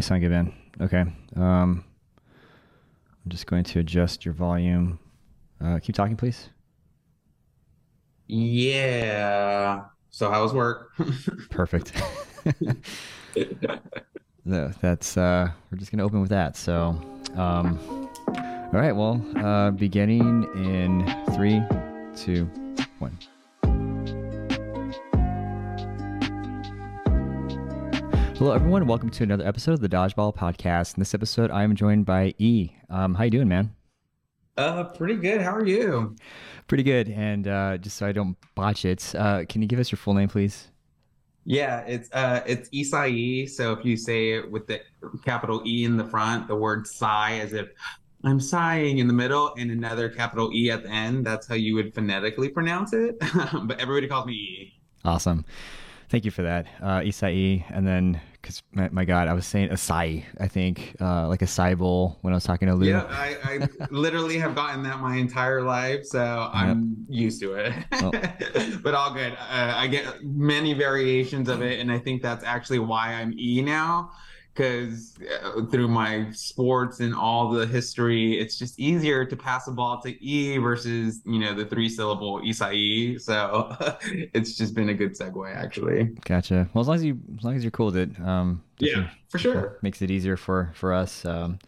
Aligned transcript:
sound 0.00 0.20
good, 0.20 0.30
man. 0.30 0.52
Okay. 0.80 1.04
Um, 1.36 1.84
I'm 3.24 3.28
just 3.28 3.46
going 3.46 3.64
to 3.64 3.80
adjust 3.80 4.24
your 4.24 4.34
volume. 4.34 4.98
Uh, 5.62 5.78
keep 5.82 5.94
talking, 5.94 6.16
please. 6.16 6.48
Yeah. 8.26 9.84
So 10.10 10.30
how 10.30 10.42
was 10.42 10.52
work? 10.52 10.90
Perfect. 11.50 11.92
no, 14.44 14.70
that's 14.80 15.16
uh, 15.16 15.50
we're 15.70 15.78
just 15.78 15.90
gonna 15.90 16.04
open 16.04 16.20
with 16.20 16.30
that. 16.30 16.56
So, 16.56 17.00
um, 17.36 17.78
all 18.28 18.70
right. 18.72 18.92
Well, 18.92 19.24
uh, 19.36 19.70
beginning 19.72 20.44
in 20.54 21.24
three, 21.34 21.62
two, 22.16 22.44
one. 22.98 23.16
Hello, 28.40 28.52
everyone. 28.52 28.86
Welcome 28.86 29.10
to 29.10 29.22
another 29.22 29.46
episode 29.46 29.72
of 29.72 29.80
the 29.80 29.88
Dodgeball 29.90 30.34
Podcast. 30.34 30.96
In 30.96 31.02
this 31.02 31.12
episode, 31.12 31.50
I 31.50 31.62
am 31.62 31.76
joined 31.76 32.06
by 32.06 32.34
E. 32.38 32.70
Um, 32.88 33.12
how 33.12 33.24
you 33.24 33.30
doing, 33.30 33.48
man? 33.48 33.76
Uh, 34.56 34.84
pretty 34.84 35.16
good. 35.16 35.42
How 35.42 35.54
are 35.54 35.66
you? 35.66 36.16
Pretty 36.66 36.82
good. 36.82 37.10
And 37.10 37.46
uh, 37.46 37.76
just 37.76 37.98
so 37.98 38.06
I 38.06 38.12
don't 38.12 38.38
botch 38.54 38.86
it, 38.86 39.14
uh, 39.14 39.44
can 39.46 39.60
you 39.60 39.68
give 39.68 39.78
us 39.78 39.92
your 39.92 39.98
full 39.98 40.14
name, 40.14 40.30
please? 40.30 40.68
Yeah, 41.44 41.80
it's 41.80 42.10
uh, 42.12 42.40
it's 42.46 42.70
Isai. 42.70 43.46
So 43.46 43.74
if 43.74 43.84
you 43.84 43.98
say 43.98 44.32
it 44.32 44.50
with 44.50 44.66
the 44.66 44.80
capital 45.22 45.62
E 45.66 45.84
in 45.84 45.98
the 45.98 46.06
front, 46.06 46.48
the 46.48 46.56
word 46.56 46.86
sigh, 46.86 47.40
as 47.40 47.52
if 47.52 47.68
I'm 48.24 48.40
sighing 48.40 49.00
in 49.00 49.06
the 49.06 49.12
middle, 49.12 49.52
and 49.58 49.70
another 49.70 50.08
capital 50.08 50.50
E 50.54 50.70
at 50.70 50.84
the 50.84 50.88
end, 50.88 51.26
that's 51.26 51.46
how 51.46 51.56
you 51.56 51.74
would 51.74 51.92
phonetically 51.92 52.48
pronounce 52.48 52.94
it. 52.94 53.18
but 53.64 53.78
everybody 53.78 54.08
calls 54.08 54.24
me 54.24 54.32
E. 54.32 54.72
Awesome. 55.04 55.44
Thank 56.08 56.24
you 56.24 56.30
for 56.30 56.42
that, 56.42 56.66
uh, 56.80 57.00
Isai. 57.00 57.64
And 57.68 57.86
then 57.86 58.20
because 58.40 58.62
my, 58.72 58.88
my, 58.90 59.04
God, 59.04 59.28
I 59.28 59.32
was 59.32 59.46
saying 59.46 59.68
acai, 59.68 60.24
I 60.38 60.48
think, 60.48 60.96
uh, 61.00 61.28
like 61.28 61.40
acai 61.40 61.76
bowl 61.76 62.18
when 62.22 62.32
I 62.32 62.36
was 62.36 62.44
talking 62.44 62.68
to 62.68 62.74
Lou. 62.74 62.88
Yeah, 62.88 63.06
I, 63.08 63.36
I 63.44 63.68
literally 63.90 64.38
have 64.38 64.54
gotten 64.54 64.82
that 64.84 65.00
my 65.00 65.16
entire 65.16 65.62
life, 65.62 66.04
so 66.04 66.50
I'm 66.52 67.06
used 67.08 67.40
to 67.42 67.54
it. 67.54 67.72
Oh. 67.92 68.10
but 68.82 68.94
all 68.94 69.12
good. 69.12 69.32
Uh, 69.32 69.74
I 69.76 69.86
get 69.86 70.24
many 70.24 70.72
variations 70.72 71.48
of 71.48 71.62
it, 71.62 71.80
and 71.80 71.92
I 71.92 71.98
think 71.98 72.22
that's 72.22 72.44
actually 72.44 72.78
why 72.78 73.14
I'm 73.14 73.34
E 73.38 73.62
now 73.62 74.12
because 74.54 75.16
uh, 75.44 75.64
through 75.66 75.88
my 75.88 76.30
sports 76.32 77.00
and 77.00 77.14
all 77.14 77.50
the 77.50 77.66
history, 77.66 78.38
it's 78.38 78.58
just 78.58 78.78
easier 78.78 79.24
to 79.24 79.36
pass 79.36 79.68
a 79.68 79.70
ball 79.70 80.00
to 80.02 80.22
E 80.22 80.58
versus 80.58 81.20
you 81.24 81.38
know 81.38 81.54
the 81.54 81.64
three 81.64 81.88
syllable 81.88 82.40
Isai. 82.40 83.20
So 83.20 83.76
it's 84.34 84.56
just 84.56 84.74
been 84.74 84.88
a 84.88 84.94
good 84.94 85.16
segue 85.16 85.54
actually. 85.54 86.04
Gotcha. 86.24 86.68
Well, 86.74 86.80
as 86.80 86.88
long 86.88 86.96
as 86.96 87.04
you 87.04 87.18
as 87.38 87.44
long 87.44 87.56
as 87.56 87.64
you're 87.64 87.70
cool 87.70 87.86
with 87.86 87.96
it, 87.96 88.20
um, 88.20 88.62
yeah, 88.78 89.10
for 89.28 89.38
sure, 89.38 89.78
makes 89.82 90.02
it 90.02 90.10
easier 90.10 90.36
for 90.36 90.72
for 90.74 90.92
us. 90.92 91.24
Um, 91.24 91.58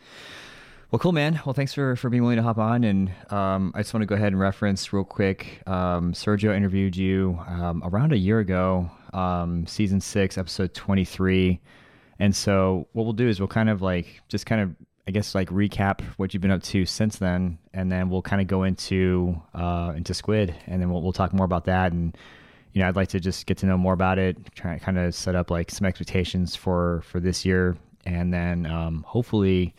well, 0.91 0.99
cool, 0.99 1.13
man. 1.13 1.41
Well, 1.47 1.55
thanks 1.55 1.73
for 1.73 1.97
for 1.97 2.11
being 2.11 2.23
willing 2.23 2.37
to 2.37 2.43
hop 2.43 2.59
on. 2.59 2.85
And 2.85 3.11
um, 3.31 3.73
I 3.75 3.81
just 3.81 3.95
want 3.95 4.03
to 4.03 4.07
go 4.07 4.15
ahead 4.15 4.29
and 4.29 4.39
reference 4.39 4.93
real 4.93 5.05
quick. 5.05 5.63
Um, 5.67 6.13
Sergio 6.13 6.55
interviewed 6.55 6.97
you 6.97 7.39
um, 7.47 7.83
around 7.85 8.13
a 8.13 8.19
year 8.19 8.41
ago, 8.41 8.91
um, 9.15 9.67
season 9.67 10.01
six, 10.01 10.37
episode 10.37 10.75
twenty 10.75 11.05
three. 11.05 11.61
And 12.23 12.37
so 12.37 12.87
what 12.93 13.03
we'll 13.03 13.15
do 13.15 13.27
is 13.27 13.41
we'll 13.41 13.49
kind 13.49 13.69
of 13.69 13.83
like 13.83 14.23
just 14.29 14.47
kind 14.47 14.61
of 14.61 14.77
I 15.09 15.11
guess 15.11 15.35
like 15.35 15.49
recap 15.49 16.03
what 16.19 16.33
you've 16.33 16.41
been 16.41 16.53
up 16.53 16.63
to 16.63 16.87
since 16.87 17.17
then, 17.17 17.59
and 17.75 17.91
then 17.91 18.11
we'll 18.11 18.23
kind 18.23 18.41
of 18.41 18.47
go 18.47 18.63
into 18.63 19.43
uh, 19.55 19.93
into 19.97 20.15
Squid, 20.15 20.55
and 20.69 20.81
then 20.81 20.89
we'll 20.89 21.03
we'll 21.03 21.13
talk 21.13 21.33
more 21.33 21.45
about 21.45 21.65
that. 21.65 21.91
And 21.91 22.17
you 22.75 22.81
know, 22.81 22.87
I'd 22.87 22.95
like 22.95 23.09
to 23.09 23.19
just 23.19 23.47
get 23.47 23.59
to 23.59 23.67
know 23.67 23.77
more 23.77 23.93
about 23.93 24.21
it, 24.21 24.55
try 24.55 24.79
to 24.79 24.85
kind 24.85 24.99
of 24.99 25.17
set 25.17 25.35
up 25.35 25.51
like 25.51 25.73
some 25.73 25.85
expectations 25.85 26.55
for 26.55 27.03
for 27.07 27.19
this 27.19 27.45
year, 27.45 27.77
and 28.07 28.33
then 28.33 28.67
um, 28.67 29.05
hopefully, 29.05 29.75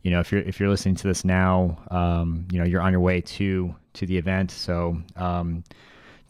you 0.00 0.10
know, 0.10 0.20
if 0.20 0.32
you're 0.32 0.40
if 0.40 0.58
you're 0.58 0.70
listening 0.70 0.94
to 0.94 1.06
this 1.06 1.26
now, 1.26 1.76
um, 1.90 2.46
you 2.50 2.58
know, 2.58 2.64
you're 2.64 2.80
on 2.80 2.92
your 2.92 3.02
way 3.02 3.20
to 3.20 3.74
to 3.92 4.06
the 4.06 4.16
event. 4.16 4.50
So 4.50 4.96
um, 5.16 5.62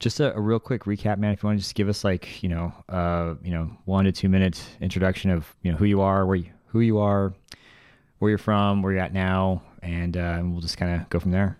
just 0.02 0.20
a, 0.20 0.34
a, 0.36 0.40
real 0.40 0.58
quick 0.58 0.82
recap, 0.84 1.18
man. 1.18 1.32
If 1.32 1.42
you 1.42 1.46
want 1.46 1.58
to 1.58 1.62
just 1.62 1.74
give 1.74 1.88
us 1.88 2.04
like 2.04 2.42
you 2.42 2.48
know, 2.48 2.72
uh, 2.88 3.34
you 3.42 3.52
know, 3.52 3.70
one 3.84 4.04
to 4.04 4.12
two 4.12 4.28
minutes 4.28 4.66
introduction 4.80 5.30
of 5.30 5.54
you 5.62 5.70
know 5.70 5.78
who 5.78 5.84
you 5.84 6.00
are, 6.00 6.26
where 6.26 6.36
you, 6.36 6.50
who 6.66 6.80
you 6.80 6.98
are, 6.98 7.32
where 8.18 8.28
you're 8.28 8.38
from, 8.38 8.82
where 8.82 8.92
you're 8.92 9.02
at 9.02 9.14
now, 9.14 9.62
and, 9.82 10.16
uh, 10.16 10.20
and 10.20 10.52
we'll 10.52 10.60
just 10.60 10.76
kind 10.76 11.00
of 11.00 11.08
go 11.08 11.18
from 11.18 11.30
there. 11.30 11.58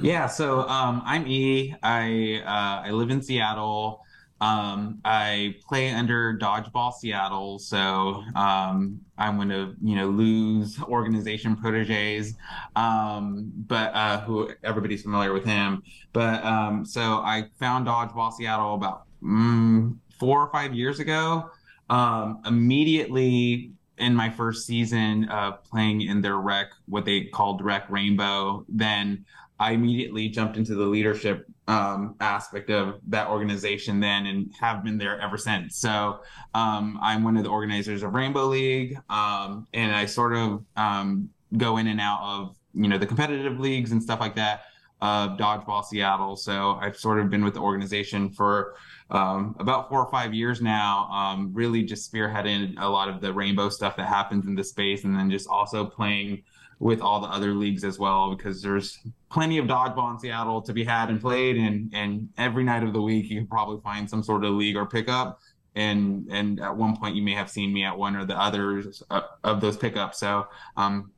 Yeah. 0.00 0.26
So 0.26 0.60
um, 0.68 1.02
I'm 1.04 1.26
E. 1.26 1.74
I 1.82 2.42
uh, 2.44 2.88
I 2.88 2.90
live 2.90 3.10
in 3.10 3.22
Seattle. 3.22 4.04
Um, 4.40 5.00
I 5.04 5.56
play 5.68 5.90
under 5.90 6.38
Dodgeball 6.38 6.94
Seattle, 6.94 7.58
so 7.58 8.22
um, 8.34 9.00
I'm 9.18 9.36
going 9.36 9.50
to, 9.50 9.74
you 9.82 9.96
know, 9.96 10.08
Lou's 10.08 10.80
organization 10.82 11.56
proteges, 11.56 12.34
um, 12.74 13.52
but 13.66 13.94
uh, 13.94 14.20
who 14.22 14.50
everybody's 14.64 15.02
familiar 15.02 15.32
with 15.32 15.44
him. 15.44 15.82
But 16.12 16.42
um, 16.44 16.84
so 16.86 17.00
I 17.18 17.48
found 17.58 17.86
Dodgeball 17.86 18.32
Seattle 18.32 18.74
about 18.74 19.04
mm, 19.22 19.96
four 20.18 20.40
or 20.40 20.50
five 20.50 20.74
years 20.74 21.00
ago. 21.00 21.50
Um, 21.90 22.40
immediately 22.46 23.72
in 23.98 24.14
my 24.14 24.30
first 24.30 24.66
season 24.66 25.28
of 25.28 25.62
playing 25.64 26.00
in 26.02 26.22
their 26.22 26.38
rec, 26.38 26.68
what 26.86 27.04
they 27.04 27.24
called 27.24 27.62
Rec 27.62 27.88
Rainbow, 27.90 28.64
then 28.68 29.24
I 29.60 29.72
immediately 29.72 30.30
jumped 30.30 30.56
into 30.56 30.74
the 30.74 30.86
leadership 30.86 31.46
um, 31.68 32.16
aspect 32.20 32.70
of 32.70 32.98
that 33.08 33.28
organization 33.28 34.00
then 34.00 34.24
and 34.26 34.50
have 34.58 34.82
been 34.82 34.96
there 34.96 35.20
ever 35.20 35.36
since. 35.36 35.76
So 35.76 36.20
um, 36.54 36.98
I'm 37.02 37.22
one 37.22 37.36
of 37.36 37.44
the 37.44 37.50
organizers 37.50 38.02
of 38.02 38.14
Rainbow 38.14 38.46
League, 38.46 38.96
um, 39.10 39.68
and 39.74 39.94
I 39.94 40.06
sort 40.06 40.34
of 40.34 40.64
um, 40.76 41.28
go 41.58 41.76
in 41.76 41.86
and 41.88 42.00
out 42.00 42.20
of 42.22 42.56
you 42.72 42.88
know 42.88 42.96
the 42.96 43.06
competitive 43.06 43.60
leagues 43.60 43.92
and 43.92 44.02
stuff 44.02 44.18
like 44.18 44.34
that 44.36 44.62
of 45.02 45.38
Dodgeball 45.38 45.84
Seattle. 45.84 46.36
So 46.36 46.78
I've 46.80 46.96
sort 46.96 47.20
of 47.20 47.28
been 47.30 47.44
with 47.44 47.54
the 47.54 47.60
organization 47.60 48.30
for 48.30 48.74
um, 49.10 49.56
about 49.58 49.88
four 49.88 49.98
or 49.98 50.10
five 50.10 50.32
years 50.32 50.62
now, 50.62 51.08
um, 51.10 51.50
really 51.52 51.82
just 51.82 52.10
spearheading 52.10 52.74
a 52.78 52.88
lot 52.88 53.08
of 53.08 53.20
the 53.20 53.32
rainbow 53.32 53.68
stuff 53.68 53.96
that 53.96 54.06
happens 54.06 54.46
in 54.46 54.54
the 54.54 54.64
space, 54.64 55.04
and 55.04 55.14
then 55.14 55.30
just 55.30 55.48
also 55.48 55.84
playing 55.84 56.42
with 56.80 57.02
all 57.02 57.20
the 57.20 57.28
other 57.28 57.52
leagues 57.52 57.84
as 57.84 57.98
well 57.98 58.34
because 58.34 58.62
there's 58.62 58.98
plenty 59.30 59.58
of 59.58 59.66
dodgeball 59.66 60.12
in 60.12 60.18
Seattle 60.18 60.62
to 60.62 60.72
be 60.72 60.82
had 60.82 61.10
and 61.10 61.20
played 61.20 61.56
and 61.56 61.90
and 61.94 62.28
every 62.38 62.64
night 62.64 62.82
of 62.82 62.94
the 62.94 63.00
week 63.00 63.30
you 63.30 63.36
can 63.36 63.46
probably 63.46 63.78
find 63.82 64.08
some 64.08 64.22
sort 64.22 64.44
of 64.44 64.54
league 64.54 64.76
or 64.76 64.86
pickup. 64.86 65.38
And 65.76 66.26
and 66.30 66.58
at 66.58 66.74
one 66.74 66.96
point 66.96 67.14
you 67.14 67.22
may 67.22 67.34
have 67.34 67.50
seen 67.50 67.72
me 67.72 67.84
at 67.84 67.96
one 67.96 68.16
or 68.16 68.24
the 68.24 68.36
others 68.36 69.02
uh, 69.10 69.20
of 69.44 69.60
those 69.60 69.76
pickups. 69.76 70.18
So 70.18 70.46
um 70.76 71.12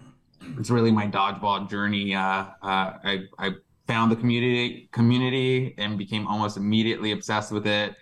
it's 0.58 0.70
really 0.70 0.90
my 0.90 1.06
dodgeball 1.06 1.70
journey. 1.70 2.14
Uh, 2.14 2.46
uh 2.62 2.98
I 3.04 3.20
I 3.38 3.52
found 3.86 4.10
the 4.10 4.16
community 4.16 4.88
community 4.90 5.76
and 5.78 5.96
became 5.96 6.26
almost 6.26 6.56
immediately 6.56 7.12
obsessed 7.12 7.52
with 7.52 7.68
it 7.68 7.94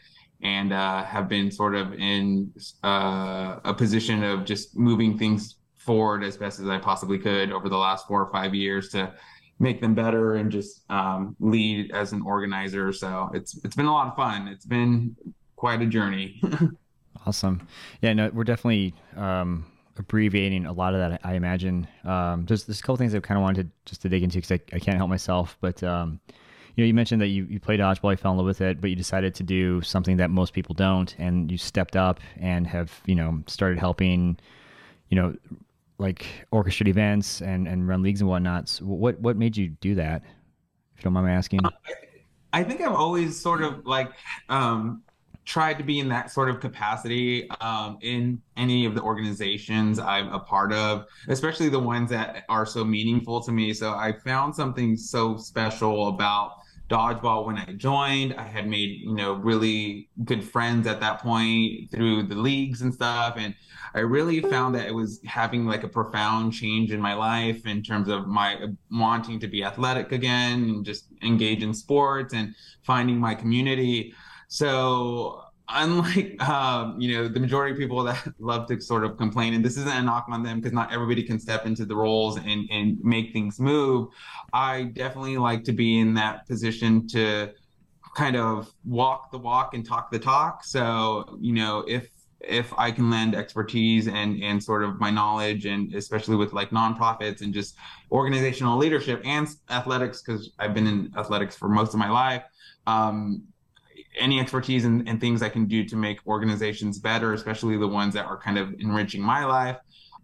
and 0.42 0.72
uh, 0.72 1.04
have 1.04 1.28
been 1.28 1.50
sort 1.50 1.74
of 1.74 1.92
in 1.92 2.50
uh, 2.82 3.56
a 3.64 3.74
position 3.74 4.22
of 4.22 4.46
just 4.46 4.74
moving 4.74 5.18
things 5.18 5.56
forward 5.90 6.22
as 6.22 6.36
best 6.36 6.60
as 6.60 6.68
I 6.68 6.78
possibly 6.78 7.18
could 7.18 7.50
over 7.50 7.68
the 7.68 7.76
last 7.76 8.06
four 8.06 8.22
or 8.22 8.30
five 8.30 8.54
years 8.54 8.90
to 8.90 9.12
make 9.58 9.80
them 9.80 9.92
better 9.92 10.36
and 10.36 10.48
just 10.48 10.88
um, 10.88 11.34
lead 11.40 11.90
as 11.90 12.12
an 12.12 12.22
organizer. 12.22 12.92
So 12.92 13.28
it's 13.34 13.58
it's 13.64 13.74
been 13.74 13.86
a 13.86 13.92
lot 13.92 14.06
of 14.06 14.14
fun. 14.14 14.46
It's 14.46 14.64
been 14.64 15.16
quite 15.56 15.82
a 15.82 15.86
journey. 15.86 16.40
awesome. 17.26 17.66
Yeah, 18.02 18.12
no, 18.12 18.30
we're 18.32 18.44
definitely 18.44 18.94
um, 19.16 19.66
abbreviating 19.96 20.64
a 20.66 20.72
lot 20.72 20.94
of 20.94 21.00
that. 21.00 21.20
I 21.24 21.34
imagine 21.34 21.88
um, 22.04 22.46
there's 22.46 22.66
there's 22.66 22.78
a 22.78 22.82
couple 22.82 22.96
things 22.96 23.12
I 23.12 23.18
kind 23.18 23.36
of 23.36 23.42
wanted 23.42 23.64
to, 23.64 23.72
just 23.84 24.02
to 24.02 24.08
dig 24.08 24.22
into 24.22 24.38
because 24.38 24.52
I, 24.52 24.60
I 24.72 24.78
can't 24.78 24.96
help 24.96 25.10
myself. 25.10 25.58
But 25.60 25.82
um, 25.82 26.20
you 26.76 26.84
know, 26.84 26.86
you 26.86 26.94
mentioned 26.94 27.20
that 27.20 27.28
you 27.28 27.46
you 27.46 27.58
played 27.58 27.80
dodgeball, 27.80 28.12
you 28.12 28.16
fell 28.16 28.30
in 28.30 28.36
love 28.38 28.46
with 28.46 28.60
it, 28.60 28.80
but 28.80 28.90
you 28.90 28.96
decided 28.96 29.34
to 29.34 29.42
do 29.42 29.82
something 29.82 30.18
that 30.18 30.30
most 30.30 30.52
people 30.52 30.72
don't, 30.72 31.16
and 31.18 31.50
you 31.50 31.58
stepped 31.58 31.96
up 31.96 32.20
and 32.36 32.68
have 32.68 33.00
you 33.06 33.16
know 33.16 33.42
started 33.48 33.80
helping, 33.80 34.38
you 35.08 35.16
know 35.16 35.34
like 36.00 36.26
orchestrate 36.52 36.88
events 36.88 37.42
and, 37.42 37.68
and 37.68 37.86
run 37.86 38.02
leagues 38.02 38.20
and 38.20 38.28
whatnot. 38.28 38.68
So 38.68 38.86
what 38.86 39.20
what 39.20 39.36
made 39.36 39.56
you 39.56 39.68
do 39.68 39.94
that? 39.96 40.22
If 40.96 41.00
you 41.00 41.04
don't 41.04 41.12
mind 41.12 41.26
me 41.26 41.32
asking. 41.32 41.60
I 42.52 42.64
think 42.64 42.80
I've 42.80 42.94
always 42.94 43.40
sort 43.40 43.62
of 43.62 43.86
like 43.86 44.10
um, 44.48 45.02
tried 45.44 45.78
to 45.78 45.84
be 45.84 45.98
in 45.98 46.08
that 46.08 46.30
sort 46.30 46.48
of 46.48 46.60
capacity 46.60 47.48
um, 47.60 47.98
in 48.02 48.40
any 48.56 48.86
of 48.86 48.94
the 48.94 49.02
organizations 49.02 49.98
I'm 49.98 50.28
a 50.32 50.40
part 50.40 50.72
of, 50.72 51.06
especially 51.28 51.68
the 51.68 51.78
ones 51.78 52.10
that 52.10 52.44
are 52.48 52.66
so 52.66 52.84
meaningful 52.84 53.40
to 53.42 53.52
me. 53.52 53.72
So 53.72 53.92
I 53.92 54.12
found 54.24 54.54
something 54.54 54.96
so 54.96 55.36
special 55.36 56.08
about 56.08 56.59
dodgeball 56.90 57.46
when 57.46 57.56
I 57.56 57.72
joined. 57.76 58.34
I 58.34 58.42
had 58.42 58.68
made, 58.68 59.00
you 59.00 59.14
know, 59.14 59.34
really 59.34 60.08
good 60.24 60.42
friends 60.42 60.86
at 60.86 61.00
that 61.00 61.20
point 61.20 61.90
through 61.90 62.24
the 62.24 62.34
leagues 62.34 62.82
and 62.82 62.92
stuff. 62.92 63.36
And 63.38 63.54
I 63.94 64.00
really 64.00 64.40
found 64.40 64.74
that 64.74 64.86
it 64.86 64.94
was 64.94 65.20
having 65.24 65.66
like 65.66 65.84
a 65.84 65.88
profound 65.88 66.52
change 66.52 66.92
in 66.92 67.00
my 67.00 67.14
life 67.14 67.64
in 67.66 67.82
terms 67.82 68.08
of 68.08 68.26
my 68.26 68.66
wanting 68.90 69.38
to 69.40 69.46
be 69.46 69.62
athletic 69.64 70.12
again 70.12 70.64
and 70.64 70.84
just 70.84 71.06
engage 71.22 71.62
in 71.62 71.72
sports 71.72 72.34
and 72.34 72.54
finding 72.82 73.18
my 73.18 73.34
community. 73.34 74.12
So 74.48 75.44
unlike 75.72 76.42
um, 76.48 77.00
you 77.00 77.16
know 77.16 77.28
the 77.28 77.40
majority 77.40 77.72
of 77.72 77.78
people 77.78 78.02
that 78.02 78.26
love 78.38 78.66
to 78.68 78.80
sort 78.80 79.04
of 79.04 79.16
complain 79.16 79.54
and 79.54 79.64
this 79.64 79.76
isn't 79.76 79.88
a 79.96 80.02
knock 80.02 80.26
on 80.28 80.42
them 80.42 80.58
because 80.58 80.72
not 80.72 80.92
everybody 80.92 81.22
can 81.22 81.38
step 81.38 81.66
into 81.66 81.84
the 81.84 81.94
roles 81.94 82.36
and 82.38 82.68
and 82.70 82.98
make 83.02 83.32
things 83.32 83.60
move. 83.60 84.08
I 84.52 84.84
definitely 84.84 85.38
like 85.38 85.64
to 85.64 85.72
be 85.72 85.98
in 85.98 86.14
that 86.14 86.46
position 86.46 87.06
to 87.08 87.52
kind 88.16 88.36
of 88.36 88.72
walk 88.84 89.30
the 89.30 89.38
walk 89.38 89.74
and 89.74 89.86
talk 89.86 90.10
the 90.10 90.18
talk. 90.18 90.64
So 90.64 91.38
you 91.40 91.54
know 91.54 91.84
if 91.86 92.10
if 92.40 92.72
i 92.78 92.90
can 92.90 93.10
lend 93.10 93.34
expertise 93.34 94.08
and 94.08 94.42
and 94.42 94.64
sort 94.64 94.82
of 94.82 94.98
my 94.98 95.10
knowledge 95.10 95.66
and 95.66 95.94
especially 95.94 96.36
with 96.36 96.54
like 96.54 96.70
nonprofits 96.70 97.42
and 97.42 97.52
just 97.52 97.76
organizational 98.10 98.78
leadership 98.78 99.20
and 99.26 99.46
athletics 99.68 100.22
because 100.22 100.50
i've 100.58 100.72
been 100.72 100.86
in 100.86 101.12
athletics 101.18 101.54
for 101.54 101.68
most 101.68 101.92
of 101.92 101.98
my 101.98 102.08
life 102.08 102.42
um, 102.86 103.44
any 104.20 104.38
expertise 104.38 104.84
and, 104.84 105.08
and 105.08 105.20
things 105.20 105.42
I 105.42 105.48
can 105.48 105.66
do 105.66 105.84
to 105.84 105.96
make 105.96 106.24
organizations 106.26 106.98
better, 106.98 107.32
especially 107.32 107.76
the 107.76 107.88
ones 107.88 108.14
that 108.14 108.26
are 108.26 108.38
kind 108.38 108.58
of 108.58 108.74
enriching 108.78 109.22
my 109.22 109.44
life. 109.44 109.78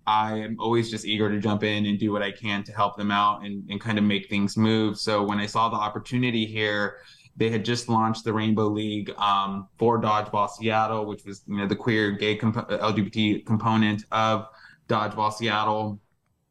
I 0.06 0.34
am 0.34 0.56
always 0.60 0.90
just 0.90 1.04
eager 1.04 1.28
to 1.28 1.40
jump 1.40 1.64
in 1.64 1.86
and 1.86 1.98
do 1.98 2.12
what 2.12 2.22
I 2.22 2.30
can 2.30 2.62
to 2.64 2.72
help 2.72 2.96
them 2.96 3.10
out 3.10 3.44
and, 3.44 3.68
and 3.68 3.80
kind 3.80 3.98
of 3.98 4.04
make 4.04 4.28
things 4.28 4.56
move. 4.56 4.98
So 4.98 5.24
when 5.24 5.40
I 5.40 5.46
saw 5.46 5.68
the 5.68 5.76
opportunity 5.76 6.46
here, 6.46 6.98
they 7.36 7.50
had 7.50 7.64
just 7.64 7.88
launched 7.88 8.24
the 8.24 8.32
Rainbow 8.32 8.68
League 8.68 9.10
um, 9.18 9.68
for 9.78 10.00
Dodgeball 10.00 10.48
Seattle, 10.48 11.06
which 11.06 11.24
was 11.24 11.42
you 11.46 11.56
know 11.56 11.66
the 11.66 11.76
queer, 11.76 12.12
gay, 12.12 12.36
comp- 12.36 12.68
LGBT 12.68 13.44
component 13.44 14.04
of 14.12 14.46
Dodgeball 14.88 15.32
Seattle, 15.32 16.00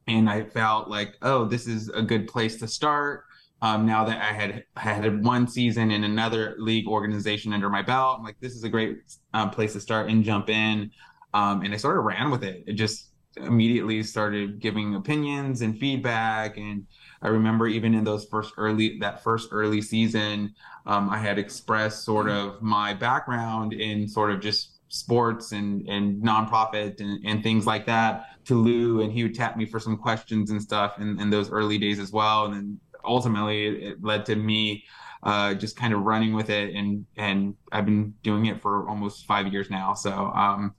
and 0.08 0.30
I 0.30 0.44
felt 0.44 0.88
like, 0.88 1.16
oh, 1.22 1.46
this 1.46 1.66
is 1.66 1.90
a 1.90 2.02
good 2.02 2.28
place 2.28 2.58
to 2.58 2.68
start 2.68 3.25
um, 3.62 3.86
now 3.86 4.06
that 4.06 4.22
I 4.22 4.34
had 4.34 4.64
had 4.76 5.24
one 5.24 5.48
season 5.48 5.92
in 5.92 6.04
another 6.04 6.56
league 6.58 6.88
organization 6.88 7.54
under 7.54 7.70
my 7.70 7.82
belt, 7.82 8.18
I'm 8.20 8.24
like, 8.24 8.40
this 8.40 8.54
is 8.54 8.64
a 8.64 8.70
great 8.70 9.00
um, 9.34 9.50
place 9.50 9.74
to 9.74 9.80
start 9.80 10.10
and 10.10 10.24
jump 10.24 10.50
in. 10.50 10.92
Um, 11.34 11.62
and 11.62 11.74
I 11.74 11.78
sort 11.78 11.98
of 11.98 12.04
ran 12.04 12.32
with 12.32 12.44
it. 12.44 12.64
It 12.68 12.74
just 12.74 13.10
immediately 13.38 14.02
started 14.04 14.60
giving 14.60 14.96
opinions 14.96 15.62
and 15.62 15.78
feedback. 15.78 16.58
And 16.58 16.86
I 17.22 17.30
remember 17.30 17.68
even 17.68 17.94
in 17.94 18.04
those 18.04 18.26
first 18.26 18.54
early 18.58 18.98
that 19.00 19.24
first 19.24 19.50
early 19.52 19.82
season, 19.82 20.54
um, 20.86 21.10
I 21.10 21.18
had 21.18 21.38
expressed 21.40 22.04
sort 22.06 22.30
of 22.30 22.62
my 22.62 22.94
background 22.94 23.74
in 23.74 24.08
sort 24.08 24.32
of 24.32 24.42
just 24.42 24.76
sports 24.88 25.52
and 25.52 25.88
and 25.90 26.22
nonprofit 26.24 27.00
and, 27.02 27.26
and 27.26 27.44
things 27.44 27.66
like 27.66 27.86
that 27.86 28.28
to 28.46 28.56
Lou 28.56 29.02
and 29.02 29.12
he 29.12 29.24
would 29.24 29.36
tap 29.36 29.58
me 29.58 29.66
for 29.66 29.80
some 29.80 29.98
questions 29.98 30.52
and 30.52 30.62
stuff 30.62 31.00
in, 31.00 31.20
in 31.20 31.30
those 31.30 31.50
early 31.50 31.78
days 31.78 32.00
as 32.00 32.12
well 32.12 32.46
and 32.46 32.54
then 32.54 32.80
ultimately 33.08 33.88
it, 33.88 34.04
led 34.04 34.26
to 34.28 34.36
me 34.36 34.84
uh, 35.24 35.54
just 35.54 35.76
kind 35.76 35.94
of 35.94 36.02
running 36.02 36.34
with 36.34 36.50
it 36.50 36.76
and 36.76 37.06
and 37.18 37.56
I've 37.72 37.86
been 37.86 38.14
doing 38.24 38.46
it 38.46 38.62
for 38.62 38.88
almost 38.88 39.26
five 39.26 39.48
years 39.52 39.70
now. 39.70 39.94
So 39.94 40.12
um, 40.12 40.76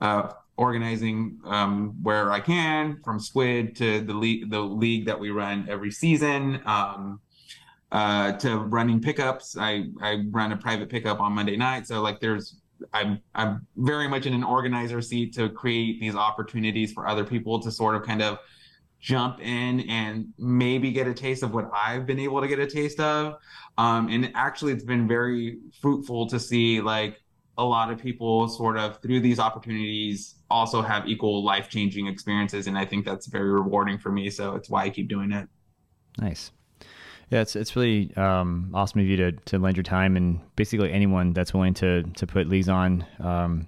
uh, 0.00 0.32
organizing 0.56 1.38
um, 1.44 1.96
where 2.02 2.30
I 2.30 2.40
can 2.40 3.00
from 3.04 3.18
Squid 3.18 3.76
to 3.76 4.00
the 4.00 4.14
league 4.14 4.50
the 4.50 4.60
league 4.60 5.06
that 5.06 5.18
we 5.18 5.30
run 5.30 5.66
every 5.68 5.90
season. 5.90 6.60
Um, 6.66 7.20
uh, 7.90 8.32
to 8.32 8.58
running 8.58 9.00
pickups. 9.00 9.56
I, 9.58 9.86
I 10.02 10.24
run 10.30 10.52
a 10.52 10.56
private 10.58 10.90
pickup 10.90 11.20
on 11.20 11.32
Monday 11.32 11.56
night. 11.56 11.86
So 11.86 12.02
like 12.02 12.20
there's 12.20 12.56
I'm 12.92 13.20
I'm 13.34 13.66
very 13.76 14.08
much 14.08 14.26
in 14.26 14.34
an 14.34 14.44
organizer 14.44 15.00
seat 15.00 15.34
to 15.34 15.48
create 15.48 16.00
these 16.00 16.14
opportunities 16.14 16.92
for 16.92 17.08
other 17.08 17.24
people 17.24 17.60
to 17.60 17.70
sort 17.70 17.96
of 17.96 18.02
kind 18.02 18.22
of 18.22 18.38
jump 19.00 19.40
in 19.40 19.80
and 19.88 20.32
maybe 20.38 20.90
get 20.90 21.06
a 21.06 21.14
taste 21.14 21.42
of 21.42 21.54
what 21.54 21.70
I've 21.74 22.06
been 22.06 22.18
able 22.18 22.40
to 22.40 22.48
get 22.48 22.58
a 22.58 22.66
taste 22.66 23.00
of. 23.00 23.36
Um, 23.76 24.08
and 24.08 24.32
actually, 24.34 24.72
it's 24.72 24.84
been 24.84 25.06
very 25.06 25.58
fruitful 25.80 26.26
to 26.28 26.40
see 26.40 26.80
like 26.80 27.20
a 27.56 27.64
lot 27.64 27.90
of 27.90 27.98
people 27.98 28.48
sort 28.48 28.76
of 28.76 29.00
through 29.00 29.20
these 29.20 29.38
opportunities 29.38 30.36
also 30.50 30.80
have 30.80 31.08
equal 31.08 31.44
life 31.44 31.68
changing 31.68 32.06
experiences. 32.06 32.66
And 32.66 32.78
I 32.78 32.84
think 32.84 33.04
that's 33.04 33.26
very 33.26 33.50
rewarding 33.50 33.98
for 33.98 34.10
me. 34.10 34.30
So 34.30 34.54
it's 34.54 34.70
why 34.70 34.84
I 34.84 34.90
keep 34.90 35.08
doing 35.08 35.32
it. 35.32 35.48
Nice. 36.18 36.50
Yeah, 37.30 37.42
it's 37.42 37.56
it's 37.56 37.76
really 37.76 38.14
um, 38.16 38.70
awesome 38.72 39.00
of 39.00 39.06
you 39.06 39.16
to 39.18 39.32
to 39.32 39.58
lend 39.58 39.76
your 39.76 39.84
time 39.84 40.16
and 40.16 40.40
basically 40.56 40.90
anyone 40.90 41.34
that's 41.34 41.52
willing 41.52 41.74
to 41.74 42.02
to 42.02 42.26
put 42.26 42.48
leagues 42.48 42.68
on. 42.68 43.04
Um, 43.20 43.66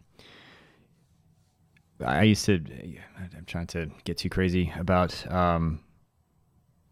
I 2.04 2.22
used 2.22 2.44
to. 2.46 2.54
I'm 2.54 3.44
trying 3.46 3.66
to 3.68 3.90
get 4.04 4.18
too 4.18 4.28
crazy 4.28 4.72
about 4.78 5.30
um, 5.30 5.80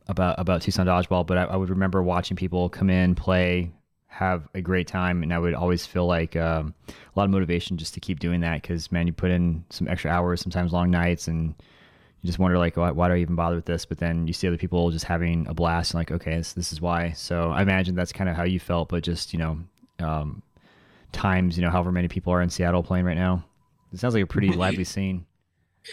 about 0.08 0.38
about 0.38 0.62
Tucson 0.62 0.86
dodgeball, 0.86 1.26
but 1.26 1.38
I, 1.38 1.44
I, 1.44 1.56
would 1.56 1.70
remember 1.70 2.02
watching 2.02 2.36
people 2.36 2.68
come 2.68 2.90
in, 2.90 3.14
play, 3.14 3.70
have 4.06 4.48
a 4.54 4.60
great 4.60 4.86
time, 4.86 5.22
and 5.22 5.32
I 5.32 5.38
would 5.38 5.54
always 5.54 5.86
feel 5.86 6.06
like 6.06 6.36
um, 6.36 6.74
a 6.88 6.92
lot 7.18 7.24
of 7.24 7.30
motivation 7.30 7.76
just 7.76 7.94
to 7.94 8.00
keep 8.00 8.18
doing 8.18 8.40
that 8.40 8.62
because 8.62 8.90
man, 8.90 9.06
you 9.06 9.12
put 9.12 9.30
in 9.30 9.64
some 9.70 9.88
extra 9.88 10.10
hours, 10.10 10.40
sometimes 10.40 10.72
long 10.72 10.90
nights, 10.90 11.28
and 11.28 11.54
you 12.22 12.26
just 12.26 12.38
wonder 12.38 12.58
like, 12.58 12.76
why, 12.76 12.90
why 12.90 13.08
do 13.08 13.14
I 13.14 13.18
even 13.18 13.36
bother 13.36 13.56
with 13.56 13.66
this? 13.66 13.84
But 13.84 13.98
then 13.98 14.26
you 14.26 14.32
see 14.32 14.48
other 14.48 14.56
people 14.56 14.90
just 14.90 15.04
having 15.04 15.46
a 15.46 15.54
blast, 15.54 15.92
and 15.92 16.00
like, 16.00 16.10
okay, 16.10 16.36
this, 16.36 16.52
this 16.54 16.72
is 16.72 16.80
why. 16.80 17.12
So 17.12 17.50
I 17.50 17.62
imagine 17.62 17.94
that's 17.94 18.12
kind 18.12 18.28
of 18.28 18.36
how 18.36 18.44
you 18.44 18.58
felt, 18.58 18.88
but 18.88 19.02
just 19.02 19.32
you 19.32 19.38
know, 19.38 19.58
um, 20.00 20.42
times 21.12 21.56
you 21.56 21.62
know, 21.62 21.70
however 21.70 21.92
many 21.92 22.08
people 22.08 22.32
are 22.32 22.42
in 22.42 22.50
Seattle 22.50 22.82
playing 22.82 23.04
right 23.04 23.16
now. 23.16 23.44
It 23.92 23.98
sounds 23.98 24.14
like 24.14 24.24
a 24.24 24.26
pretty 24.26 24.52
lively 24.52 24.84
scene. 24.84 25.24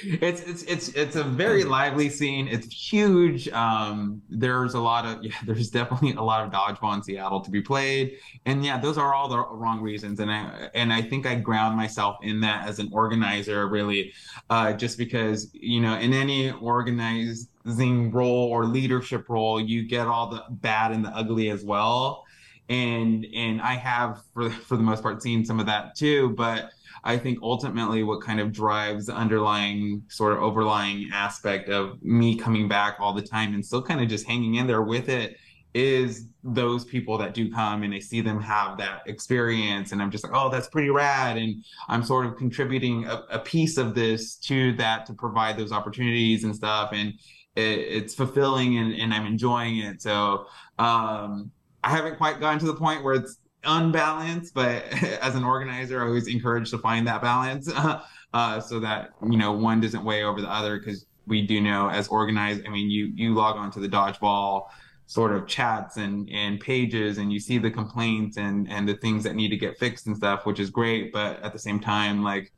It's 0.04 0.42
it's 0.42 0.64
it's 0.64 0.90
it's 0.90 1.16
a 1.16 1.24
very 1.24 1.64
lively 1.64 2.10
scene. 2.10 2.48
It's 2.48 2.68
huge. 2.68 3.48
Um, 3.50 4.22
there's 4.30 4.74
a 4.74 4.80
lot 4.80 5.06
of 5.06 5.20
yeah. 5.24 5.32
There's 5.46 5.70
definitely 5.70 6.14
a 6.14 6.22
lot 6.22 6.46
of 6.46 6.52
dodgeball 6.52 6.96
in 6.96 7.04
Seattle 7.04 7.40
to 7.42 7.52
be 7.52 7.62
played, 7.62 8.18
and 8.46 8.66
yeah, 8.66 8.78
those 8.78 8.98
are 8.98 9.14
all 9.14 9.30
the 9.30 9.38
wrong 9.38 9.82
reasons. 9.82 10.20
And 10.20 10.30
I 10.30 10.70
and 10.74 10.92
I 10.92 11.02
think 11.02 11.26
I 11.26 11.36
ground 11.36 11.78
myself 11.78 12.18
in 12.24 12.42
that 12.42 12.68
as 12.68 12.80
an 12.80 12.90
organizer, 12.92 13.68
really, 13.68 14.14
uh, 14.50 14.74
just 14.74 14.98
because 14.98 15.50
you 15.54 15.80
know, 15.80 15.98
in 15.98 16.14
any 16.14 16.52
organizing 16.52 18.12
role 18.12 18.50
or 18.50 18.66
leadership 18.66 19.30
role, 19.30 19.62
you 19.62 19.88
get 19.88 20.08
all 20.08 20.30
the 20.30 20.44
bad 20.50 20.92
and 20.92 21.06
the 21.06 21.10
ugly 21.10 21.50
as 21.50 21.64
well. 21.64 22.26
And 22.68 23.26
and 23.34 23.62
I 23.62 23.76
have 23.76 24.24
for 24.34 24.50
for 24.50 24.76
the 24.76 24.84
most 24.84 25.04
part 25.04 25.22
seen 25.22 25.46
some 25.46 25.60
of 25.60 25.68
that 25.68 25.96
too, 25.96 26.32
but 26.32 26.72
I 27.06 27.18
think 27.20 27.40
ultimately 27.44 28.02
what 28.02 28.22
kind 28.22 28.40
of 28.40 28.52
drives 28.52 29.06
the 29.06 29.14
underlying 29.14 30.02
sort 30.10 30.34
of 30.34 30.40
overlying 30.40 31.12
aspect 31.14 31.70
of 31.70 32.02
me 32.02 32.36
coming 32.36 32.68
back 32.68 32.98
all 33.00 33.14
the 33.14 33.22
time 33.22 33.54
and 33.54 33.64
still 33.64 33.84
kind 33.84 34.02
of 34.02 34.10
just 34.10 34.26
hanging 34.26 34.56
in 34.56 34.66
there 34.66 34.82
with 34.82 35.08
it 35.08 35.38
is 35.76 36.30
those 36.44 36.84
people 36.84 37.18
that 37.20 37.36
do 37.36 37.52
come 37.52 37.84
and 37.84 37.94
I 37.94 38.00
see 38.00 38.22
them 38.22 38.42
have 38.42 38.78
that 38.80 39.04
experience 39.06 39.92
and 39.92 40.02
I'm 40.02 40.10
just 40.10 40.24
like, 40.24 40.34
oh, 40.34 40.50
that's 40.50 40.68
pretty 40.68 40.90
rad. 40.90 41.38
And 41.38 41.64
I'm 41.90 42.02
sort 42.02 42.26
of 42.26 42.38
contributing 42.38 43.06
a, 43.06 43.24
a 43.30 43.40
piece 43.40 43.78
of 43.78 43.94
this 43.94 44.36
to 44.38 44.74
that 44.78 45.06
to 45.06 45.14
provide 45.14 45.58
those 45.58 45.72
opportunities 45.72 46.44
and 46.44 46.56
stuff. 46.56 46.90
And 46.92 47.10
it, 47.56 47.80
it's 47.80 48.16
fulfilling 48.16 48.78
and, 48.78 48.94
and 48.94 49.14
I'm 49.14 49.28
enjoying 49.28 49.78
it. 49.80 50.02
So 50.02 50.48
um, 50.80 51.52
I 51.84 51.90
haven't 51.90 52.18
quite 52.18 52.40
gotten 52.40 52.58
to 52.60 52.66
the 52.66 52.76
point 52.76 53.04
where 53.04 53.16
it's 53.16 53.38
unbalanced, 53.66 54.54
but 54.54 54.84
as 55.22 55.36
an 55.36 55.44
organizer, 55.44 56.02
I 56.02 56.08
always 56.08 56.28
encourage 56.28 56.70
to 56.72 56.78
find 56.78 57.08
that 57.08 57.22
balance 57.22 57.70
uh, 58.34 58.60
so 58.60 58.80
that 58.80 59.12
you 59.28 59.38
know 59.38 59.52
one 59.52 59.82
doesn't 59.82 60.04
weigh 60.04 60.24
over 60.24 60.42
the 60.42 60.52
other 60.52 60.80
because 60.80 61.06
we 61.28 61.46
do 61.46 61.62
know 61.62 61.90
as 61.90 62.08
organized. 62.08 62.66
I 62.66 62.70
mean, 62.70 62.90
you 62.90 63.12
you 63.16 63.34
log 63.34 63.58
on 63.58 63.72
to 63.72 63.80
the 63.80 63.90
dodgeball 63.90 64.68
sort 65.08 65.32
of 65.34 65.48
chats 65.48 65.98
and 65.98 66.30
and 66.32 66.60
pages 66.60 67.20
and 67.20 67.32
you 67.32 67.40
see 67.40 67.58
the 67.58 67.70
complaints 67.70 68.38
and 68.38 68.70
and 68.70 68.88
the 68.90 68.96
things 68.96 69.24
that 69.24 69.36
need 69.36 69.50
to 69.50 69.58
get 69.58 69.78
fixed 69.78 70.08
and 70.08 70.18
stuff 70.18 70.48
which 70.48 70.60
is 70.60 70.72
great 70.72 71.14
but 71.14 71.40
at 71.44 71.54
the 71.54 71.60
same 71.60 71.80
time 71.80 72.24
like 72.24 72.52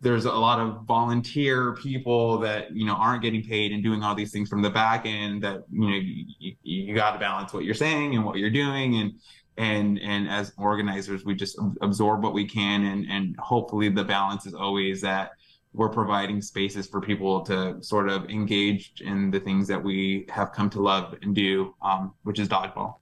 there's 0.00 0.24
a 0.24 0.32
lot 0.32 0.58
of 0.58 0.82
volunteer 0.86 1.74
people 1.74 2.38
that 2.38 2.74
you 2.74 2.86
know 2.86 2.94
aren't 2.94 3.22
getting 3.22 3.42
paid 3.42 3.70
and 3.72 3.82
doing 3.82 4.02
all 4.02 4.14
these 4.14 4.32
things 4.32 4.48
from 4.48 4.62
the 4.62 4.70
back 4.70 5.04
end 5.04 5.42
that 5.42 5.62
you 5.70 5.80
know 5.80 5.96
you, 6.38 6.54
you 6.62 6.94
got 6.94 7.12
to 7.12 7.18
balance 7.18 7.52
what 7.52 7.64
you're 7.64 7.74
saying 7.74 8.14
and 8.14 8.24
what 8.24 8.38
you're 8.38 8.50
doing 8.50 8.96
and 8.96 9.12
and 9.60 9.98
and 9.98 10.28
as 10.28 10.52
organizers 10.56 11.24
we 11.24 11.34
just 11.34 11.58
absorb 11.82 12.22
what 12.22 12.32
we 12.32 12.46
can 12.46 12.84
and 12.84 13.06
and 13.10 13.36
hopefully 13.38 13.90
the 13.90 14.02
balance 14.02 14.46
is 14.46 14.54
always 14.54 15.02
that 15.02 15.32
we're 15.74 15.90
providing 15.90 16.40
spaces 16.40 16.88
for 16.88 17.00
people 17.00 17.42
to 17.42 17.80
sort 17.82 18.08
of 18.08 18.28
engage 18.28 18.94
in 19.02 19.30
the 19.30 19.38
things 19.38 19.68
that 19.68 19.80
we 19.82 20.26
have 20.30 20.50
come 20.52 20.70
to 20.70 20.80
love 20.80 21.14
and 21.22 21.34
do 21.34 21.74
um, 21.82 22.12
which 22.24 22.40
is 22.40 22.48
dodgeball. 22.48 22.94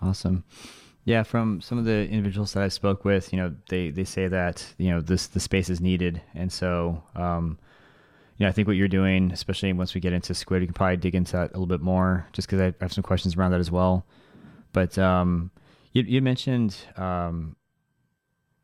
Awesome. 0.00 0.44
Yeah 1.04 1.24
from 1.24 1.60
some 1.60 1.76
of 1.76 1.84
the 1.84 2.08
individuals 2.08 2.52
that 2.54 2.62
i 2.62 2.68
spoke 2.68 3.04
with 3.04 3.32
you 3.32 3.38
know 3.38 3.54
they 3.68 3.90
they 3.90 4.04
say 4.04 4.28
that 4.28 4.64
you 4.78 4.90
know 4.90 5.00
this 5.00 5.26
the 5.26 5.40
space 5.40 5.68
is 5.68 5.80
needed. 5.80 6.22
And 6.34 6.52
so 6.52 7.02
um, 7.16 7.58
you 8.36 8.44
know, 8.44 8.48
I 8.50 8.52
think 8.52 8.66
what 8.66 8.76
you're 8.76 8.88
doing, 8.88 9.30
especially 9.30 9.72
once 9.72 9.94
we 9.94 10.00
get 10.00 10.12
into 10.12 10.34
Squid, 10.34 10.60
you 10.60 10.66
can 10.66 10.74
probably 10.74 10.96
dig 10.96 11.14
into 11.14 11.32
that 11.32 11.50
a 11.50 11.52
little 11.52 11.66
bit 11.66 11.80
more, 11.80 12.26
just 12.32 12.48
because 12.48 12.60
I 12.60 12.74
have 12.80 12.92
some 12.92 13.04
questions 13.04 13.36
around 13.36 13.52
that 13.52 13.60
as 13.60 13.70
well. 13.70 14.04
But 14.72 14.98
um, 14.98 15.52
you, 15.94 16.02
you 16.02 16.20
mentioned, 16.20 16.76
um, 16.96 17.56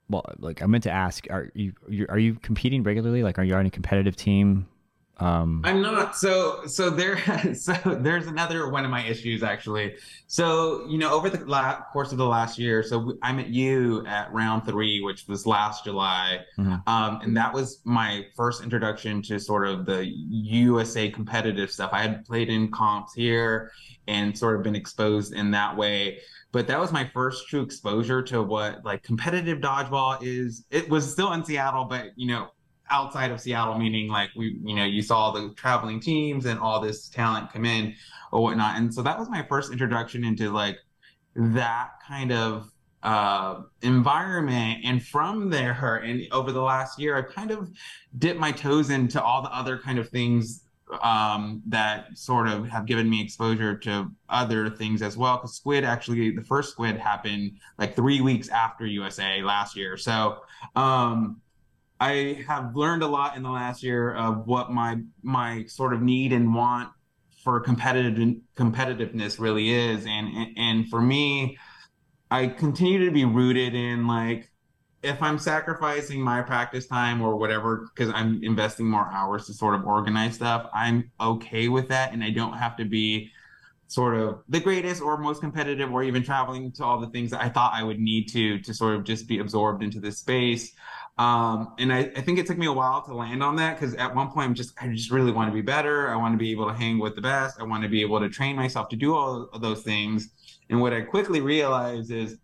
well, 0.08 0.26
like 0.38 0.60
I 0.60 0.66
meant 0.66 0.84
to 0.84 0.90
ask, 0.90 1.26
are 1.30 1.50
you 1.54 1.72
are 2.08 2.18
you 2.18 2.34
competing 2.34 2.82
regularly? 2.82 3.22
Like, 3.22 3.38
are 3.38 3.44
you 3.44 3.54
on 3.54 3.64
a 3.64 3.70
competitive 3.70 4.16
team 4.16 4.66
Um, 5.20 5.60
I'm 5.64 5.82
not. 5.82 6.16
So 6.16 6.66
so 6.66 6.88
there 6.88 7.18
so 7.54 7.74
there's 7.84 8.26
another 8.26 8.68
one 8.70 8.84
of 8.84 8.90
my 8.90 9.04
issues 9.04 9.42
actually. 9.42 9.94
So 10.26 10.86
you 10.88 10.98
know 10.98 11.12
over 11.12 11.28
the 11.28 11.44
la- 11.44 11.82
course 11.92 12.10
of 12.10 12.18
the 12.18 12.26
last 12.26 12.58
year, 12.58 12.82
so 12.82 13.16
I 13.22 13.32
met 13.32 13.48
you 13.48 14.04
at 14.06 14.32
round 14.32 14.64
three, 14.64 15.00
which 15.02 15.28
was 15.28 15.46
last 15.46 15.84
July, 15.84 16.40
mm-hmm. 16.58 16.76
um, 16.88 17.20
and 17.22 17.36
that 17.36 17.52
was 17.52 17.80
my 17.84 18.26
first 18.34 18.62
introduction 18.62 19.22
to 19.22 19.38
sort 19.38 19.68
of 19.68 19.84
the 19.84 20.06
USA 20.06 21.10
competitive 21.10 21.70
stuff. 21.70 21.90
I 21.92 22.02
had 22.02 22.24
played 22.24 22.48
in 22.48 22.70
comps 22.72 23.12
here 23.14 23.70
and 24.08 24.36
sort 24.36 24.56
of 24.56 24.62
been 24.62 24.74
exposed 24.74 25.34
in 25.34 25.50
that 25.52 25.76
way 25.76 26.18
but 26.52 26.66
that 26.66 26.78
was 26.78 26.92
my 26.92 27.08
first 27.12 27.48
true 27.48 27.62
exposure 27.62 28.22
to 28.22 28.42
what 28.42 28.84
like 28.84 29.02
competitive 29.02 29.58
dodgeball 29.58 30.18
is. 30.22 30.64
It 30.70 30.88
was 30.88 31.10
still 31.10 31.32
in 31.32 31.44
Seattle, 31.44 31.84
but 31.84 32.06
you 32.16 32.28
know, 32.28 32.48
outside 32.90 33.30
of 33.30 33.40
Seattle, 33.40 33.78
meaning 33.78 34.08
like 34.08 34.30
we, 34.36 34.58
you 34.64 34.74
know, 34.74 34.84
you 34.84 35.02
saw 35.02 35.30
the 35.30 35.54
traveling 35.56 36.00
teams 36.00 36.46
and 36.46 36.58
all 36.58 36.80
this 36.80 37.08
talent 37.08 37.52
come 37.52 37.64
in 37.64 37.94
or 38.32 38.42
whatnot. 38.42 38.76
And 38.76 38.92
so 38.92 39.02
that 39.02 39.18
was 39.18 39.28
my 39.30 39.44
first 39.48 39.70
introduction 39.70 40.24
into 40.24 40.50
like 40.50 40.76
that 41.36 41.90
kind 42.06 42.32
of 42.32 42.70
uh, 43.02 43.62
environment. 43.82 44.80
And 44.84 45.04
from 45.04 45.50
there, 45.50 45.96
and 46.04 46.22
over 46.32 46.52
the 46.52 46.60
last 46.62 46.98
year, 46.98 47.16
I 47.16 47.22
kind 47.22 47.50
of 47.50 47.70
dipped 48.18 48.40
my 48.40 48.52
toes 48.52 48.90
into 48.90 49.22
all 49.22 49.42
the 49.42 49.54
other 49.54 49.78
kind 49.78 49.98
of 49.98 50.08
things 50.08 50.59
um, 51.02 51.62
that 51.66 52.16
sort 52.16 52.48
of 52.48 52.68
have 52.68 52.86
given 52.86 53.08
me 53.08 53.22
exposure 53.22 53.76
to 53.78 54.10
other 54.28 54.70
things 54.70 55.02
as 55.02 55.16
well. 55.16 55.36
Because 55.36 55.56
Squid 55.56 55.84
actually, 55.84 56.30
the 56.30 56.42
first 56.42 56.72
Squid 56.72 56.96
happened 56.96 57.58
like 57.78 57.96
three 57.96 58.20
weeks 58.20 58.48
after 58.48 58.86
USA 58.86 59.42
last 59.42 59.76
year. 59.76 59.96
So 59.96 60.38
um, 60.76 61.40
I 62.00 62.44
have 62.46 62.74
learned 62.74 63.02
a 63.02 63.06
lot 63.06 63.36
in 63.36 63.42
the 63.42 63.50
last 63.50 63.82
year 63.82 64.14
of 64.14 64.46
what 64.46 64.70
my 64.72 64.98
my 65.22 65.64
sort 65.66 65.92
of 65.92 66.02
need 66.02 66.32
and 66.32 66.54
want 66.54 66.90
for 67.44 67.60
competitive 67.60 68.36
competitiveness 68.56 69.38
really 69.38 69.70
is, 69.70 70.06
and 70.06 70.28
and, 70.28 70.58
and 70.58 70.88
for 70.88 71.00
me, 71.00 71.58
I 72.30 72.46
continue 72.46 73.04
to 73.04 73.10
be 73.10 73.24
rooted 73.24 73.74
in 73.74 74.06
like 74.06 74.50
if 75.02 75.22
I'm 75.22 75.38
sacrificing 75.38 76.20
my 76.20 76.42
practice 76.42 76.86
time 76.86 77.22
or 77.22 77.36
whatever 77.36 77.88
because 77.94 78.12
I'm 78.14 78.42
investing 78.42 78.86
more 78.86 79.08
hours 79.10 79.46
to 79.46 79.54
sort 79.54 79.74
of 79.74 79.86
organize 79.86 80.34
stuff, 80.34 80.68
I'm 80.74 81.10
okay 81.20 81.68
with 81.68 81.88
that, 81.88 82.12
and 82.12 82.22
I 82.22 82.30
don't 82.30 82.52
have 82.52 82.76
to 82.76 82.84
be 82.84 83.30
sort 83.86 84.14
of 84.14 84.42
the 84.48 84.60
greatest 84.60 85.02
or 85.02 85.16
most 85.16 85.40
competitive 85.40 85.90
or 85.92 86.04
even 86.04 86.22
traveling 86.22 86.70
to 86.70 86.84
all 86.84 87.00
the 87.00 87.08
things 87.08 87.30
that 87.30 87.42
I 87.42 87.48
thought 87.48 87.72
I 87.74 87.82
would 87.82 87.98
need 87.98 88.28
to 88.28 88.60
to 88.60 88.72
sort 88.72 88.94
of 88.94 89.04
just 89.04 89.26
be 89.26 89.38
absorbed 89.38 89.82
into 89.82 90.00
this 90.00 90.18
space. 90.18 90.72
Um, 91.18 91.74
and 91.78 91.92
I, 91.92 92.10
I, 92.16 92.20
think 92.22 92.38
it 92.38 92.46
took 92.46 92.56
me 92.56 92.66
a 92.66 92.72
while 92.72 93.02
to 93.02 93.12
land 93.12 93.42
on 93.42 93.56
that 93.56 93.78
because 93.78 93.94
at 93.96 94.14
one 94.14 94.30
point 94.30 94.48
I'm 94.48 94.54
just 94.54 94.72
I 94.80 94.88
just 94.88 95.10
really 95.10 95.32
want 95.32 95.50
to 95.50 95.54
be 95.54 95.60
better. 95.60 96.08
I 96.08 96.16
want 96.16 96.32
to 96.34 96.38
be 96.38 96.50
able 96.50 96.68
to 96.68 96.72
hang 96.72 96.98
with 96.98 97.14
the 97.14 97.20
best. 97.20 97.60
I 97.60 97.64
want 97.64 97.82
to 97.82 97.88
be 97.88 98.00
able 98.00 98.20
to 98.20 98.28
train 98.28 98.56
myself 98.56 98.88
to 98.90 98.96
do 98.96 99.14
all 99.14 99.48
of 99.52 99.60
those 99.60 99.82
things. 99.82 100.30
And 100.70 100.80
what 100.80 100.92
I 100.92 101.00
quickly 101.00 101.40
realized 101.40 102.10
is 102.10 102.38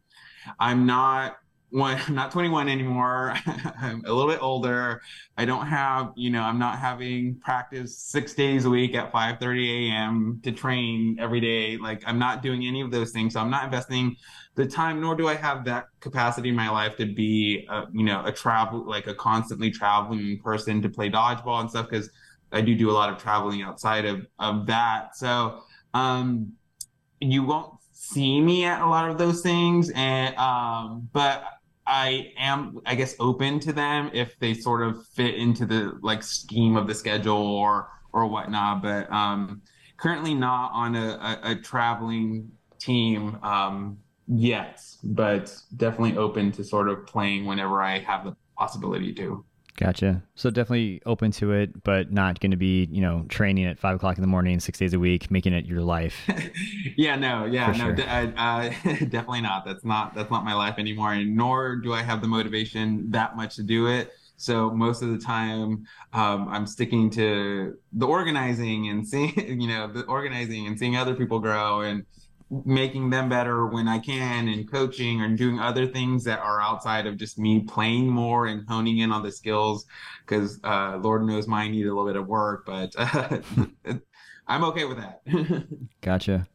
I'm 0.58 0.84
not 0.84 1.38
one 1.76 2.00
I'm 2.06 2.14
not 2.14 2.32
21 2.32 2.68
anymore. 2.68 3.34
I'm 3.80 4.02
a 4.06 4.12
little 4.12 4.30
bit 4.30 4.42
older. 4.42 5.02
I 5.36 5.44
don't 5.44 5.66
have, 5.66 6.12
you 6.16 6.30
know, 6.30 6.40
I'm 6.40 6.58
not 6.58 6.78
having 6.78 7.38
practice 7.38 7.98
six 7.98 8.32
days 8.32 8.64
a 8.64 8.70
week 8.70 8.94
at 8.94 9.12
5 9.12 9.38
30 9.38 9.90
a.m. 9.90 10.40
to 10.42 10.52
train 10.52 11.18
every 11.20 11.40
day. 11.40 11.76
Like 11.76 12.02
I'm 12.06 12.18
not 12.18 12.42
doing 12.42 12.66
any 12.66 12.80
of 12.80 12.90
those 12.90 13.10
things. 13.12 13.34
So 13.34 13.40
I'm 13.40 13.50
not 13.50 13.64
investing 13.64 14.16
the 14.54 14.66
time, 14.66 15.02
nor 15.02 15.14
do 15.14 15.28
I 15.28 15.34
have 15.34 15.66
that 15.66 15.88
capacity 16.00 16.48
in 16.48 16.54
my 16.54 16.70
life 16.70 16.96
to 16.96 17.04
be, 17.04 17.66
a, 17.68 17.84
you 17.92 18.04
know, 18.04 18.24
a 18.24 18.32
travel, 18.32 18.88
like 18.88 19.06
a 19.06 19.14
constantly 19.14 19.70
traveling 19.70 20.40
person 20.42 20.80
to 20.80 20.88
play 20.88 21.10
dodgeball 21.10 21.60
and 21.60 21.68
stuff. 21.68 21.90
Cause 21.90 22.08
I 22.52 22.62
do 22.62 22.74
do 22.74 22.90
a 22.90 22.92
lot 22.92 23.12
of 23.12 23.18
traveling 23.18 23.60
outside 23.60 24.06
of, 24.06 24.26
of 24.38 24.66
that. 24.66 25.14
So, 25.14 25.60
um, 25.92 26.52
you 27.20 27.42
won't 27.42 27.74
see 27.92 28.40
me 28.40 28.64
at 28.64 28.80
a 28.80 28.86
lot 28.86 29.10
of 29.10 29.18
those 29.18 29.42
things. 29.42 29.90
And, 29.90 30.34
um, 30.36 31.08
but 31.12 31.44
I 31.86 32.32
am, 32.36 32.80
I 32.84 32.94
guess, 32.94 33.14
open 33.20 33.60
to 33.60 33.72
them 33.72 34.10
if 34.12 34.38
they 34.38 34.54
sort 34.54 34.82
of 34.82 35.06
fit 35.08 35.34
into 35.34 35.66
the 35.66 35.98
like 36.02 36.22
scheme 36.22 36.76
of 36.76 36.86
the 36.86 36.94
schedule 36.94 37.36
or 37.36 37.88
or 38.12 38.26
whatnot. 38.26 38.82
But 38.82 39.10
um, 39.12 39.62
currently 39.96 40.34
not 40.34 40.72
on 40.72 40.96
a, 40.96 41.38
a, 41.44 41.50
a 41.52 41.54
traveling 41.56 42.50
team 42.78 43.38
um, 43.42 43.98
yet, 44.26 44.82
but 45.04 45.54
definitely 45.76 46.16
open 46.16 46.52
to 46.52 46.64
sort 46.64 46.88
of 46.88 47.06
playing 47.06 47.46
whenever 47.46 47.82
I 47.82 47.98
have 48.00 48.24
the 48.24 48.36
possibility 48.56 49.12
to. 49.14 49.44
Gotcha. 49.76 50.22
So 50.34 50.50
definitely 50.50 51.02
open 51.04 51.30
to 51.32 51.52
it, 51.52 51.84
but 51.84 52.10
not 52.10 52.40
going 52.40 52.50
to 52.50 52.56
be, 52.56 52.88
you 52.90 53.02
know, 53.02 53.26
training 53.28 53.66
at 53.66 53.78
five 53.78 53.96
o'clock 53.96 54.16
in 54.16 54.22
the 54.22 54.28
morning, 54.28 54.58
six 54.58 54.78
days 54.78 54.94
a 54.94 54.98
week, 54.98 55.30
making 55.30 55.52
it 55.52 55.66
your 55.66 55.82
life. 55.82 56.28
yeah, 56.96 57.16
no, 57.16 57.44
yeah, 57.44 57.72
For 57.72 57.78
no, 57.78 57.84
sure. 57.86 57.94
d- 57.94 58.02
uh, 58.02 58.28
uh 58.36 58.68
definitely 59.10 59.42
not. 59.42 59.66
That's 59.66 59.84
not 59.84 60.14
that's 60.14 60.30
not 60.30 60.44
my 60.44 60.54
life 60.54 60.76
anymore. 60.78 61.12
And 61.12 61.36
nor 61.36 61.76
do 61.76 61.92
I 61.92 62.02
have 62.02 62.22
the 62.22 62.28
motivation 62.28 63.10
that 63.10 63.36
much 63.36 63.56
to 63.56 63.62
do 63.62 63.86
it. 63.86 64.12
So 64.38 64.70
most 64.70 65.02
of 65.02 65.10
the 65.10 65.18
time, 65.18 65.86
um, 66.12 66.48
I'm 66.48 66.66
sticking 66.66 67.10
to 67.10 67.76
the 67.92 68.06
organizing 68.06 68.88
and 68.88 69.06
seeing, 69.06 69.32
you 69.60 69.68
know, 69.68 69.92
the 69.92 70.04
organizing 70.04 70.66
and 70.66 70.78
seeing 70.78 70.96
other 70.96 71.14
people 71.14 71.38
grow 71.38 71.82
and 71.82 72.04
making 72.50 73.10
them 73.10 73.28
better 73.28 73.66
when 73.66 73.88
I 73.88 73.98
can 73.98 74.48
and 74.48 74.70
coaching 74.70 75.20
and 75.20 75.36
doing 75.36 75.58
other 75.58 75.86
things 75.86 76.24
that 76.24 76.38
are 76.38 76.60
outside 76.60 77.06
of 77.06 77.16
just 77.16 77.38
me 77.38 77.60
playing 77.60 78.08
more 78.08 78.46
and 78.46 78.66
honing 78.68 78.98
in 78.98 79.10
on 79.10 79.24
the 79.24 79.32
skills 79.32 79.84
because 80.24 80.60
uh, 80.62 80.98
Lord 81.00 81.24
knows 81.24 81.48
mine 81.48 81.72
need 81.72 81.86
a 81.86 81.88
little 81.88 82.06
bit 82.06 82.16
of 82.16 82.28
work, 82.28 82.64
but 82.64 82.94
uh, 82.96 83.38
I'm 84.46 84.64
okay 84.64 84.84
with 84.84 84.98
that. 84.98 85.22
gotcha. 86.00 86.46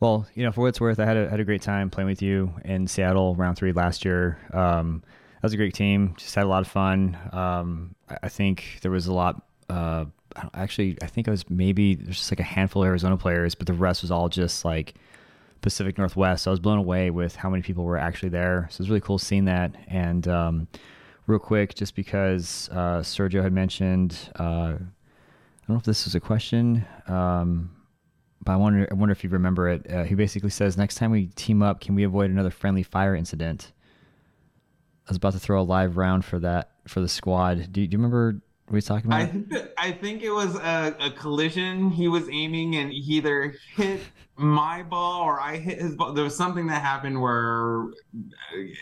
Well, 0.00 0.26
you 0.34 0.44
know, 0.44 0.52
for 0.52 0.62
what 0.62 0.68
it's 0.68 0.80
worth, 0.80 0.98
I 0.98 1.04
had 1.04 1.16
a, 1.16 1.28
had 1.28 1.40
a 1.40 1.44
great 1.44 1.62
time 1.62 1.90
playing 1.90 2.08
with 2.08 2.22
you 2.22 2.54
in 2.64 2.86
Seattle 2.86 3.34
round 3.34 3.58
three 3.58 3.72
last 3.72 4.04
year. 4.04 4.38
Um, 4.52 5.02
that 5.34 5.42
was 5.42 5.52
a 5.52 5.56
great 5.56 5.74
team. 5.74 6.14
Just 6.16 6.34
had 6.34 6.44
a 6.44 6.48
lot 6.48 6.62
of 6.62 6.68
fun. 6.68 7.18
Um, 7.32 7.94
I, 8.22 8.28
think 8.28 8.78
there 8.82 8.90
was 8.90 9.06
a 9.06 9.12
lot. 9.12 9.42
Uh, 9.68 10.06
actually, 10.54 10.96
I 11.02 11.06
think 11.06 11.28
I 11.28 11.32
was 11.32 11.48
maybe 11.50 11.96
there's 11.96 12.18
just 12.18 12.32
like 12.32 12.40
a 12.40 12.44
handful 12.44 12.82
of 12.82 12.86
Arizona 12.86 13.16
players, 13.16 13.54
but 13.54 13.66
the 13.66 13.72
rest 13.72 14.02
was 14.02 14.10
all 14.10 14.28
just 14.28 14.64
like 14.64 14.94
Pacific 15.60 15.98
Northwest. 15.98 16.44
So 16.44 16.50
I 16.50 16.52
was 16.52 16.60
blown 16.60 16.78
away 16.78 17.10
with 17.10 17.36
how 17.36 17.50
many 17.50 17.62
people 17.62 17.84
were 17.84 17.98
actually 17.98 18.30
there. 18.30 18.68
So 18.70 18.76
it 18.76 18.80
was 18.80 18.90
really 18.90 19.00
cool 19.00 19.18
seeing 19.18 19.46
that. 19.46 19.74
And 19.88 20.26
um, 20.28 20.68
real 21.26 21.38
quick, 21.38 21.74
just 21.74 21.94
because 21.94 22.68
uh, 22.72 23.00
Sergio 23.00 23.42
had 23.42 23.52
mentioned, 23.52 24.16
uh, 24.38 24.42
I 24.42 24.76
don't 24.76 25.68
know 25.68 25.76
if 25.76 25.84
this 25.84 26.04
was 26.04 26.14
a 26.14 26.20
question, 26.20 26.84
um, 27.06 27.70
but 28.44 28.52
I 28.52 28.56
wonder, 28.56 28.88
I 28.90 28.94
wonder 28.94 29.12
if 29.12 29.22
you 29.22 29.30
remember 29.30 29.68
it. 29.68 29.90
Uh, 29.90 30.04
he 30.04 30.14
basically 30.14 30.50
says, 30.50 30.76
next 30.76 30.94
time 30.94 31.10
we 31.10 31.26
team 31.26 31.62
up, 31.62 31.80
can 31.80 31.94
we 31.94 32.04
avoid 32.04 32.30
another 32.30 32.50
friendly 32.50 32.82
fire 32.82 33.14
incident? 33.14 33.72
I 35.06 35.10
was 35.10 35.16
about 35.16 35.32
to 35.32 35.38
throw 35.38 35.60
a 35.60 35.62
live 35.62 35.96
round 35.96 36.24
for 36.24 36.38
that 36.40 36.70
for 36.86 37.00
the 37.00 37.08
squad. 37.08 37.72
Do, 37.72 37.86
do 37.86 37.92
you 37.92 37.98
remember 37.98 38.40
what 38.68 38.74
we 38.74 38.82
talking 38.82 39.06
about? 39.06 39.20
I 39.20 39.26
think, 39.26 39.52
I 39.78 39.92
think 39.92 40.22
it 40.22 40.30
was 40.30 40.54
a, 40.56 40.94
a 41.00 41.10
collision. 41.10 41.90
He 41.90 42.06
was 42.06 42.28
aiming 42.28 42.76
and 42.76 42.92
he 42.92 43.16
either 43.16 43.54
hit 43.74 44.00
my 44.36 44.82
ball 44.82 45.22
or 45.22 45.40
I 45.40 45.56
hit 45.56 45.80
his 45.80 45.96
ball. 45.96 46.12
There 46.12 46.22
was 46.22 46.36
something 46.36 46.66
that 46.66 46.82
happened 46.82 47.20
where 47.20 47.86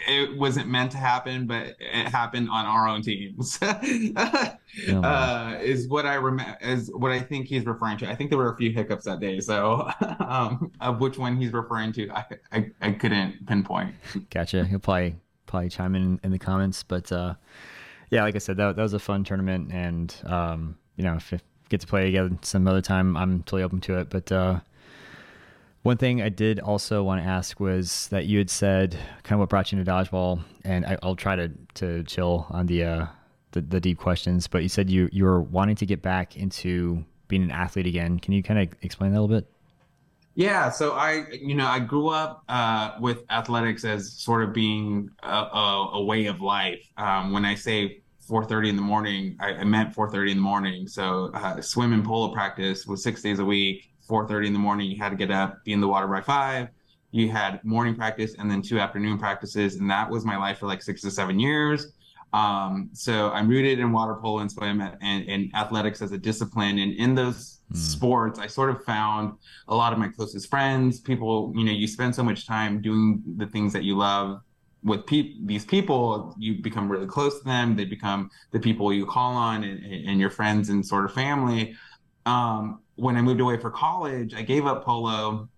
it 0.08 0.36
wasn't 0.36 0.68
meant 0.68 0.90
to 0.92 0.98
happen, 0.98 1.46
but 1.46 1.76
it 1.78 2.08
happened 2.08 2.50
on 2.50 2.66
our 2.66 2.88
own 2.88 3.02
teams. 3.02 3.58
oh, 3.62 4.56
uh, 4.88 5.58
is 5.62 5.86
what 5.88 6.04
I 6.04 6.14
remember. 6.14 6.58
Is 6.60 6.90
what 6.92 7.12
I 7.12 7.20
think 7.20 7.46
he's 7.46 7.64
referring 7.64 7.98
to. 7.98 8.10
I 8.10 8.16
think 8.16 8.30
there 8.30 8.38
were 8.38 8.52
a 8.52 8.56
few 8.56 8.72
hiccups 8.72 9.04
that 9.04 9.20
day, 9.20 9.38
so 9.38 9.88
um, 10.18 10.72
of 10.80 11.00
which 11.00 11.16
one 11.16 11.36
he's 11.36 11.52
referring 11.52 11.92
to, 11.92 12.10
I, 12.10 12.24
I, 12.52 12.70
I 12.80 12.90
couldn't 12.92 13.46
pinpoint. 13.46 13.94
Gotcha. 14.30 14.64
He'll 14.64 14.80
probably 14.80 15.14
probably 15.46 15.68
chime 15.68 15.94
in 15.94 16.20
in 16.24 16.32
the 16.32 16.38
comments, 16.40 16.82
but 16.82 17.10
uh, 17.12 17.34
yeah, 18.10 18.22
like 18.22 18.34
I 18.34 18.38
said, 18.38 18.56
that 18.58 18.76
that 18.76 18.82
was 18.82 18.92
a 18.92 18.98
fun 18.98 19.24
tournament, 19.24 19.72
and 19.72 20.14
um, 20.24 20.78
you 20.96 21.04
know, 21.04 21.14
if, 21.14 21.32
if 21.32 21.42
get 21.68 21.80
to 21.80 21.86
play 21.86 22.08
again 22.08 22.38
some 22.42 22.66
other 22.68 22.82
time, 22.82 23.16
I'm 23.16 23.42
totally 23.42 23.62
open 23.62 23.80
to 23.82 23.98
it, 23.98 24.10
but. 24.10 24.30
Uh, 24.30 24.60
one 25.86 25.98
thing 25.98 26.20
I 26.20 26.30
did 26.30 26.58
also 26.58 27.04
want 27.04 27.22
to 27.22 27.28
ask 27.28 27.60
was 27.60 28.08
that 28.08 28.26
you 28.26 28.38
had 28.38 28.50
said 28.50 28.98
kind 29.22 29.34
of 29.34 29.38
what 29.38 29.48
brought 29.48 29.70
you 29.70 29.78
into 29.78 29.88
dodgeball, 29.88 30.42
and 30.64 30.84
I, 30.84 30.98
will 31.00 31.14
try 31.14 31.36
to 31.36 31.48
to 31.74 32.02
chill 32.02 32.44
on 32.50 32.66
the, 32.66 32.82
uh, 32.82 33.06
the, 33.52 33.60
the 33.60 33.80
deep 33.80 33.98
questions. 33.98 34.48
But 34.48 34.64
you 34.64 34.68
said 34.68 34.90
you 34.90 35.08
you 35.12 35.24
were 35.24 35.40
wanting 35.40 35.76
to 35.76 35.86
get 35.86 36.02
back 36.02 36.36
into 36.36 37.04
being 37.28 37.44
an 37.44 37.52
athlete 37.52 37.86
again. 37.86 38.18
Can 38.18 38.32
you 38.32 38.42
kind 38.42 38.58
of 38.58 38.76
explain 38.82 39.12
that 39.12 39.20
a 39.20 39.22
little 39.22 39.36
bit? 39.36 39.46
Yeah, 40.36 40.68
so 40.68 40.92
I, 40.92 41.24
you 41.32 41.54
know, 41.54 41.66
I 41.66 41.78
grew 41.80 42.08
up 42.10 42.42
uh, 42.50 42.92
with 43.00 43.24
athletics 43.30 43.84
as 43.86 44.12
sort 44.12 44.42
of 44.44 44.52
being 44.52 45.08
a, 45.22 45.28
a, 45.28 45.90
a 45.94 46.04
way 46.04 46.26
of 46.26 46.42
life. 46.42 46.86
Um, 46.98 47.32
when 47.32 47.46
I 47.46 47.54
say 47.54 48.02
4:30 48.28 48.68
in 48.68 48.76
the 48.76 48.82
morning, 48.82 49.36
I, 49.40 49.54
I 49.54 49.64
meant 49.64 49.94
4:30 49.96 50.32
in 50.32 50.36
the 50.36 50.42
morning. 50.42 50.88
So 50.88 51.30
uh, 51.32 51.62
swim 51.62 51.94
and 51.94 52.04
polo 52.04 52.34
practice 52.34 52.86
was 52.86 53.02
six 53.02 53.22
days 53.22 53.38
a 53.38 53.44
week. 53.44 53.90
4.30 54.08 54.46
in 54.46 54.52
the 54.52 54.58
morning 54.58 54.88
you 54.90 54.98
had 54.98 55.08
to 55.08 55.16
get 55.16 55.32
up 55.32 55.64
be 55.64 55.72
in 55.72 55.80
the 55.80 55.88
water 55.88 56.06
by 56.06 56.20
five 56.20 56.68
you 57.10 57.30
had 57.30 57.62
morning 57.64 57.94
practice 57.94 58.36
and 58.38 58.50
then 58.50 58.62
two 58.62 58.78
afternoon 58.78 59.18
practices 59.18 59.76
and 59.76 59.90
that 59.90 60.08
was 60.08 60.24
my 60.24 60.36
life 60.36 60.58
for 60.58 60.66
like 60.66 60.82
six 60.82 61.00
to 61.00 61.10
seven 61.10 61.40
years 61.40 61.88
Um, 62.32 62.90
so 62.92 63.30
I'm 63.30 63.48
rooted 63.48 63.78
in 63.78 63.92
water 63.92 64.16
polo 64.20 64.40
and 64.40 64.50
swim 64.50 64.80
and, 64.80 65.28
and 65.28 65.50
athletics 65.54 66.02
as 66.02 66.12
a 66.12 66.18
discipline. 66.18 66.78
And 66.78 66.92
in 66.94 67.14
those 67.14 67.60
mm. 67.72 67.76
sports, 67.76 68.38
I 68.38 68.46
sort 68.46 68.70
of 68.70 68.84
found 68.84 69.38
a 69.68 69.74
lot 69.74 69.92
of 69.92 69.98
my 69.98 70.08
closest 70.08 70.50
friends, 70.50 71.00
people, 71.00 71.52
you 71.56 71.64
know, 71.64 71.72
you 71.72 71.86
spend 71.86 72.14
so 72.14 72.22
much 72.22 72.46
time 72.46 72.82
doing 72.82 73.22
the 73.36 73.46
things 73.46 73.72
that 73.72 73.84
you 73.84 73.96
love 73.96 74.40
with 74.86 75.04
pe- 75.06 75.34
these 75.44 75.64
people, 75.64 76.34
you 76.38 76.62
become 76.62 76.90
really 76.90 77.06
close 77.06 77.38
to 77.40 77.44
them. 77.44 77.74
They 77.74 77.84
become 77.84 78.30
the 78.52 78.60
people 78.60 78.92
you 78.92 79.04
call 79.04 79.32
on 79.32 79.64
and, 79.64 79.84
and 79.84 80.20
your 80.20 80.30
friends 80.30 80.68
and 80.68 80.86
sort 80.86 81.04
of 81.04 81.12
family. 81.12 81.74
Um, 82.24 82.80
when 82.94 83.16
I 83.16 83.22
moved 83.22 83.40
away 83.40 83.58
for 83.58 83.70
college, 83.70 84.34
I 84.34 84.42
gave 84.42 84.64
up 84.66 84.84
polo 84.84 85.48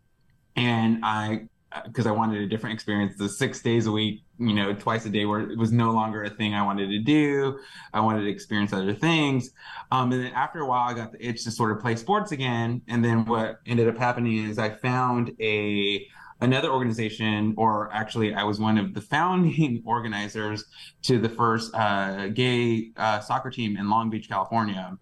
and 0.57 1.05
I 1.05 1.47
because 1.85 2.07
I 2.07 2.11
wanted 2.11 2.41
a 2.41 2.47
different 2.47 2.75
experience. 2.75 3.17
The 3.17 3.29
six 3.29 3.61
days 3.61 3.87
a 3.87 3.93
week, 3.93 4.23
you 4.39 4.55
know, 4.55 4.75
twice 4.75 5.05
a 5.07 5.11
day, 5.11 5.27
where 5.27 5.41
it 5.41 5.59
was 5.59 5.73
no 5.73 5.91
longer 5.91 6.25
a 6.25 6.31
thing 6.31 6.55
I 6.55 6.63
wanted 6.63 6.89
to 6.89 6.99
do. 6.99 7.59
I 7.93 8.01
wanted 8.01 8.23
to 8.23 8.31
experience 8.31 8.73
other 8.73 8.95
things. 8.95 9.51
Um, 9.91 10.13
and 10.13 10.25
then 10.25 10.33
after 10.33 10.61
a 10.61 10.67
while, 10.67 10.89
I 10.89 10.95
got 10.95 11.13
the 11.13 11.27
itch 11.27 11.45
to 11.45 11.51
sort 11.51 11.73
of 11.73 11.81
play 11.81 11.97
sports 11.97 12.33
again. 12.33 12.83
And 12.89 13.05
then 13.05 13.25
what 13.27 13.59
ended 13.67 13.89
up 13.89 13.99
happening 13.99 14.49
is 14.49 14.59
I 14.59 14.71
found 14.71 15.33
a 15.41 16.07
another 16.41 16.71
organization, 16.71 17.55
or 17.57 17.93
actually, 17.93 18.33
I 18.35 18.45
was 18.45 18.61
one 18.61 18.79
of 18.79 18.95
the 18.95 19.01
founding 19.01 19.83
organizers 19.87 20.65
to 21.03 21.19
the 21.19 21.29
first 21.29 21.75
uh, 21.75 22.29
gay 22.29 22.91
uh, 22.97 23.21
soccer 23.21 23.51
team 23.51 23.77
in 23.77 23.91
Long 23.91 24.09
Beach, 24.09 24.29
California. 24.29 24.97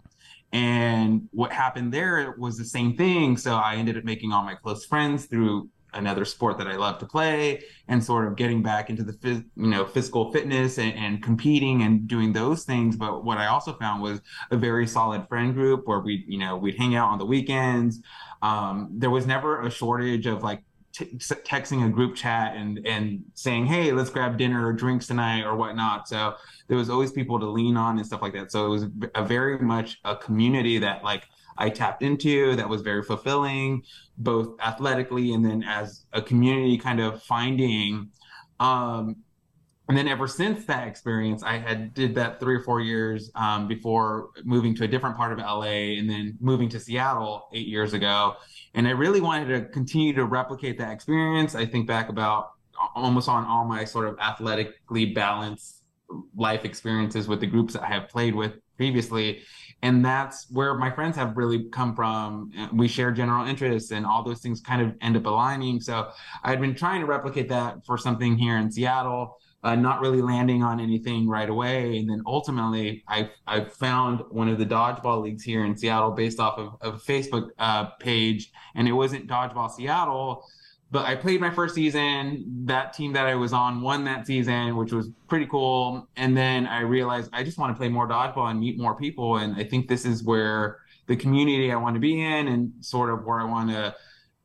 And 0.53 1.27
what 1.31 1.51
happened 1.51 1.93
there 1.93 2.35
was 2.37 2.57
the 2.57 2.65
same 2.65 2.95
thing. 2.95 3.37
So 3.37 3.55
I 3.55 3.75
ended 3.75 3.97
up 3.97 4.05
making 4.05 4.31
all 4.31 4.43
my 4.43 4.55
close 4.55 4.85
friends 4.85 5.25
through 5.25 5.69
another 5.93 6.25
sport 6.25 6.57
that 6.57 6.67
I 6.67 6.75
love 6.75 6.99
to 6.99 7.05
play 7.05 7.63
and 7.87 8.03
sort 8.03 8.27
of 8.27 8.35
getting 8.35 8.61
back 8.61 8.89
into 8.89 9.03
the 9.03 9.13
phys- 9.13 9.45
you 9.55 9.67
know 9.67 9.85
physical 9.85 10.31
fitness 10.31 10.77
and, 10.77 10.93
and, 10.93 11.23
competing 11.23 11.83
and 11.83 12.07
doing 12.07 12.33
those 12.33 12.63
things. 12.63 12.95
But 12.95 13.23
what 13.23 13.37
I 13.37 13.47
also 13.47 13.73
found 13.73 14.01
was 14.01 14.21
a 14.51 14.57
very 14.57 14.87
solid 14.87 15.27
friend 15.27 15.53
group 15.53 15.87
where 15.87 15.99
we 15.99 16.23
you 16.27 16.37
know 16.37 16.57
we'd 16.57 16.77
hang 16.77 16.95
out 16.95 17.09
on 17.09 17.17
the 17.17 17.25
weekends. 17.25 18.01
Um, 18.41 18.89
there 18.91 19.09
was 19.09 19.25
never 19.25 19.61
a 19.61 19.71
shortage 19.71 20.25
of 20.27 20.43
like 20.43 20.61
t- 20.91 21.17
texting 21.17 21.85
a 21.85 21.89
group 21.89 22.15
chat 22.15 22.55
and 22.55 22.85
and 22.85 23.23
saying 23.33 23.65
hey 23.65 23.91
let's 23.91 24.09
grab 24.09 24.37
dinner 24.37 24.67
or 24.67 24.73
drinks 24.73 25.07
tonight 25.07 25.43
or 25.43 25.55
whatnot. 25.55 26.07
So 26.07 26.35
there 26.67 26.77
was 26.77 26.89
always 26.89 27.11
people 27.11 27.39
to 27.39 27.45
lean 27.45 27.77
on 27.77 27.97
and 27.97 28.05
stuff 28.05 28.21
like 28.21 28.33
that. 28.33 28.51
So 28.51 28.65
it 28.65 28.69
was 28.69 28.85
a 29.15 29.23
very 29.23 29.57
much 29.59 29.99
a 30.03 30.15
community 30.15 30.77
that 30.79 31.03
like 31.03 31.27
I 31.57 31.69
tapped 31.69 32.03
into 32.03 32.55
that 32.55 32.67
was 32.67 32.81
very 32.81 33.03
fulfilling, 33.03 33.83
both 34.17 34.59
athletically 34.61 35.33
and 35.33 35.45
then 35.45 35.63
as 35.63 36.05
a 36.13 36.21
community 36.21 36.77
kind 36.77 36.99
of 36.99 37.21
finding. 37.23 38.09
Um, 38.59 39.17
and 39.89 39.97
then 39.97 40.07
ever 40.07 40.27
since 40.27 40.65
that 40.65 40.87
experience, 40.87 41.43
I 41.43 41.57
had 41.57 41.93
did 41.93 42.13
that 42.15 42.41
three 42.41 42.55
or 42.55 42.61
four 42.61 42.81
years 42.81 43.31
um, 43.35 43.67
before 43.67 44.29
moving 44.43 44.75
to 44.75 44.83
a 44.83 44.87
different 44.87 45.15
part 45.15 45.31
of 45.31 45.39
LA 45.39 45.95
and 45.97 46.09
then 46.09 46.37
moving 46.41 46.67
to 46.69 46.79
Seattle 46.79 47.47
eight 47.53 47.67
years 47.67 47.93
ago. 47.93 48.35
And 48.73 48.85
I 48.85 48.91
really 48.91 49.21
wanted 49.21 49.47
to 49.47 49.69
continue 49.69 50.13
to 50.13 50.25
replicate 50.25 50.77
that 50.79 50.91
experience. 50.91 51.55
I 51.55 51.65
think 51.65 51.87
back 51.87 52.09
about 52.09 52.51
almost 52.95 53.29
on 53.29 53.45
all 53.45 53.63
my 53.63 53.85
sort 53.85 54.07
of 54.07 54.19
athletically 54.19 55.13
balanced 55.13 55.83
life 56.35 56.65
experiences 56.65 57.27
with 57.27 57.39
the 57.39 57.47
groups 57.47 57.73
that 57.73 57.83
I 57.83 57.87
have 57.87 58.09
played 58.09 58.35
with 58.35 58.53
previously 58.75 59.41
and 59.81 60.03
that's 60.03 60.49
where 60.49 60.73
my 60.75 60.89
friends 60.89 61.15
have 61.17 61.37
really 61.37 61.65
come 61.69 61.95
from. 61.95 62.51
We 62.73 62.87
share 62.87 63.11
general 63.11 63.45
interests 63.45 63.91
and 63.91 64.05
all 64.05 64.23
those 64.23 64.39
things 64.39 64.59
kind 64.59 64.81
of 64.81 64.95
end 65.01 65.15
up 65.17 65.25
aligning. 65.25 65.81
So 65.81 66.09
i'd 66.43 66.59
been 66.59 66.75
trying 66.75 67.01
to 67.01 67.05
replicate 67.05 67.49
that 67.49 67.85
for 67.85 67.97
something 67.97 68.37
here 68.37 68.57
in 68.57 68.71
seattle 68.71 69.37
uh, 69.63 69.75
not 69.75 70.01
really 70.01 70.21
landing 70.21 70.63
on 70.63 70.79
anything 70.79 71.27
right 71.27 71.49
away. 71.49 71.97
And 71.97 72.09
then 72.09 72.21
ultimately 72.25 73.03
i 73.07 73.29
i 73.45 73.65
found 73.65 74.21
one 74.29 74.47
of 74.49 74.57
the 74.57 74.65
dodgeball 74.65 75.21
leagues 75.21 75.43
here 75.43 75.65
in 75.65 75.75
seattle 75.75 76.11
based 76.11 76.39
off 76.39 76.57
of, 76.57 76.73
of 76.81 76.95
a 76.95 76.99
facebook 76.99 77.49
uh, 77.59 77.85
page. 77.99 78.51
And 78.75 78.87
it 78.87 78.93
wasn't 78.93 79.27
dodgeball 79.27 79.71
seattle 79.71 80.45
but 80.89 81.05
I 81.05 81.15
played 81.15 81.41
my 81.41 81.49
first 81.49 81.75
season. 81.75 82.45
That 82.65 82.93
team 82.93 83.13
that 83.13 83.25
I 83.25 83.35
was 83.35 83.51
on 83.51 83.81
won 83.81 84.05
that 84.05 84.25
season, 84.25 84.77
which 84.77 84.93
was 84.93 85.09
pretty 85.27 85.45
cool. 85.45 86.07
And 86.15 86.35
then 86.35 86.65
I 86.65 86.81
realized 86.81 87.29
I 87.33 87.43
just 87.43 87.57
want 87.57 87.75
to 87.75 87.77
play 87.77 87.89
more 87.89 88.07
dodgeball 88.07 88.49
and 88.49 88.59
meet 88.59 88.79
more 88.79 88.95
people. 88.95 89.37
And 89.37 89.55
I 89.55 89.63
think 89.63 89.87
this 89.87 90.05
is 90.05 90.23
where 90.23 90.79
the 91.07 91.15
community 91.15 91.71
I 91.71 91.75
want 91.75 91.95
to 91.95 91.99
be 91.99 92.21
in 92.21 92.47
and 92.47 92.73
sort 92.79 93.09
of 93.09 93.25
where 93.25 93.39
I 93.39 93.43
want 93.43 93.69
to 93.69 93.95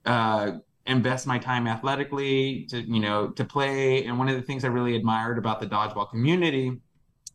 uh, 0.04 0.52
invest 0.86 1.28
my 1.28 1.38
time 1.38 1.68
athletically 1.68 2.66
to, 2.70 2.80
you 2.80 3.00
know, 3.00 3.28
to 3.30 3.44
play. 3.44 4.04
And 4.04 4.18
one 4.18 4.28
of 4.28 4.34
the 4.34 4.42
things 4.42 4.64
I 4.64 4.68
really 4.68 4.96
admired 4.96 5.38
about 5.38 5.60
the 5.60 5.66
dodgeball 5.66 6.10
community 6.10 6.80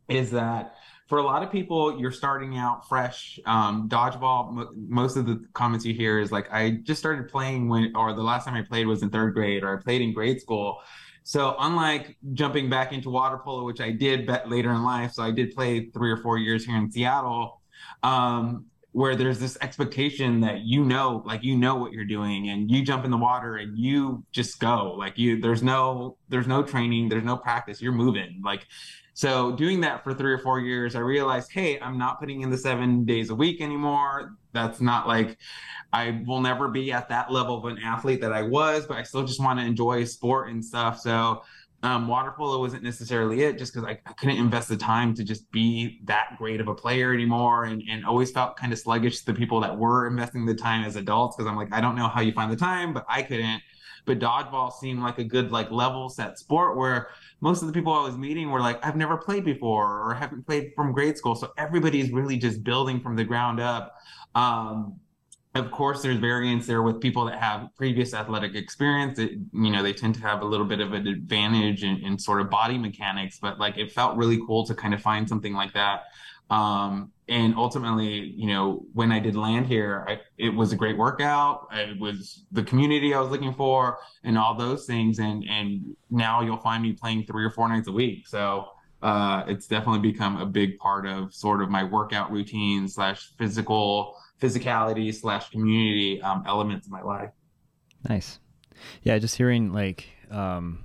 is 0.10 0.32
that 0.32 0.76
for 1.08 1.20
a 1.20 1.24
lot 1.24 1.42
of 1.42 1.52
people, 1.52 2.00
you're 2.00 2.12
starting 2.12 2.58
out 2.58 2.88
fresh. 2.88 3.40
Um, 3.46 3.88
dodgeball, 3.88 4.50
m- 4.50 4.70
most 4.90 5.16
of 5.16 5.26
the 5.26 5.44
comments 5.54 5.86
you 5.86 5.94
hear 5.94 6.20
is 6.20 6.32
like, 6.32 6.52
I 6.52 6.72
just 6.84 7.00
started 7.00 7.30
playing 7.30 7.70
when, 7.70 7.96
or 7.96 8.14
the 8.14 8.24
last 8.24 8.46
time 8.46 8.56
I 8.56 8.62
played 8.62 8.88
was 8.88 9.04
in 9.04 9.10
third 9.10 9.34
grade, 9.34 9.64
or 9.64 9.78
I 9.78 9.82
played 9.82 10.02
in 10.02 10.14
grade 10.14 10.42
school. 10.42 10.82
So 11.24 11.56
unlike 11.60 12.18
jumping 12.34 12.70
back 12.70 12.94
into 12.94 13.10
water 13.10 13.38
polo, 13.38 13.66
which 13.66 13.82
I 13.82 13.92
did 13.92 14.30
later 14.48 14.72
in 14.72 14.84
life, 14.84 15.14
so 15.14 15.24
I 15.24 15.32
did 15.32 15.56
play 15.56 15.90
three 15.90 16.12
or 16.12 16.18
four 16.18 16.38
years 16.38 16.66
here 16.66 16.78
in 16.78 16.92
Seattle, 16.92 17.62
um, 18.04 18.66
where 18.92 19.16
there's 19.16 19.40
this 19.40 19.58
expectation 19.62 20.42
that 20.42 20.62
you 20.62 20.84
know, 20.84 21.24
like 21.26 21.44
you 21.44 21.56
know 21.56 21.76
what 21.76 21.92
you're 21.92 22.06
doing, 22.06 22.50
and 22.50 22.72
you 22.72 22.82
jump 22.82 23.06
in 23.06 23.12
the 23.12 23.18
water 23.18 23.58
and 23.58 23.78
you 23.78 24.24
just 24.32 24.60
go. 24.60 24.96
Like 24.98 25.18
you, 25.18 25.40
there's 25.40 25.62
no, 25.62 26.18
there's 26.30 26.48
no 26.48 26.64
training, 26.64 27.10
there's 27.10 27.26
no 27.26 27.38
practice. 27.38 27.82
You're 27.82 27.92
moving. 27.92 28.42
Like 28.44 28.66
so 29.18 29.52
doing 29.52 29.82
that 29.82 30.04
for 30.04 30.14
three 30.14 30.32
or 30.32 30.38
four 30.38 30.60
years, 30.60 30.96
I 30.96 31.00
realized, 31.00 31.52
hey, 31.52 31.80
I'm 31.80 31.98
not 31.98 32.20
putting 32.20 32.42
in 32.42 32.52
the 32.52 32.58
seven 32.58 33.04
days 33.04 33.32
a 33.32 33.36
week 33.36 33.62
anymore. 33.62 34.36
That's 34.54 34.80
not 34.80 35.08
like 35.08 35.40
I 35.92 36.22
will 36.28 36.40
never 36.40 36.68
be 36.68 36.92
at 36.92 37.10
that 37.10 37.32
level 37.32 37.58
of 37.58 37.66
an 37.66 37.80
athlete 37.84 38.22
that 38.22 38.32
I 38.32 38.44
was, 38.44 38.86
but 38.86 38.96
I 38.96 39.02
still 39.02 39.26
just 39.26 39.40
want 39.40 39.58
to 39.58 39.66
enjoy 39.66 40.04
sport 40.04 40.50
and 40.50 40.64
stuff. 40.64 41.00
So 41.00 41.42
um, 41.82 42.08
water 42.08 42.32
polo 42.38 42.60
wasn't 42.60 42.84
necessarily 42.84 43.42
it 43.42 43.58
just 43.58 43.74
because 43.74 43.90
I, 43.90 44.00
I, 44.06 44.14
couldn't 44.14 44.38
invest 44.38 44.70
the 44.70 44.78
time 44.78 45.16
to 45.16 45.24
just 45.24 45.52
be 45.52 46.00
that 46.04 46.36
great 46.38 46.62
of 46.62 46.68
a 46.68 46.76
player 46.76 47.12
anymore 47.12 47.64
and, 47.64 47.82
and 47.90 48.06
always 48.06 48.30
felt 48.30 48.56
kind 48.56 48.72
of 48.72 48.78
sluggish 48.78 49.22
to 49.22 49.26
the 49.26 49.34
people 49.34 49.60
that 49.62 49.76
were 49.76 50.06
investing 50.06 50.46
the 50.46 50.54
time 50.54 50.84
as 50.84 50.96
adults 50.96 51.38
because 51.38 51.50
I'm 51.50 51.56
like, 51.56 51.74
I 51.74 51.82
don't 51.82 51.96
know 51.96 52.08
how 52.08 52.22
you 52.22 52.34
find 52.34 52.52
the 52.52 52.56
time, 52.56 52.94
but 52.94 53.04
I 53.10 53.24
couldn't. 53.24 53.64
But 54.08 54.20
dodgeball 54.20 54.74
seemed 54.74 55.02
like 55.02 55.20
a 55.20 55.24
good 55.24 55.52
like 55.52 55.70
level 55.70 56.10
set 56.10 56.40
sport 56.40 56.78
where 56.78 57.10
most 57.42 57.62
of 57.62 57.68
the 57.68 57.74
people 57.74 57.94
I 57.94 58.02
was 58.02 58.18
meeting 58.18 58.50
were 58.50 58.62
like, 58.62 58.84
I've 58.84 58.96
never 58.96 59.18
played 59.18 59.46
before 59.46 60.02
or 60.02 60.16
haven't 60.16 60.48
played 60.48 60.72
from 60.76 60.94
grade 60.94 61.18
school. 61.18 61.36
So 61.36 61.52
everybody's 61.58 62.12
really 62.12 62.38
just 62.38 62.64
building 62.64 63.00
from 63.02 63.16
the 63.16 63.24
ground 63.24 63.60
up. 63.60 63.96
Um, 64.34 65.00
of 65.56 65.72
course, 65.72 66.02
there's 66.02 66.18
variance 66.18 66.68
there 66.68 66.84
with 66.84 67.02
people 67.02 67.26
that 67.26 67.40
have 67.40 67.70
previous 67.76 68.14
athletic 68.14 68.56
experience. 68.56 69.18
That, 69.18 69.32
you 69.32 69.72
know, 69.72 69.84
they 69.84 69.94
tend 69.94 70.16
to 70.16 70.22
have 70.22 70.42
a 70.42 70.46
little 70.46 70.66
bit 70.66 70.80
of 70.80 70.94
an 70.94 71.08
advantage 71.08 71.84
in, 71.84 71.98
in 71.98 72.18
sort 72.18 72.42
of 72.42 72.50
body 72.50 72.78
mechanics, 72.78 73.40
but 73.42 73.60
like 73.60 73.78
it 73.78 73.92
felt 73.92 74.18
really 74.18 74.40
cool 74.46 74.66
to 74.68 74.76
kind 74.76 74.94
of 74.94 75.02
find 75.02 75.28
something 75.28 75.54
like 75.54 75.74
that. 75.74 76.04
Um, 76.50 77.12
and 77.30 77.56
ultimately, 77.56 78.34
you 78.36 78.48
know, 78.48 78.86
when 78.94 79.12
I 79.12 79.20
did 79.20 79.36
land 79.36 79.68
here, 79.68 80.06
I, 80.08 80.20
it 80.38 80.50
was 80.50 80.72
a 80.72 80.76
great 80.76 80.98
workout. 80.98 81.68
It 81.74 82.00
was 82.00 82.46
the 82.52 82.64
community 82.64 83.14
I 83.14 83.20
was 83.20 83.30
looking 83.30 83.54
for, 83.54 84.00
and 84.24 84.38
all 84.38 84.56
those 84.56 84.86
things. 84.86 85.20
And 85.20 85.44
and 85.50 85.96
now 86.10 86.42
you'll 86.42 86.58
find 86.58 86.82
me 86.82 86.94
playing 86.94 87.26
three 87.26 87.44
or 87.44 87.52
four 87.52 87.68
nights 87.68 87.88
a 87.88 87.92
week. 87.92 88.28
So 88.28 88.68
uh, 89.02 89.44
it's 89.48 89.68
definitely 89.68 90.12
become 90.12 90.38
a 90.38 90.46
big 90.46 90.78
part 90.80 91.06
of 91.06 91.34
sort 91.34 91.62
of 91.62 91.70
my 91.70 91.84
workout 91.84 92.32
routine 92.32 92.88
slash 92.88 93.32
physical 93.38 94.16
physicality 94.42 95.14
slash 95.14 95.50
community 95.50 96.22
um, 96.22 96.44
elements 96.48 96.88
of 96.88 96.92
my 96.92 97.02
life. 97.02 97.32
Nice. 98.08 98.40
Yeah, 99.04 99.18
just 99.18 99.36
hearing 99.36 99.74
like 99.74 100.06
um, 100.32 100.84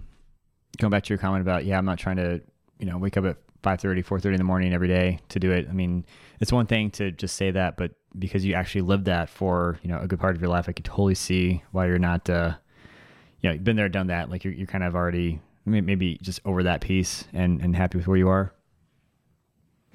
going 0.79 0.91
back 0.91 1.05
to 1.05 1.09
your 1.11 1.19
comment 1.19 1.43
about 1.43 1.65
yeah, 1.65 1.79
I'm 1.79 1.85
not 1.85 1.99
trying 1.99 2.17
to 2.17 2.41
you 2.83 2.87
know 2.87 2.99
wake 2.99 3.17
up 3.17 3.25
at 3.25 3.37
5.30 3.63 4.05
4.30 4.05 4.25
in 4.25 4.37
the 4.39 4.45
morning 4.45 4.75
every 4.75 4.89
day 4.89 5.21
to 5.29 5.39
do 5.39 5.53
it 5.53 5.69
i 5.71 5.73
mean 5.73 6.05
it's 6.43 6.53
one 6.53 6.67
thing 6.67 6.91
to 6.91 7.11
just 7.11 7.37
say 7.37 7.51
that 7.51 7.77
but 7.79 7.93
because 8.19 8.45
you 8.45 8.53
actually 8.53 8.83
lived 8.83 9.07
that 9.07 9.31
for 9.31 9.79
you 9.83 9.89
know 9.89 9.99
a 9.99 10.07
good 10.07 10.21
part 10.21 10.37
of 10.37 10.43
your 10.43 10.51
life 10.51 10.69
i 10.69 10.73
could 10.73 10.85
totally 10.85 11.15
see 11.15 11.63
why 11.71 11.87
you're 11.87 11.99
not 11.99 12.29
uh 12.29 12.53
you 13.43 13.49
know 13.49 13.55
you've 13.55 13.65
been 13.65 13.77
there 13.77 13.89
done 13.89 14.07
that. 14.07 14.31
Like 14.31 14.45
you're, 14.45 14.55
you're 14.55 14.67
kind 14.67 14.85
of 14.85 14.95
already 14.95 15.41
maybe 15.67 16.19
just 16.23 16.41
over 16.45 16.63
that 16.63 16.81
piece 16.81 17.25
and 17.33 17.61
and 17.61 17.77
happy 17.77 17.99
with 17.99 18.09
where 18.09 18.17
you 18.17 18.29
are 18.29 18.55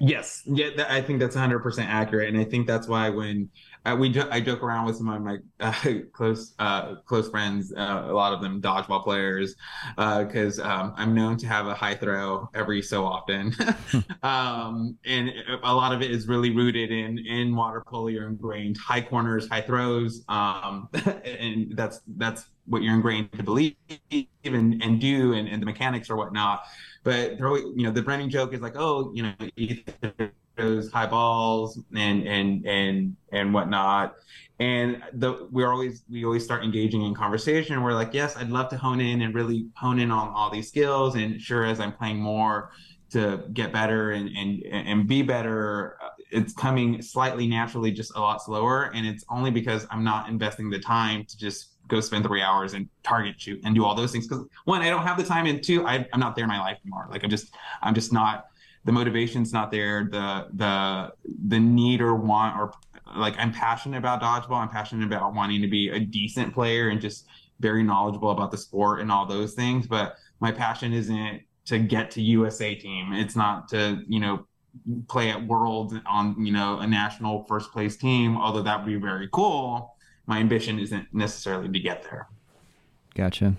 Yes, 0.00 0.42
yeah, 0.46 0.70
I 0.88 1.00
think 1.00 1.18
that's 1.18 1.34
100% 1.34 1.88
accurate, 1.88 2.28
and 2.28 2.38
I 2.38 2.44
think 2.44 2.68
that's 2.68 2.86
why 2.86 3.08
when 3.10 3.50
uh, 3.84 3.96
we 3.98 4.10
jo- 4.10 4.28
I 4.30 4.40
joke 4.40 4.62
around 4.62 4.86
with 4.86 4.96
some 4.96 5.08
of 5.08 5.20
my 5.22 5.38
uh, 5.58 5.72
close 6.12 6.54
uh, 6.60 6.96
close 7.04 7.28
friends, 7.28 7.72
uh, 7.76 8.04
a 8.06 8.12
lot 8.12 8.32
of 8.32 8.40
them 8.40 8.62
dodgeball 8.62 9.02
players, 9.02 9.56
because 9.96 10.60
uh, 10.60 10.68
um, 10.68 10.94
I'm 10.96 11.14
known 11.14 11.36
to 11.38 11.48
have 11.48 11.66
a 11.66 11.74
high 11.74 11.96
throw 11.96 12.48
every 12.54 12.80
so 12.80 13.04
often, 13.04 13.52
um, 14.22 14.96
and 15.04 15.32
a 15.64 15.74
lot 15.74 15.92
of 15.92 16.00
it 16.00 16.12
is 16.12 16.28
really 16.28 16.54
rooted 16.54 16.92
in 16.92 17.18
in 17.18 17.56
water 17.56 17.82
polo. 17.84 18.06
You're 18.06 18.28
ingrained 18.28 18.76
high 18.78 19.00
corners, 19.00 19.48
high 19.48 19.62
throws, 19.62 20.22
um, 20.28 20.88
and 21.24 21.76
that's 21.76 22.02
that's 22.16 22.44
what 22.68 22.82
you're 22.82 22.94
ingrained 22.94 23.32
to 23.32 23.42
believe 23.42 23.74
and, 24.44 24.82
and 24.82 25.00
do 25.00 25.32
and, 25.32 25.48
and 25.48 25.60
the 25.60 25.66
mechanics 25.66 26.10
or 26.10 26.16
whatnot. 26.16 26.64
But 27.04 27.38
they're 27.38 27.56
you 27.56 27.84
know, 27.84 27.90
the 27.90 28.02
running 28.02 28.28
joke 28.28 28.52
is 28.52 28.60
like, 28.60 28.76
oh, 28.76 29.12
you 29.14 29.22
know, 29.22 30.30
those 30.58 30.90
high 30.90 31.06
balls 31.06 31.80
and 31.94 32.26
and 32.26 32.66
and 32.66 33.16
and 33.32 33.54
whatnot. 33.54 34.16
And 34.60 35.02
the 35.12 35.48
we're 35.50 35.70
always 35.70 36.02
we 36.10 36.24
always 36.24 36.44
start 36.44 36.64
engaging 36.64 37.02
in 37.02 37.14
conversation. 37.14 37.82
We're 37.82 37.94
like, 37.94 38.12
yes, 38.12 38.36
I'd 38.36 38.50
love 38.50 38.68
to 38.70 38.76
hone 38.76 39.00
in 39.00 39.22
and 39.22 39.34
really 39.34 39.68
hone 39.76 40.00
in 40.00 40.10
on 40.10 40.28
all 40.28 40.50
these 40.50 40.68
skills. 40.68 41.14
And 41.14 41.40
sure, 41.40 41.64
as 41.64 41.80
I'm 41.80 41.92
playing 41.92 42.18
more 42.18 42.72
to 43.10 43.44
get 43.52 43.72
better 43.72 44.10
and 44.10 44.28
and 44.36 44.62
and 44.64 45.06
be 45.06 45.22
better, 45.22 45.96
it's 46.30 46.52
coming 46.52 47.00
slightly 47.00 47.46
naturally, 47.46 47.92
just 47.92 48.14
a 48.16 48.20
lot 48.20 48.42
slower. 48.42 48.90
And 48.94 49.06
it's 49.06 49.24
only 49.30 49.50
because 49.52 49.86
I'm 49.90 50.04
not 50.04 50.28
investing 50.28 50.68
the 50.70 50.80
time 50.80 51.24
to 51.24 51.38
just 51.38 51.77
go 51.88 52.00
spend 52.00 52.24
three 52.24 52.42
hours 52.42 52.74
and 52.74 52.88
target 53.02 53.40
shoot 53.40 53.60
and 53.64 53.74
do 53.74 53.84
all 53.84 53.94
those 53.94 54.12
things. 54.12 54.28
Because 54.28 54.44
one, 54.64 54.82
I 54.82 54.90
don't 54.90 55.06
have 55.06 55.16
the 55.16 55.24
time, 55.24 55.46
and 55.46 55.62
two, 55.62 55.86
I, 55.86 56.06
I'm 56.12 56.20
not 56.20 56.36
there 56.36 56.44
in 56.44 56.48
my 56.48 56.60
life 56.60 56.78
anymore. 56.84 57.08
Like 57.10 57.24
I'm 57.24 57.30
just 57.30 57.54
I'm 57.82 57.94
just 57.94 58.12
not 58.12 58.46
the 58.84 58.92
motivation's 58.92 59.52
not 59.52 59.70
there 59.70 60.08
the 60.10 60.46
the 60.54 61.12
the 61.48 61.60
need 61.60 62.00
or 62.00 62.14
want 62.14 62.58
or 62.58 62.72
like 63.16 63.34
i'm 63.38 63.52
passionate 63.52 63.98
about 63.98 64.22
dodgeball 64.22 64.62
i'm 64.62 64.68
passionate 64.68 65.04
about 65.04 65.34
wanting 65.34 65.60
to 65.60 65.68
be 65.68 65.90
a 65.90 66.00
decent 66.00 66.54
player 66.54 66.88
and 66.88 66.98
just 66.98 67.26
very 67.60 67.82
knowledgeable 67.82 68.30
about 68.30 68.50
the 68.50 68.56
sport 68.56 69.00
and 69.00 69.12
all 69.12 69.26
those 69.26 69.52
things 69.52 69.86
but 69.86 70.16
my 70.40 70.50
passion 70.50 70.94
isn't 70.94 71.42
to 71.66 71.78
get 71.78 72.10
to 72.10 72.22
usa 72.22 72.74
team 72.74 73.12
it's 73.12 73.36
not 73.36 73.68
to 73.68 74.02
you 74.08 74.20
know 74.20 74.46
play 75.06 75.30
at 75.30 75.46
worlds 75.46 75.94
on 76.06 76.34
you 76.42 76.52
know 76.52 76.78
a 76.78 76.86
national 76.86 77.44
first 77.44 77.70
place 77.72 77.96
team 77.96 78.36
although 78.38 78.62
that 78.62 78.78
would 78.78 78.86
be 78.86 78.96
very 78.96 79.28
cool 79.32 79.96
my 80.28 80.38
ambition 80.38 80.78
isn't 80.78 81.12
necessarily 81.12 81.68
to 81.68 81.80
get 81.80 82.04
there 82.04 82.28
gotcha 83.16 83.56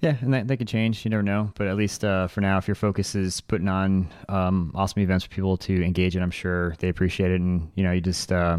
yeah, 0.00 0.16
and 0.22 0.32
that, 0.32 0.48
that 0.48 0.56
could 0.56 0.68
change. 0.68 1.04
You 1.04 1.10
never 1.10 1.22
know. 1.22 1.52
But 1.56 1.66
at 1.66 1.76
least 1.76 2.04
uh, 2.04 2.26
for 2.26 2.40
now, 2.40 2.56
if 2.56 2.66
your 2.66 2.74
focus 2.74 3.14
is 3.14 3.40
putting 3.42 3.68
on 3.68 4.08
um, 4.30 4.72
awesome 4.74 5.02
events 5.02 5.24
for 5.24 5.30
people 5.30 5.58
to 5.58 5.84
engage 5.84 6.16
in, 6.16 6.22
I'm 6.22 6.30
sure 6.30 6.74
they 6.78 6.88
appreciate 6.88 7.30
it. 7.30 7.40
And 7.40 7.70
you 7.74 7.84
know, 7.84 7.92
you 7.92 8.00
just 8.00 8.32
uh, 8.32 8.58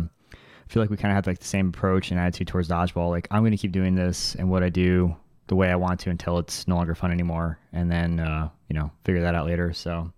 feel 0.67 0.83
like 0.83 0.91
we 0.91 0.97
kind 0.97 1.11
of 1.11 1.15
have 1.15 1.25
like 1.25 1.39
the 1.39 1.47
same 1.47 1.69
approach 1.69 2.11
and 2.11 2.19
attitude 2.19 2.47
towards 2.47 2.69
dodgeball. 2.69 3.09
Like 3.09 3.27
I'm 3.31 3.41
going 3.41 3.51
to 3.51 3.57
keep 3.57 3.71
doing 3.71 3.95
this 3.95 4.35
and 4.35 4.51
what 4.51 4.61
I 4.61 4.69
do 4.69 5.15
the 5.47 5.55
way 5.55 5.69
I 5.69 5.75
want 5.75 5.99
to 6.01 6.11
until 6.11 6.37
it's 6.37 6.67
no 6.67 6.75
longer 6.75 6.93
fun 6.93 7.11
anymore, 7.11 7.57
and 7.73 7.91
then 7.91 8.19
uh, 8.19 8.49
you 8.69 8.75
know 8.75 8.91
figure 9.03 9.21
that 9.21 9.33
out 9.33 9.47
later. 9.47 9.73
So 9.73 10.13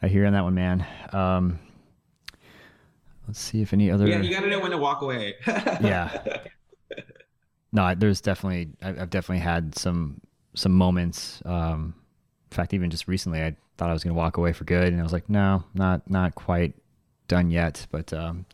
I 0.00 0.08
hear 0.08 0.24
on 0.26 0.32
that 0.32 0.44
one, 0.44 0.54
man. 0.54 0.86
Um, 1.12 1.58
let's 3.30 3.40
see 3.40 3.62
if 3.62 3.72
any 3.72 3.92
other. 3.92 4.08
Yeah, 4.08 4.20
you 4.20 4.30
got 4.30 4.40
to 4.40 4.48
know 4.48 4.58
when 4.58 4.72
to 4.72 4.78
walk 4.78 5.02
away. 5.02 5.36
yeah, 5.46 6.40
no, 7.72 7.94
there's 7.94 8.20
definitely 8.20 8.70
I've 8.82 9.10
definitely 9.10 9.42
had 9.42 9.78
some 9.78 10.20
some 10.54 10.72
moments. 10.72 11.40
Um, 11.44 11.94
in 12.50 12.56
fact, 12.56 12.74
even 12.74 12.90
just 12.90 13.06
recently, 13.06 13.40
I 13.40 13.54
thought 13.78 13.88
I 13.88 13.92
was 13.92 14.02
going 14.02 14.14
to 14.14 14.18
walk 14.18 14.36
away 14.36 14.52
for 14.52 14.64
good, 14.64 14.92
and 14.92 14.98
I 14.98 15.04
was 15.04 15.12
like, 15.12 15.30
no, 15.30 15.62
not 15.74 16.10
not 16.10 16.34
quite 16.34 16.74
done 17.28 17.52
yet, 17.52 17.86
but 17.92 18.12
um, 18.12 18.46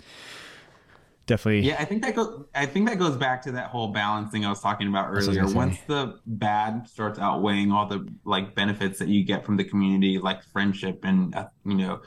definitely. 1.25 1.67
Yeah, 1.67 1.77
I 1.79 1.87
think 1.87 2.03
that 2.03 2.15
goes. 2.15 2.45
I 2.55 2.67
think 2.67 2.87
that 2.91 2.99
goes 2.99 3.17
back 3.17 3.41
to 3.43 3.53
that 3.53 3.69
whole 3.69 3.89
balancing 3.89 4.45
I 4.45 4.51
was 4.51 4.61
talking 4.61 4.89
about 4.89 5.09
earlier. 5.09 5.47
Once 5.47 5.79
the 5.87 6.21
bad 6.27 6.87
starts 6.87 7.19
outweighing 7.19 7.73
all 7.73 7.87
the 7.87 8.07
like 8.27 8.55
benefits 8.55 8.99
that 8.99 9.09
you 9.09 9.25
get 9.25 9.47
from 9.47 9.57
the 9.57 9.65
community, 9.65 10.19
like 10.19 10.43
friendship 10.45 11.01
and 11.03 11.35
uh, 11.35 11.49
you 11.65 11.77
know 11.77 12.03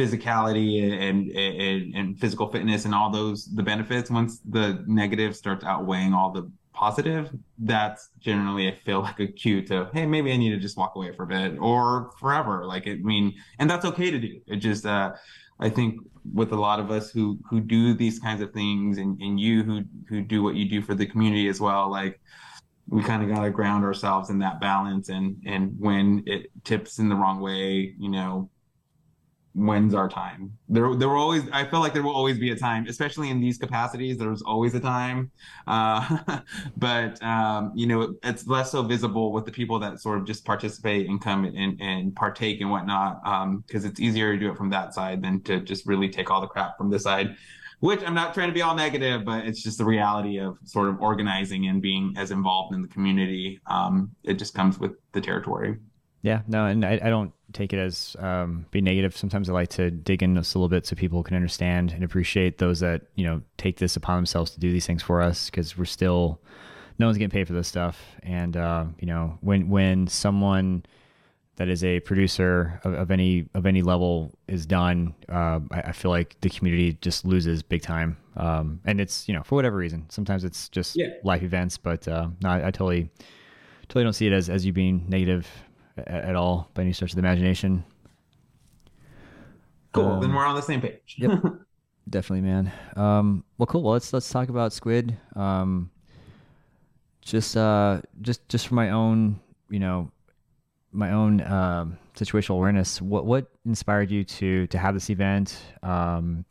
physicality 0.00 0.82
and, 0.82 1.30
and, 1.30 1.94
and 1.94 2.18
physical 2.18 2.50
fitness 2.50 2.86
and 2.86 2.94
all 2.94 3.10
those 3.10 3.46
the 3.54 3.62
benefits 3.62 4.10
once 4.10 4.40
the 4.48 4.82
negative 4.86 5.36
starts 5.36 5.64
outweighing 5.64 6.14
all 6.14 6.30
the 6.32 6.50
positive 6.72 7.30
that's 7.58 8.08
generally 8.18 8.66
i 8.68 8.74
feel 8.86 9.00
like 9.08 9.20
a 9.20 9.26
cue 9.26 9.60
to 9.60 9.90
hey 9.92 10.06
maybe 10.06 10.32
i 10.32 10.36
need 10.36 10.50
to 10.50 10.56
just 10.56 10.78
walk 10.78 10.94
away 10.96 11.12
for 11.12 11.24
a 11.24 11.26
bit 11.26 11.58
or 11.58 12.10
forever. 12.18 12.64
Like 12.64 12.88
i 12.88 12.94
mean 12.94 13.34
and 13.58 13.68
that's 13.68 13.84
okay 13.84 14.10
to 14.10 14.18
do. 14.18 14.40
It 14.46 14.56
just 14.56 14.86
uh 14.86 15.12
i 15.58 15.68
think 15.68 16.00
with 16.32 16.52
a 16.52 16.56
lot 16.56 16.80
of 16.80 16.90
us 16.90 17.10
who 17.10 17.38
who 17.48 17.60
do 17.60 17.92
these 17.92 18.18
kinds 18.18 18.40
of 18.40 18.52
things 18.52 18.98
and, 18.98 19.20
and 19.20 19.38
you 19.38 19.62
who 19.62 19.82
who 20.08 20.22
do 20.22 20.42
what 20.42 20.54
you 20.54 20.66
do 20.68 20.80
for 20.80 20.94
the 20.94 21.06
community 21.06 21.48
as 21.48 21.60
well 21.60 21.90
like 21.90 22.20
we 22.88 23.02
kind 23.02 23.22
of 23.22 23.28
got 23.28 23.42
to 23.44 23.50
ground 23.50 23.84
ourselves 23.84 24.30
in 24.30 24.38
that 24.38 24.60
balance 24.60 25.10
and 25.10 25.36
and 25.46 25.74
when 25.78 26.22
it 26.26 26.50
tips 26.64 26.98
in 26.98 27.08
the 27.08 27.14
wrong 27.14 27.40
way 27.40 27.94
you 27.98 28.10
know 28.10 28.48
when's 29.54 29.94
our 29.94 30.08
time? 30.08 30.52
There 30.68 30.94
there 30.94 31.08
will 31.08 31.20
always 31.20 31.42
i 31.52 31.64
feel 31.64 31.80
like 31.80 31.92
there 31.92 32.02
will 32.02 32.14
always 32.14 32.38
be 32.38 32.50
a 32.50 32.56
time 32.56 32.86
especially 32.88 33.30
in 33.30 33.40
these 33.40 33.58
capacities 33.58 34.18
there's 34.18 34.42
always 34.42 34.74
a 34.74 34.80
time. 34.80 35.30
Uh, 35.66 36.40
but 36.76 37.22
um, 37.22 37.72
you 37.74 37.86
know 37.86 38.14
it's 38.22 38.46
less 38.46 38.72
so 38.72 38.82
visible 38.82 39.32
with 39.32 39.44
the 39.44 39.52
people 39.52 39.78
that 39.78 40.00
sort 40.00 40.18
of 40.18 40.26
just 40.26 40.44
participate 40.44 41.08
and 41.08 41.20
come 41.20 41.44
and, 41.44 41.80
and 41.80 42.14
partake 42.14 42.60
and 42.60 42.70
whatnot 42.70 43.22
because 43.66 43.84
um, 43.84 43.90
it's 43.90 44.00
easier 44.00 44.32
to 44.32 44.38
do 44.38 44.50
it 44.50 44.56
from 44.56 44.70
that 44.70 44.94
side 44.94 45.22
than 45.22 45.40
to 45.42 45.60
just 45.60 45.86
really 45.86 46.08
take 46.08 46.30
all 46.30 46.40
the 46.40 46.46
crap 46.46 46.76
from 46.76 46.90
this 46.90 47.02
side 47.02 47.34
which 47.80 48.02
i'm 48.04 48.14
not 48.14 48.34
trying 48.34 48.48
to 48.48 48.54
be 48.54 48.62
all 48.62 48.74
negative 48.74 49.24
but 49.24 49.46
it's 49.46 49.62
just 49.62 49.78
the 49.78 49.84
reality 49.84 50.38
of 50.38 50.58
sort 50.64 50.88
of 50.88 51.00
organizing 51.00 51.68
and 51.68 51.80
being 51.80 52.12
as 52.16 52.30
involved 52.30 52.74
in 52.74 52.82
the 52.82 52.88
community 52.88 53.58
um, 53.66 54.10
it 54.24 54.34
just 54.34 54.54
comes 54.54 54.78
with 54.78 54.92
the 55.12 55.20
territory. 55.20 55.76
Yeah, 56.22 56.42
no, 56.46 56.66
and 56.66 56.84
I, 56.84 57.00
I 57.02 57.08
don't 57.08 57.32
take 57.52 57.72
it 57.72 57.78
as 57.78 58.16
um, 58.18 58.66
be 58.70 58.80
negative. 58.80 59.16
Sometimes 59.16 59.48
I 59.48 59.52
like 59.52 59.68
to 59.70 59.90
dig 59.90 60.22
in 60.22 60.34
just 60.34 60.54
a 60.54 60.58
little 60.58 60.68
bit 60.68 60.86
so 60.86 60.96
people 60.96 61.22
can 61.22 61.36
understand 61.36 61.92
and 61.92 62.04
appreciate 62.04 62.58
those 62.58 62.80
that 62.80 63.02
you 63.14 63.24
know 63.24 63.42
take 63.56 63.78
this 63.78 63.96
upon 63.96 64.16
themselves 64.16 64.50
to 64.52 64.60
do 64.60 64.72
these 64.72 64.86
things 64.86 65.02
for 65.02 65.20
us 65.20 65.50
because 65.50 65.76
we're 65.76 65.84
still 65.84 66.40
no 66.98 67.06
one's 67.06 67.18
getting 67.18 67.30
paid 67.30 67.46
for 67.46 67.52
this 67.52 67.68
stuff. 67.68 68.00
And 68.22 68.56
uh, 68.56 68.86
you 68.98 69.06
know 69.06 69.38
when 69.40 69.68
when 69.68 70.06
someone 70.06 70.84
that 71.56 71.68
is 71.68 71.84
a 71.84 72.00
producer 72.00 72.80
of, 72.84 72.94
of 72.94 73.10
any 73.10 73.48
of 73.54 73.66
any 73.66 73.82
level 73.82 74.32
is 74.48 74.66
done, 74.66 75.14
uh, 75.28 75.60
I, 75.70 75.80
I, 75.80 75.92
feel 75.92 76.10
like 76.10 76.36
the 76.40 76.48
community 76.48 76.96
just 77.02 77.26
loses 77.26 77.62
big 77.62 77.82
time. 77.82 78.16
Um, 78.36 78.80
and 78.86 79.00
it's 79.00 79.28
you 79.28 79.34
know 79.34 79.42
for 79.42 79.56
whatever 79.56 79.76
reason. 79.76 80.06
Sometimes 80.08 80.44
it's 80.44 80.68
just 80.68 80.96
yeah. 80.96 81.08
life 81.24 81.42
events, 81.42 81.76
but 81.76 82.06
uh, 82.08 82.28
no, 82.42 82.48
I, 82.48 82.68
I 82.68 82.70
totally 82.70 83.10
totally 83.88 84.04
don't 84.04 84.12
see 84.12 84.26
it 84.26 84.32
as 84.32 84.48
as 84.48 84.64
you 84.64 84.72
being 84.72 85.04
negative 85.08 85.46
at, 86.06 86.36
all 86.36 86.70
by 86.74 86.82
any 86.82 86.92
stretch 86.92 87.10
of 87.10 87.16
the 87.16 87.20
imagination. 87.20 87.84
Cool. 89.92 90.06
Um, 90.06 90.20
then 90.20 90.32
we're 90.32 90.46
on 90.46 90.54
the 90.54 90.62
same 90.62 90.80
page. 90.80 91.16
yep. 91.18 91.42
Definitely, 92.08 92.48
man. 92.48 92.72
Um, 92.96 93.44
well, 93.58 93.66
cool. 93.66 93.82
Well, 93.82 93.92
let's 93.92 94.12
let's 94.12 94.28
talk 94.28 94.48
about 94.48 94.72
Squid. 94.72 95.16
Um, 95.36 95.90
just 97.22 97.56
uh, 97.56 98.00
just 98.20 98.48
just 98.48 98.66
for 98.66 98.74
my 98.74 98.90
own, 98.90 99.38
you 99.68 99.78
know, 99.78 100.10
my 100.92 101.12
own 101.12 101.40
uh, 101.40 101.86
situational 102.14 102.56
awareness. 102.56 103.00
What 103.00 103.26
what 103.26 103.46
inspired 103.64 104.10
you 104.10 104.24
to 104.24 104.66
to 104.68 104.78
have 104.78 104.94
this 104.94 105.10
event? 105.10 105.56
Um, 105.82 106.44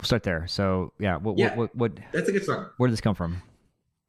we'll 0.00 0.06
start 0.06 0.24
there. 0.24 0.46
So 0.48 0.92
yeah, 0.98 1.16
what 1.16 1.38
yeah, 1.38 1.54
what, 1.54 1.74
what, 1.76 1.96
what 1.96 2.04
that's 2.12 2.28
a 2.28 2.32
good 2.32 2.44
start. 2.44 2.72
Where 2.78 2.88
did 2.88 2.94
this 2.94 3.00
come 3.00 3.14
from? 3.14 3.40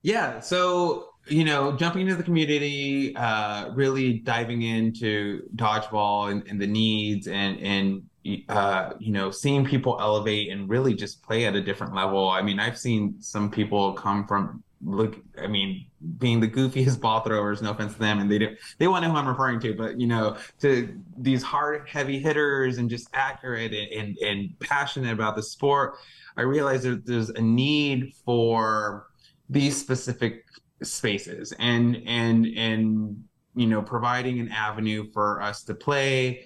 Yeah, 0.01 0.39
so 0.39 1.09
you 1.27 1.43
know, 1.43 1.71
jumping 1.75 2.01
into 2.01 2.15
the 2.15 2.23
community, 2.23 3.15
uh, 3.15 3.71
really 3.73 4.19
diving 4.19 4.61
into 4.61 5.41
dodgeball 5.55 6.31
and, 6.31 6.47
and 6.47 6.61
the 6.61 6.67
needs 6.67 7.27
and 7.27 7.59
and 7.59 8.03
uh, 8.49 8.93
you 8.99 9.11
know, 9.11 9.29
seeing 9.29 9.65
people 9.65 9.97
elevate 9.99 10.49
and 10.51 10.67
really 10.67 10.95
just 10.95 11.21
play 11.21 11.45
at 11.45 11.55
a 11.55 11.61
different 11.61 11.93
level. 11.93 12.27
I 12.29 12.41
mean, 12.41 12.59
I've 12.59 12.77
seen 12.77 13.15
some 13.19 13.51
people 13.51 13.93
come 13.93 14.27
from 14.27 14.63
look, 14.83 15.17
I 15.41 15.47
mean, 15.47 15.85
being 16.17 16.39
the 16.39 16.47
goofiest 16.47 16.99
ball 16.99 17.21
throwers, 17.21 17.61
no 17.61 17.71
offense 17.71 17.93
to 17.93 17.99
them, 17.99 18.19
and 18.19 18.31
they 18.31 18.37
do 18.37 18.55
they 18.77 18.87
want 18.87 19.03
to 19.03 19.07
know 19.07 19.13
who 19.13 19.19
I'm 19.19 19.27
referring 19.27 19.59
to, 19.61 19.73
but 19.73 19.99
you 19.99 20.07
know, 20.07 20.37
to 20.59 20.99
these 21.17 21.41
hard, 21.43 21.87
heavy 21.87 22.19
hitters 22.19 22.77
and 22.77 22.89
just 22.89 23.09
accurate 23.13 23.73
and 23.73 23.91
and, 23.91 24.17
and 24.19 24.59
passionate 24.59 25.13
about 25.13 25.35
the 25.35 25.43
sport. 25.43 25.95
I 26.37 26.41
realize 26.41 26.83
that 26.83 27.05
there's 27.05 27.29
a 27.29 27.41
need 27.41 28.13
for 28.25 29.07
these 29.49 29.77
specific 29.77 30.45
spaces 30.83 31.53
and 31.59 32.01
and 32.05 32.45
and 32.57 33.23
you 33.55 33.67
know 33.67 33.81
providing 33.81 34.39
an 34.39 34.49
avenue 34.51 35.05
for 35.13 35.41
us 35.41 35.63
to 35.63 35.73
play 35.73 36.45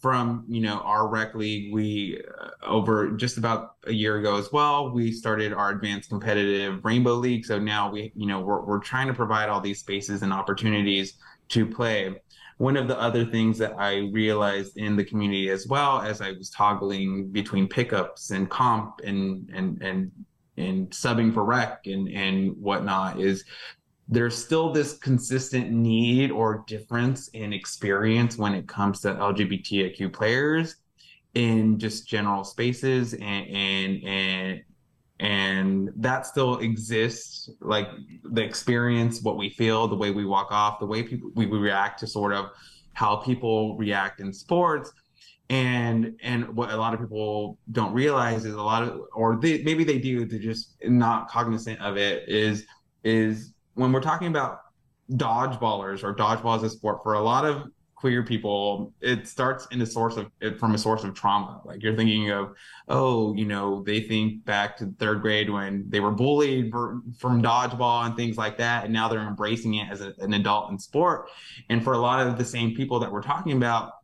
from 0.00 0.44
you 0.48 0.60
know 0.60 0.78
our 0.80 1.08
rec 1.08 1.34
league. 1.34 1.72
We 1.72 2.22
uh, 2.40 2.50
over 2.64 3.10
just 3.12 3.36
about 3.38 3.76
a 3.84 3.92
year 3.92 4.18
ago 4.18 4.36
as 4.36 4.50
well 4.52 4.90
we 4.92 5.12
started 5.12 5.52
our 5.52 5.70
advanced 5.70 6.08
competitive 6.08 6.84
rainbow 6.84 7.14
league. 7.14 7.44
So 7.44 7.58
now 7.58 7.90
we 7.90 8.12
you 8.14 8.26
know 8.26 8.40
we're, 8.40 8.62
we're 8.62 8.80
trying 8.80 9.08
to 9.08 9.14
provide 9.14 9.48
all 9.48 9.60
these 9.60 9.80
spaces 9.80 10.22
and 10.22 10.32
opportunities 10.32 11.14
to 11.50 11.66
play. 11.66 12.14
One 12.58 12.76
of 12.76 12.88
the 12.88 13.00
other 13.00 13.24
things 13.24 13.56
that 13.58 13.72
i 13.78 14.10
realized 14.12 14.76
in 14.76 14.94
the 14.94 15.04
community 15.04 15.48
as 15.48 15.66
well 15.66 16.02
as 16.02 16.20
i 16.20 16.32
was 16.32 16.50
toggling 16.50 17.28
between 17.28 17.66
pickups 17.66 18.32
and 18.32 18.50
comp 18.50 19.00
and 19.02 19.48
and 19.54 19.80
and 19.80 20.12
and 20.60 20.90
subbing 20.90 21.32
for 21.32 21.44
rec 21.44 21.86
and 21.86 22.08
and 22.08 22.56
whatnot 22.56 23.20
is 23.20 23.44
there's 24.08 24.36
still 24.36 24.72
this 24.72 24.98
consistent 24.98 25.70
need 25.70 26.30
or 26.32 26.64
difference 26.66 27.28
in 27.28 27.52
experience 27.52 28.36
when 28.36 28.54
it 28.54 28.66
comes 28.66 29.00
to 29.00 29.14
LGBTIQ 29.14 30.12
players 30.12 30.76
in 31.34 31.78
just 31.78 32.08
general 32.08 32.42
spaces 32.42 33.14
and 33.14 33.46
and 33.48 34.04
and 34.04 34.62
and 35.20 35.90
that 35.96 36.26
still 36.26 36.58
exists 36.58 37.50
like 37.60 37.86
the 38.24 38.42
experience 38.42 39.22
what 39.22 39.36
we 39.36 39.50
feel 39.50 39.86
the 39.86 39.94
way 39.94 40.10
we 40.10 40.24
walk 40.24 40.48
off 40.50 40.80
the 40.80 40.86
way 40.86 41.02
people 41.02 41.30
we, 41.34 41.46
we 41.46 41.58
react 41.58 42.00
to 42.00 42.06
sort 42.06 42.32
of 42.32 42.46
how 42.94 43.14
people 43.14 43.76
react 43.76 44.20
in 44.20 44.32
sports 44.32 44.92
and 45.50 46.16
and 46.22 46.48
what 46.56 46.70
a 46.70 46.76
lot 46.76 46.94
of 46.94 47.00
people 47.00 47.58
don't 47.72 47.92
realize 47.92 48.44
is 48.44 48.54
a 48.54 48.62
lot 48.62 48.84
of 48.84 49.00
or 49.12 49.36
they, 49.36 49.62
maybe 49.64 49.82
they 49.82 49.98
do 49.98 50.24
they're 50.24 50.38
just 50.38 50.76
not 50.84 51.28
cognizant 51.28 51.78
of 51.80 51.96
it 51.96 52.26
is 52.28 52.64
is 53.02 53.52
when 53.74 53.92
we're 53.92 54.00
talking 54.00 54.28
about 54.28 54.60
dodgeballers 55.12 56.04
or 56.04 56.14
dodgeball 56.14 56.56
as 56.56 56.62
a 56.62 56.70
sport 56.70 57.02
for 57.02 57.14
a 57.14 57.20
lot 57.20 57.44
of 57.44 57.64
queer 57.96 58.22
people 58.22 58.94
it 59.00 59.26
starts 59.26 59.66
in 59.72 59.82
a 59.82 59.86
source 59.86 60.16
of 60.16 60.30
from 60.58 60.74
a 60.74 60.78
source 60.78 61.04
of 61.04 61.14
trauma. 61.14 61.60
Like 61.64 61.82
you're 61.82 61.96
thinking 61.96 62.30
of 62.30 62.54
oh 62.88 63.34
you 63.34 63.44
know 63.44 63.82
they 63.82 64.00
think 64.00 64.44
back 64.44 64.76
to 64.78 64.94
third 65.00 65.20
grade 65.20 65.50
when 65.50 65.84
they 65.88 66.00
were 66.00 66.12
bullied 66.12 66.70
for, 66.70 67.02
from 67.18 67.42
dodgeball 67.42 68.06
and 68.06 68.16
things 68.16 68.38
like 68.38 68.56
that 68.58 68.84
and 68.84 68.92
now 68.92 69.08
they're 69.08 69.26
embracing 69.26 69.74
it 69.74 69.90
as 69.90 70.00
a, 70.00 70.14
an 70.20 70.32
adult 70.32 70.70
in 70.70 70.78
sport. 70.78 71.28
And 71.68 71.82
for 71.82 71.92
a 71.92 71.98
lot 71.98 72.24
of 72.24 72.38
the 72.38 72.44
same 72.44 72.74
people 72.74 73.00
that 73.00 73.10
we're 73.10 73.20
talking 73.20 73.56
about 73.56 73.99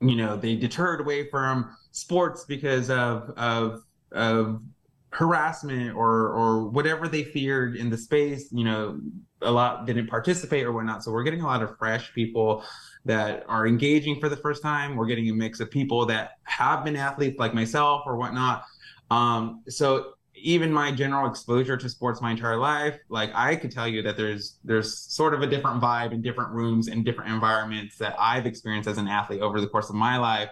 you 0.00 0.16
know 0.16 0.36
they 0.36 0.56
deterred 0.56 1.00
away 1.00 1.28
from 1.28 1.76
sports 1.92 2.44
because 2.44 2.90
of 2.90 3.30
of 3.36 3.82
of 4.12 4.62
harassment 5.10 5.94
or 5.96 6.28
or 6.28 6.68
whatever 6.68 7.08
they 7.08 7.24
feared 7.24 7.74
in 7.76 7.90
the 7.90 7.98
space 7.98 8.48
you 8.52 8.64
know 8.64 9.00
a 9.42 9.50
lot 9.50 9.86
didn't 9.86 10.06
participate 10.06 10.64
or 10.64 10.72
whatnot. 10.72 11.02
So 11.02 11.12
we're 11.12 11.22
getting 11.22 11.40
a 11.40 11.46
lot 11.46 11.62
of 11.62 11.76
fresh 11.78 12.12
people 12.14 12.64
that 13.04 13.44
are 13.48 13.66
engaging 13.66 14.20
for 14.20 14.28
the 14.28 14.36
first 14.36 14.62
time. 14.62 14.96
We're 14.96 15.06
getting 15.06 15.28
a 15.30 15.34
mix 15.34 15.60
of 15.60 15.70
people 15.70 16.06
that 16.06 16.32
have 16.44 16.84
been 16.84 16.96
athletes 16.96 17.38
like 17.38 17.54
myself 17.54 18.02
or 18.06 18.16
whatnot. 18.16 18.64
Um, 19.10 19.62
so 19.68 20.14
even 20.42 20.72
my 20.72 20.92
general 20.92 21.28
exposure 21.28 21.76
to 21.76 21.88
sports 21.88 22.20
my 22.20 22.30
entire 22.30 22.56
life 22.56 22.98
like 23.08 23.30
i 23.34 23.54
could 23.54 23.70
tell 23.70 23.86
you 23.86 24.02
that 24.02 24.16
there's 24.16 24.58
there's 24.64 24.96
sort 24.96 25.34
of 25.34 25.42
a 25.42 25.46
different 25.46 25.80
vibe 25.80 26.12
in 26.12 26.20
different 26.20 26.50
rooms 26.50 26.88
and 26.88 27.04
different 27.04 27.32
environments 27.32 27.96
that 27.96 28.14
i've 28.18 28.46
experienced 28.46 28.88
as 28.88 28.98
an 28.98 29.08
athlete 29.08 29.40
over 29.40 29.60
the 29.60 29.66
course 29.66 29.88
of 29.88 29.94
my 29.94 30.16
life 30.16 30.48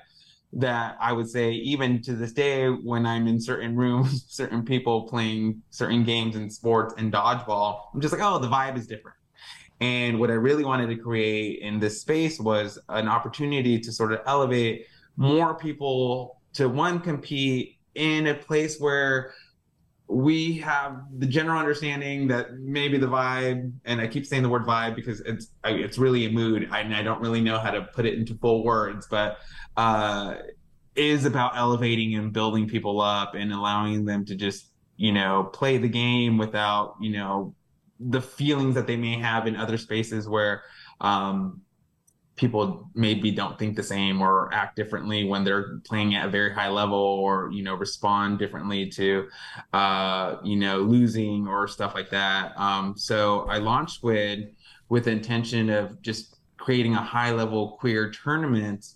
that 0.53 0.97
i 1.01 1.13
would 1.13 1.29
say 1.29 1.53
even 1.53 2.01
to 2.01 2.15
this 2.15 2.33
day 2.33 2.69
when 2.69 3.05
i'm 3.07 3.27
in 3.27 3.41
certain 3.41 3.77
rooms 3.77 4.25
certain 4.29 4.65
people 4.65 5.03
playing 5.09 5.63
certain 5.71 6.05
games 6.05 6.37
and 6.37 6.53
sports 6.53 6.95
and 6.99 7.13
dodgeball 7.13 7.87
i'm 7.95 8.01
just 8.01 8.13
like 8.13 8.23
oh 8.23 8.39
the 8.39 8.49
vibe 8.49 8.77
is 8.77 8.87
different. 8.87 9.17
And 9.81 10.19
what 10.19 10.29
i 10.31 10.35
really 10.35 10.65
wanted 10.65 10.89
to 10.89 10.97
create 10.97 11.61
in 11.61 11.79
this 11.79 12.01
space 12.01 12.41
was 12.41 12.81
an 12.89 13.07
opportunity 13.07 13.79
to 13.79 13.93
sort 13.93 14.13
of 14.13 14.21
elevate 14.27 14.87
more 15.17 15.55
people 15.55 16.41
to 16.55 16.69
one 16.69 16.99
compete 16.99 17.79
in 17.95 18.29
a 18.29 18.35
place 18.35 18.81
where 18.81 19.33
we 20.09 20.59
have 20.59 21.03
the 21.19 21.27
general 21.27 21.59
understanding 21.59 22.29
that 22.29 22.55
maybe 22.55 22.97
the 22.97 23.07
vibe, 23.07 23.73
and 23.85 24.01
I 24.01 24.07
keep 24.07 24.25
saying 24.25 24.43
the 24.43 24.49
word 24.49 24.65
vibe 24.65 24.97
because 24.97 25.21
it's 25.21 25.49
it's 25.65 25.99
really 25.99 26.25
a 26.25 26.31
mood, 26.31 26.69
and 26.73 26.95
I 26.95 27.03
don't 27.03 27.21
really 27.21 27.43
know 27.43 27.59
how 27.59 27.71
to 27.71 27.83
put 27.83 28.07
it 28.07 28.15
into 28.15 28.35
full 28.35 28.65
words, 28.65 29.07
but 29.11 29.39
uh, 29.77 30.37
is 30.97 31.27
about 31.27 31.57
elevating 31.57 32.15
and 32.15 32.33
building 32.33 32.67
people 32.67 33.01
up 33.01 33.35
and 33.35 33.53
allowing 33.53 34.07
them 34.07 34.25
to 34.25 34.35
just 34.35 34.73
you 34.97 35.13
know 35.13 35.51
play 35.53 35.77
the 35.77 35.89
game 35.89 36.39
without 36.39 36.97
you 37.01 37.13
know 37.13 37.55
the 38.01 38.23
feelings 38.23 38.75
that 38.77 38.87
they 38.87 38.97
may 38.97 39.19
have 39.19 39.47
in 39.47 39.57
other 39.57 39.77
spaces 39.77 40.27
where 40.27 40.63
um, 41.01 41.61
people 42.39 42.89
maybe 42.95 43.31
don't 43.31 43.59
think 43.59 43.77
the 43.77 43.83
same 43.83 44.23
or 44.23 44.49
act 44.55 44.77
differently 44.77 45.25
when 45.25 45.45
they're 45.45 45.79
playing 45.81 46.15
at 46.15 46.27
a 46.27 46.31
very 46.31 46.55
high 46.55 46.69
level 46.69 46.99
or 46.99 47.51
you 47.53 47.63
know 47.63 47.75
respond 47.75 48.39
differently 48.39 48.89
to 48.89 49.29
uh, 49.73 50.37
you 50.43 50.57
know 50.57 50.79
losing 50.79 51.47
or 51.47 51.69
stuff 51.69 51.95
like 51.95 52.11
that. 52.11 52.57
Um, 52.57 52.97
so 52.97 53.41
i 53.49 53.59
launched 53.59 53.97
squid 53.97 54.55
with 54.89 55.05
the 55.05 55.11
intention 55.11 55.69
of 55.69 56.01
just 56.01 56.37
creating 56.57 56.95
a 56.95 57.03
high 57.03 57.33
level 57.33 57.77
queer 57.81 58.11
tournament 58.11 58.87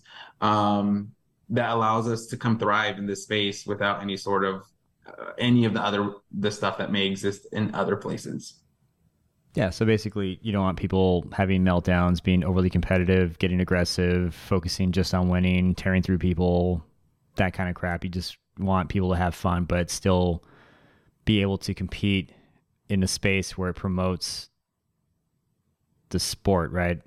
um, 0.41 1.11
that 1.49 1.69
allows 1.69 2.07
us 2.07 2.25
to 2.27 2.37
come 2.37 2.57
thrive 2.57 2.97
in 2.97 3.05
this 3.05 3.23
space 3.23 3.65
without 3.65 4.01
any 4.01 4.17
sort 4.17 4.45
of 4.45 4.63
uh, 5.05 5.31
any 5.37 5.65
of 5.65 5.73
the 5.73 5.81
other 5.81 6.13
the 6.39 6.49
stuff 6.49 6.77
that 6.77 6.91
may 6.91 7.05
exist 7.05 7.47
in 7.51 7.73
other 7.75 7.97
places 7.97 8.62
yeah, 9.55 9.69
so 9.69 9.85
basically, 9.85 10.39
you 10.41 10.51
don't 10.51 10.63
want 10.63 10.77
people 10.77 11.25
having 11.31 11.63
meltdowns, 11.63 12.23
being 12.23 12.43
overly 12.43 12.69
competitive, 12.69 13.37
getting 13.37 13.61
aggressive, 13.61 14.33
focusing 14.33 14.91
just 14.91 15.13
on 15.13 15.29
winning, 15.29 15.75
tearing 15.75 16.01
through 16.01 16.17
people, 16.17 16.83
that 17.35 17.53
kind 17.53 17.69
of 17.69 17.75
crap. 17.75 18.03
You 18.03 18.09
just 18.09 18.37
want 18.57 18.89
people 18.89 19.11
to 19.11 19.15
have 19.15 19.35
fun, 19.35 19.65
but 19.65 19.91
still 19.91 20.43
be 21.25 21.41
able 21.41 21.57
to 21.59 21.73
compete 21.73 22.31
in 22.89 23.03
a 23.03 23.07
space 23.07 23.57
where 23.57 23.69
it 23.69 23.75
promotes 23.75 24.49
the 26.09 26.19
sport, 26.19 26.71
right? 26.71 27.01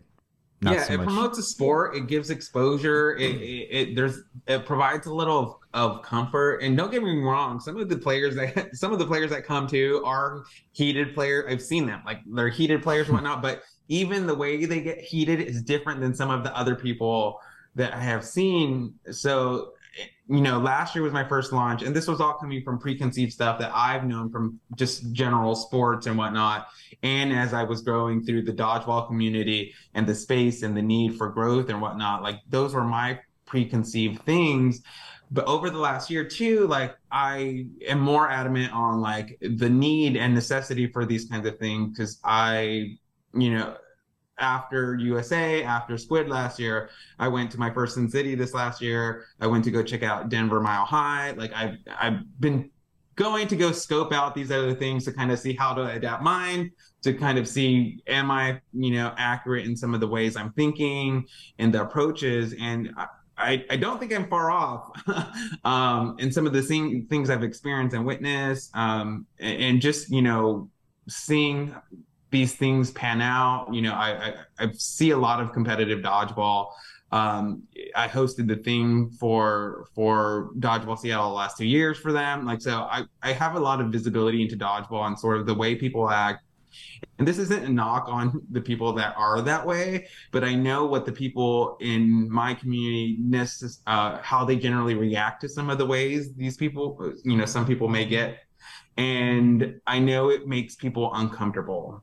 Not 0.61 0.75
yeah, 0.75 0.85
so 0.85 0.95
it 0.95 0.97
much... 0.99 1.07
promotes 1.07 1.39
a 1.39 1.43
sport. 1.43 1.97
It 1.97 2.07
gives 2.07 2.31
exposure. 2.31 3.17
It, 3.17 3.37
it, 3.37 3.69
it, 3.71 3.97
there's 3.97 4.23
it 4.47 4.67
provides 4.67 5.07
a 5.07 5.13
little 5.13 5.61
of, 5.77 6.03
comfort. 6.03 6.63
And 6.63 6.77
don't 6.77 6.91
get 6.91 7.03
me 7.03 7.19
wrong, 7.19 7.61
some 7.61 7.77
of 7.77 7.89
the 7.89 7.99
players 7.99 8.35
that 8.35 8.71
some 8.75 8.93
of 8.93 8.99
the 8.99 9.07
players 9.07 9.31
that 9.31 9.45
come 9.45 9.67
to 9.69 10.03
are 10.05 10.45
heated 10.73 11.15
players. 11.15 11.45
I've 11.49 11.63
seen 11.63 11.87
them 11.87 12.03
like 12.05 12.21
they're 12.27 12.49
heated 12.49 12.83
players 12.83 13.09
and 13.09 13.15
whatnot. 13.17 13.43
but 13.43 13.63
even 13.89 14.27
the 14.27 14.35
way 14.35 14.65
they 14.65 14.81
get 14.81 14.99
heated 14.99 15.41
is 15.41 15.63
different 15.63 16.01
than 16.01 16.13
some 16.13 16.31
of 16.31 16.43
the 16.43 16.57
other 16.57 16.75
people 16.75 17.39
that 17.77 17.95
I 17.95 18.01
have 18.01 18.25
seen. 18.25 18.95
So 19.11 19.75
you 20.29 20.41
know, 20.41 20.59
last 20.59 20.95
year 20.95 21.05
was 21.05 21.13
my 21.13 21.27
first 21.27 21.53
launch, 21.53 21.83
and 21.83 21.95
this 21.95 22.09
was 22.09 22.21
all 22.21 22.35
coming 22.35 22.63
from 22.63 22.79
preconceived 22.79 23.33
stuff 23.33 23.59
that 23.61 23.71
I've 23.73 24.05
known 24.05 24.31
from 24.31 24.59
just 24.75 25.13
general 25.13 25.55
sports 25.55 26.07
and 26.07 26.19
whatnot. 26.19 26.67
And 27.03 27.33
as 27.33 27.55
I 27.55 27.63
was 27.63 27.83
growing 27.83 28.25
through 28.25 28.43
the 28.43 28.53
dodgeball 28.53 29.07
community 29.07 29.73
and 29.95 30.07
the 30.07 30.15
space 30.15 30.63
and 30.63 30.77
the 30.77 30.83
need 30.83 31.17
for 31.17 31.29
growth 31.29 31.69
and 31.69 31.81
whatnot, 31.81 32.23
like 32.23 32.41
those 32.49 32.75
were 32.75 32.85
my 32.85 33.21
preconceived 33.47 34.23
things. 34.25 34.83
But 35.31 35.47
over 35.47 35.71
the 35.71 35.79
last 35.79 36.11
year 36.11 36.25
too, 36.25 36.67
like 36.69 36.97
I 37.11 37.67
am 37.89 38.01
more 38.01 38.31
adamant 38.31 38.73
on 38.73 39.01
like 39.01 39.39
the 39.41 39.69
need 39.69 40.17
and 40.17 40.35
necessity 40.35 40.87
for 40.87 41.05
these 41.05 41.27
kinds 41.27 41.47
of 41.47 41.59
things 41.59 41.97
because 41.97 42.21
I, 42.25 42.97
you 43.35 43.51
know, 43.51 43.77
after 44.39 44.97
USA, 44.97 45.63
after 45.63 45.97
Squid 45.97 46.29
last 46.29 46.59
year, 46.59 46.91
I 47.19 47.29
went 47.29 47.51
to 47.53 47.59
my 47.59 47.71
first 47.71 47.95
Sin 47.95 48.09
City 48.09 48.35
this 48.35 48.55
last 48.55 48.83
year. 48.83 49.25
I 49.41 49.47
went 49.47 49.65
to 49.65 49.71
go 49.71 49.83
check 49.83 50.03
out 50.03 50.29
Denver 50.29 50.61
Mile 50.61 50.85
High. 50.85 51.33
Like 51.33 51.53
I've 51.55 51.79
I've 51.99 52.41
been 52.41 52.71
going 53.17 53.49
to 53.49 53.57
go 53.57 53.73
scope 53.73 54.13
out 54.13 54.35
these 54.35 54.53
other 54.53 54.75
things 54.75 55.05
to 55.07 55.13
kind 55.13 55.33
of 55.33 55.39
see 55.39 55.55
how 55.55 55.73
to 55.73 55.85
adapt 55.87 56.23
mine, 56.23 56.71
to 57.03 57.15
kind 57.15 57.39
of 57.39 57.49
see 57.49 58.03
am 58.07 58.31
I, 58.31 58.61
you 58.75 58.93
know, 58.93 59.15
accurate 59.17 59.65
in 59.65 59.75
some 59.75 59.95
of 59.95 60.01
the 60.01 60.07
ways 60.07 60.37
I'm 60.37 60.53
thinking 60.53 61.27
and 61.59 61.73
the 61.73 61.83
approaches. 61.83 62.55
And 62.61 62.91
I, 63.39 63.65
I 63.71 63.77
don't 63.77 63.99
think 63.99 64.13
I'm 64.15 64.29
far 64.29 64.51
off 64.51 64.91
um, 65.65 66.17
in 66.19 66.33
some 66.33 66.47
of 66.47 66.53
the 66.53 66.63
thing, 66.63 67.07
things 67.09 67.29
I've 67.31 67.43
experienced 67.43 67.95
and 67.95 68.07
witnessed, 68.07 68.75
um, 68.75 69.27
and, 69.39 69.63
and 69.63 69.81
just 69.81 70.11
you 70.11 70.23
know 70.23 70.71
seeing 71.09 71.75
these 72.31 72.55
things 72.55 72.91
pan 72.91 73.21
out. 73.21 73.69
You 73.73 73.83
know, 73.83 73.93
I, 73.93 74.09
I, 74.11 74.35
I 74.59 74.73
see 74.73 75.11
a 75.11 75.19
lot 75.19 75.41
of 75.41 75.53
competitive 75.53 76.01
dodgeball. 76.01 76.69
Um, 77.13 77.63
I 77.95 78.09
hosted 78.09 78.49
the 78.49 78.57
thing 78.57 79.11
for 79.11 79.87
for 79.95 80.51
Dodgeball 80.59 80.99
Seattle 80.99 81.29
the 81.29 81.35
last 81.35 81.57
two 81.57 81.67
years 81.67 81.99
for 81.99 82.13
them. 82.13 82.45
Like 82.45 82.61
so, 82.61 82.89
I 82.91 83.05
I 83.23 83.33
have 83.33 83.55
a 83.55 83.61
lot 83.61 83.81
of 83.81 83.89
visibility 83.89 84.43
into 84.43 84.57
dodgeball 84.57 85.07
and 85.07 85.19
sort 85.19 85.37
of 85.39 85.47
the 85.47 85.55
way 85.55 85.75
people 85.75 86.11
act. 86.11 86.43
And 87.19 87.27
this 87.27 87.39
isn't 87.39 87.65
a 87.65 87.69
knock 87.69 88.09
on 88.09 88.43
the 88.51 88.61
people 88.61 88.93
that 88.95 89.15
are 89.17 89.41
that 89.41 89.67
way, 89.67 90.09
but 90.33 90.45
I 90.45 90.55
know 90.55 90.87
what 90.87 91.07
the 91.07 91.13
people 91.13 91.79
in 91.81 92.31
my 92.31 92.55
community, 92.55 93.19
uh, 93.87 94.19
how 94.23 94.45
they 94.45 94.57
generally 94.57 94.95
react 94.95 95.41
to 95.41 95.49
some 95.49 95.71
of 95.71 95.79
the 95.79 95.87
ways 95.87 96.35
these 96.35 96.57
people, 96.57 97.15
you 97.25 97.37
know, 97.37 97.47
some 97.47 97.67
people 97.67 97.89
may 97.89 98.05
get. 98.05 98.41
And 98.99 99.81
I 99.87 99.99
know 99.99 100.31
it 100.31 100.47
makes 100.47 100.75
people 100.75 101.11
uncomfortable. 101.15 102.03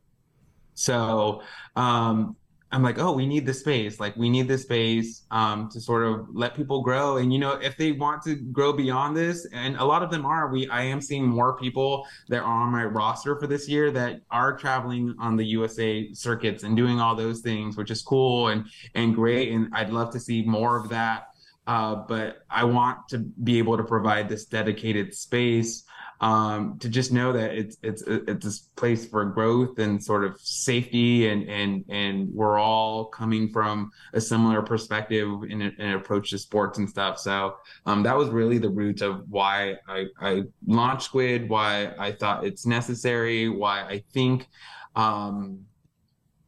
So 0.74 1.42
um, 1.76 2.36
I'm 2.74 2.84
like, 2.84 3.00
oh, 3.00 3.14
we 3.14 3.26
need 3.28 3.46
the 3.46 3.54
space. 3.54 4.00
Like, 4.00 4.16
we 4.18 4.30
need 4.30 4.48
the 4.48 4.58
space 4.58 5.26
um, 5.32 5.70
to 5.70 5.80
sort 5.80 6.04
of 6.04 6.28
let 6.34 6.56
people 6.56 6.82
grow. 6.82 7.18
And 7.18 7.32
you 7.32 7.40
know, 7.40 7.54
if 7.54 7.78
they 7.78 7.92
want 7.94 8.24
to 8.24 8.36
grow 8.36 8.74
beyond 8.74 9.16
this, 9.16 9.48
and 9.54 9.78
a 9.78 9.86
lot 9.86 10.04
of 10.04 10.12
them 10.12 10.26
are, 10.26 10.52
we 10.52 10.68
I 10.70 10.84
am 10.84 11.00
seeing 11.00 11.26
more 11.28 11.56
people 11.58 12.06
that 12.30 12.40
are 12.42 12.64
on 12.64 12.72
my 12.72 12.86
roster 12.86 13.40
for 13.40 13.48
this 13.48 13.70
year 13.70 13.92
that 13.92 14.22
are 14.32 14.58
traveling 14.58 15.16
on 15.20 15.38
the 15.38 15.46
USA 15.46 16.12
circuits 16.14 16.64
and 16.64 16.76
doing 16.76 17.00
all 17.00 17.16
those 17.16 17.42
things, 17.42 17.78
which 17.78 17.92
is 17.92 18.02
cool 18.02 18.50
and 18.50 18.66
and 18.96 19.16
great. 19.16 19.52
And 19.54 19.70
I'd 19.74 19.92
love 19.92 20.12
to 20.14 20.20
see 20.20 20.44
more 20.44 20.76
of 20.78 20.90
that. 20.90 21.28
uh, 21.68 21.96
but 22.08 22.40
I 22.50 22.64
want 22.66 23.08
to 23.10 23.20
be 23.20 23.58
able 23.58 23.78
to 23.78 23.84
provide 23.84 24.28
this 24.30 24.46
dedicated 24.46 25.14
space 25.14 25.84
um, 26.24 26.80
to 26.80 26.88
just 26.88 27.12
know 27.12 27.34
that 27.34 27.54
it's 27.54 27.76
it's 27.84 28.02
it's 28.08 28.46
this 28.46 28.60
place 28.78 29.06
for 29.06 29.26
growth 29.26 29.78
and 29.78 30.02
sort 30.02 30.24
of 30.24 30.40
safety 30.40 31.28
and 31.28 31.50
and 31.50 31.84
and 31.90 32.34
we're 32.34 32.58
all 32.58 33.08
coming 33.08 33.50
from 33.50 33.92
a 34.14 34.22
similar 34.22 34.62
perspective 34.62 35.28
in 35.50 35.62
an 35.62 35.92
approach 35.92 36.30
to 36.30 36.38
sports 36.38 36.78
and 36.78 36.90
stuff. 36.90 37.20
So 37.20 37.58
um, 37.86 38.04
that 38.04 38.16
was 38.16 38.30
really 38.30 38.58
the 38.58 38.70
root 38.70 39.02
of 39.02 39.26
why 39.28 39.76
I, 39.86 40.06
I 40.22 40.44
launched 40.66 41.04
Squid, 41.04 41.50
why 41.50 41.92
I 42.00 42.14
thought 42.14 42.46
it's 42.46 42.66
necessary, 42.66 43.50
why 43.50 43.82
I 43.82 44.02
think 44.14 44.48
um, 44.96 45.66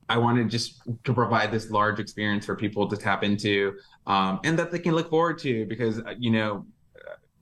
I 0.08 0.18
wanted 0.18 0.50
just 0.50 0.84
to 1.04 1.14
provide 1.14 1.52
this 1.52 1.70
large 1.70 2.00
experience 2.00 2.46
for 2.46 2.56
people 2.56 2.88
to 2.88 2.96
tap 2.96 3.24
into 3.24 3.74
um, 4.08 4.40
and 4.46 4.58
that 4.58 4.72
they 4.72 4.80
can 4.80 4.96
look 4.96 5.10
forward 5.10 5.40
to 5.40 5.66
because 5.66 6.02
you 6.18 6.32
know 6.32 6.66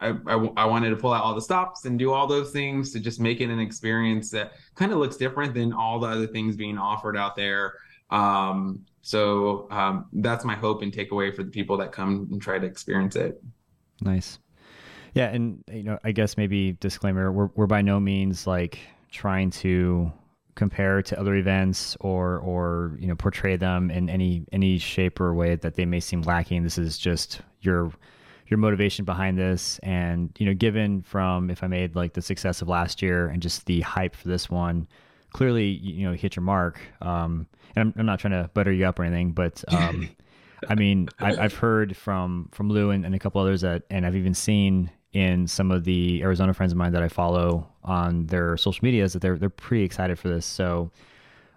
I, 0.03 0.33
I, 0.57 0.65
wanted 0.65 0.89
to 0.89 0.95
pull 0.95 1.13
out 1.13 1.23
all 1.23 1.33
the 1.33 1.41
stops 1.41 1.85
and 1.85 1.97
do 1.97 2.11
all 2.11 2.27
those 2.27 2.51
things 2.51 2.91
to 2.91 2.99
just 2.99 3.19
make 3.19 3.41
it 3.41 3.49
an 3.49 3.59
experience 3.59 4.29
that 4.31 4.53
kind 4.75 4.91
of 4.91 4.97
looks 4.97 5.15
different 5.15 5.53
than 5.53 5.71
all 5.71 5.99
the 5.99 6.07
other 6.07 6.27
things 6.27 6.55
being 6.55 6.77
offered 6.77 7.15
out 7.15 7.35
there. 7.35 7.75
Um, 8.09 8.85
so 9.01 9.67
um, 9.71 10.05
that's 10.13 10.45
my 10.45 10.55
hope 10.55 10.81
and 10.81 10.91
takeaway 10.91 11.35
for 11.35 11.43
the 11.43 11.51
people 11.51 11.77
that 11.77 11.91
come 11.91 12.27
and 12.31 12.41
try 12.41 12.59
to 12.59 12.65
experience 12.65 13.15
it. 13.15 13.41
Nice. 14.01 14.39
Yeah, 15.13 15.27
and 15.27 15.63
you 15.71 15.83
know, 15.83 15.99
I 16.03 16.11
guess 16.11 16.37
maybe 16.37 16.73
disclaimer: 16.73 17.31
we're 17.31 17.49
we're 17.55 17.67
by 17.67 17.81
no 17.81 17.99
means 17.99 18.47
like 18.47 18.79
trying 19.11 19.51
to 19.51 20.11
compare 20.55 21.01
to 21.01 21.19
other 21.19 21.35
events 21.35 21.97
or 21.99 22.39
or 22.39 22.97
you 22.99 23.07
know 23.07 23.15
portray 23.15 23.55
them 23.55 23.91
in 23.91 24.09
any 24.09 24.45
any 24.51 24.77
shape 24.77 25.19
or 25.19 25.33
way 25.33 25.55
that 25.55 25.75
they 25.75 25.85
may 25.85 25.99
seem 25.99 26.21
lacking. 26.23 26.63
This 26.63 26.77
is 26.77 26.97
just 26.97 27.41
your 27.61 27.91
your 28.47 28.57
motivation 28.57 29.05
behind 29.05 29.37
this 29.37 29.79
and 29.83 30.31
you 30.37 30.45
know 30.45 30.53
given 30.53 31.01
from 31.01 31.49
if 31.49 31.63
i 31.63 31.67
made 31.67 31.95
like 31.95 32.13
the 32.13 32.21
success 32.21 32.61
of 32.61 32.67
last 32.67 33.01
year 33.01 33.27
and 33.27 33.41
just 33.41 33.65
the 33.65 33.81
hype 33.81 34.15
for 34.15 34.27
this 34.27 34.49
one 34.49 34.87
clearly 35.31 35.65
you 35.67 36.07
know 36.07 36.13
hit 36.13 36.35
your 36.35 36.43
mark. 36.43 36.79
Um 37.01 37.47
and 37.75 37.87
i'm, 37.87 37.99
I'm 37.99 38.05
not 38.05 38.19
trying 38.19 38.33
to 38.33 38.49
butter 38.53 38.71
you 38.71 38.85
up 38.85 38.99
or 38.99 39.03
anything 39.03 39.31
but 39.31 39.63
um 39.73 40.09
i 40.69 40.75
mean 40.75 41.09
I, 41.19 41.33
have 41.35 41.55
heard 41.55 41.97
from 41.97 42.49
from 42.51 42.69
lou 42.69 42.91
and, 42.91 43.05
and 43.05 43.15
a 43.15 43.19
couple 43.19 43.41
others 43.41 43.61
that 43.61 43.83
and 43.89 44.05
i've 44.05 44.15
even 44.15 44.33
seen 44.33 44.91
in 45.13 45.47
some 45.47 45.71
of 45.71 45.83
the 45.83 46.21
arizona 46.23 46.53
friends 46.53 46.71
of 46.71 46.77
mine 46.77 46.93
that 46.93 47.03
i 47.03 47.07
follow 47.07 47.67
on 47.83 48.25
their 48.27 48.57
social 48.57 48.83
medias 48.83 49.13
that 49.13 49.21
they're 49.21 49.37
they're 49.37 49.49
pretty 49.49 49.83
excited 49.83 50.17
for 50.17 50.29
this. 50.29 50.45
So 50.45 50.91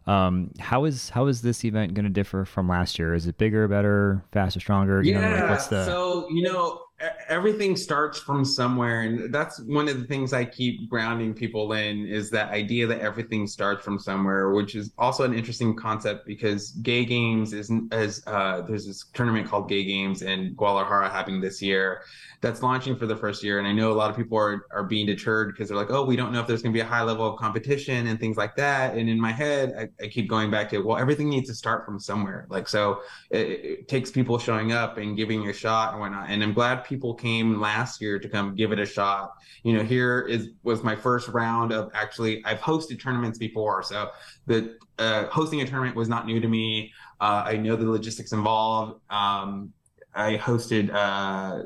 um, 0.06 0.50
how 0.58 0.84
is 0.84 1.10
how 1.10 1.26
is 1.26 1.42
this 1.42 1.64
event 1.64 1.94
going 1.94 2.04
to 2.04 2.10
differ 2.10 2.44
from 2.44 2.68
last 2.68 2.98
year? 2.98 3.14
Is 3.14 3.26
it 3.26 3.38
bigger, 3.38 3.66
better, 3.68 4.24
faster, 4.32 4.60
stronger? 4.60 5.02
You 5.02 5.12
yeah. 5.12 5.20
Know, 5.20 5.36
like 5.40 5.50
what's 5.50 5.66
the... 5.66 5.84
So 5.84 6.28
you 6.30 6.42
know, 6.42 6.86
everything 7.28 7.76
starts 7.76 8.18
from 8.18 8.42
somewhere 8.42 9.02
and 9.02 9.32
that's 9.32 9.61
one 9.61 9.87
of 9.87 9.98
the 10.00 10.06
things 10.06 10.32
i 10.32 10.42
keep 10.42 10.88
grounding 10.88 11.35
people 11.35 11.74
in 11.74 12.06
is 12.06 12.30
that 12.30 12.50
idea 12.52 12.87
that 12.87 13.00
everything 13.00 13.46
starts 13.46 13.85
from 13.85 13.98
somewhere 13.98 14.52
which 14.52 14.74
is 14.74 14.92
also 14.96 15.22
an 15.22 15.35
interesting 15.35 15.76
concept 15.76 16.26
because 16.26 16.70
gay 16.82 17.04
games 17.04 17.52
is 17.52 17.70
as 17.92 18.22
uh, 18.26 18.62
there's 18.62 18.87
this 18.87 19.04
tournament 19.12 19.46
called 19.46 19.68
gay 19.68 19.85
games 19.85 20.22
in 20.22 20.54
guadalajara 20.54 21.11
happening 21.11 21.38
this 21.38 21.61
year 21.61 22.00
that's 22.40 22.62
launching 22.62 22.96
for 22.96 23.06
the 23.06 23.16
first 23.16 23.42
year 23.42 23.59
and 23.59 23.68
i 23.68 23.72
know 23.72 23.92
a 23.92 23.94
lot 23.94 24.09
of 24.09 24.16
people 24.16 24.38
are, 24.38 24.66
are 24.70 24.85
being 24.85 25.06
deterred 25.06 25.48
because 25.52 25.68
they're 25.68 25.76
like 25.76 25.90
oh 25.90 26.02
we 26.04 26.16
don't 26.16 26.32
know 26.32 26.40
if 26.40 26.46
there's 26.46 26.62
going 26.62 26.72
to 26.72 26.76
be 26.76 26.80
a 26.80 26.87
high 26.87 27.02
level 27.02 27.30
of 27.30 27.38
competition 27.38 28.06
and 28.06 28.18
things 28.18 28.38
like 28.38 28.56
that 28.56 28.96
and 28.96 29.11
in 29.11 29.20
my 29.20 29.32
head 29.32 29.74
I, 29.78 30.04
I 30.04 30.09
keep 30.09 30.30
going 30.30 30.50
back 30.50 30.70
to 30.70 30.78
well 30.78 30.96
everything 30.96 31.28
needs 31.28 31.48
to 31.48 31.54
start 31.54 31.85
from 31.85 32.00
somewhere 32.00 32.46
like 32.48 32.66
so 32.68 33.02
it, 33.28 33.46
it 33.46 33.88
takes 33.88 34.11
people 34.11 34.38
showing 34.38 34.72
up 34.72 34.96
and 34.96 35.14
giving 35.14 35.46
a 35.50 35.52
shot 35.52 35.92
and 35.92 36.00
whatnot 36.00 36.30
and 36.30 36.42
i'm 36.42 36.54
glad 36.54 36.86
people 36.87 37.14
came 37.14 37.61
last 37.61 38.01
year 38.01 38.18
to 38.18 38.29
come 38.29 38.55
give 38.55 38.72
it 38.72 38.79
a 38.79 38.87
shot. 38.87 39.33
You 39.62 39.75
know, 39.75 39.83
here 39.83 40.22
is 40.22 40.51
was 40.62 40.83
my 40.83 40.96
first 40.96 41.29
round 41.29 41.72
of 41.72 41.90
actually 41.94 42.44
I've 42.44 42.61
hosted 42.61 43.01
tournaments 43.01 43.38
before, 43.38 43.83
so 43.83 44.11
the 44.46 44.79
uh, 44.99 45.27
hosting 45.27 45.61
a 45.61 45.66
tournament 45.66 45.96
was 45.96 46.09
not 46.09 46.27
new 46.27 46.40
to 46.40 46.49
me. 46.49 46.92
Uh, 47.20 47.42
I 47.46 47.57
know 47.57 47.77
the 47.77 47.90
logistics 47.90 48.33
involved. 48.33 49.01
Um, 49.11 49.72
I 50.14 50.37
hosted 50.37 50.92
uh, 50.92 51.64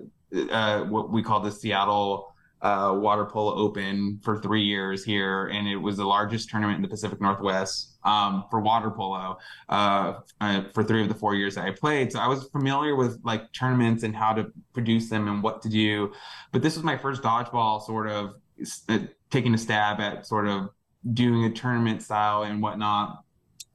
uh 0.53 0.85
what 0.85 1.11
we 1.11 1.23
call 1.23 1.41
the 1.41 1.51
Seattle 1.51 2.30
uh, 2.63 2.95
water 2.95 3.25
polo 3.25 3.55
open 3.55 4.21
for 4.23 4.41
three 4.41 4.63
years 4.63 5.03
here, 5.05 5.47
and 5.47 5.67
it 5.67 5.77
was 5.77 5.97
the 5.97 6.05
largest 6.05 6.51
tournament 6.51 6.77
in 6.77 6.83
the 6.83 6.89
Pacific 6.89 7.21
Northwest 7.21 7.99
um, 8.05 8.45
for 8.51 8.61
water 8.61 8.91
polo 8.91 9.39
uh, 9.69 10.15
uh, 10.41 10.63
for 10.75 10.85
three 10.85 11.03
of 11.03 11.09
the 11.09 11.15
four 11.15 11.35
years 11.35 11.55
that 11.55 11.65
I 11.65 11.71
played. 11.71 12.13
So 12.13 12.19
I 12.19 12.27
was 12.27 12.45
familiar 12.49 12.97
with 12.97 13.19
like 13.25 13.53
tournaments 13.53 14.03
and 14.03 14.15
how 14.15 14.35
to 14.35 14.53
produce 14.75 15.09
them 15.09 15.27
and 15.27 15.43
what 15.43 15.63
to 15.63 15.69
do. 15.69 16.13
But 16.53 16.63
this 16.63 16.77
was 16.77 16.85
my 16.85 16.97
first 16.97 17.23
dodgeball 17.23 17.83
sort 17.83 18.09
of 18.09 18.35
uh, 18.89 18.99
taking 19.31 19.55
a 19.55 19.59
stab 19.59 20.01
at 20.01 20.27
sort 20.27 20.47
of 20.47 20.69
doing 21.15 21.45
a 21.45 21.51
tournament 21.51 22.03
style 22.03 22.43
and 22.43 22.61
whatnot. 22.63 23.25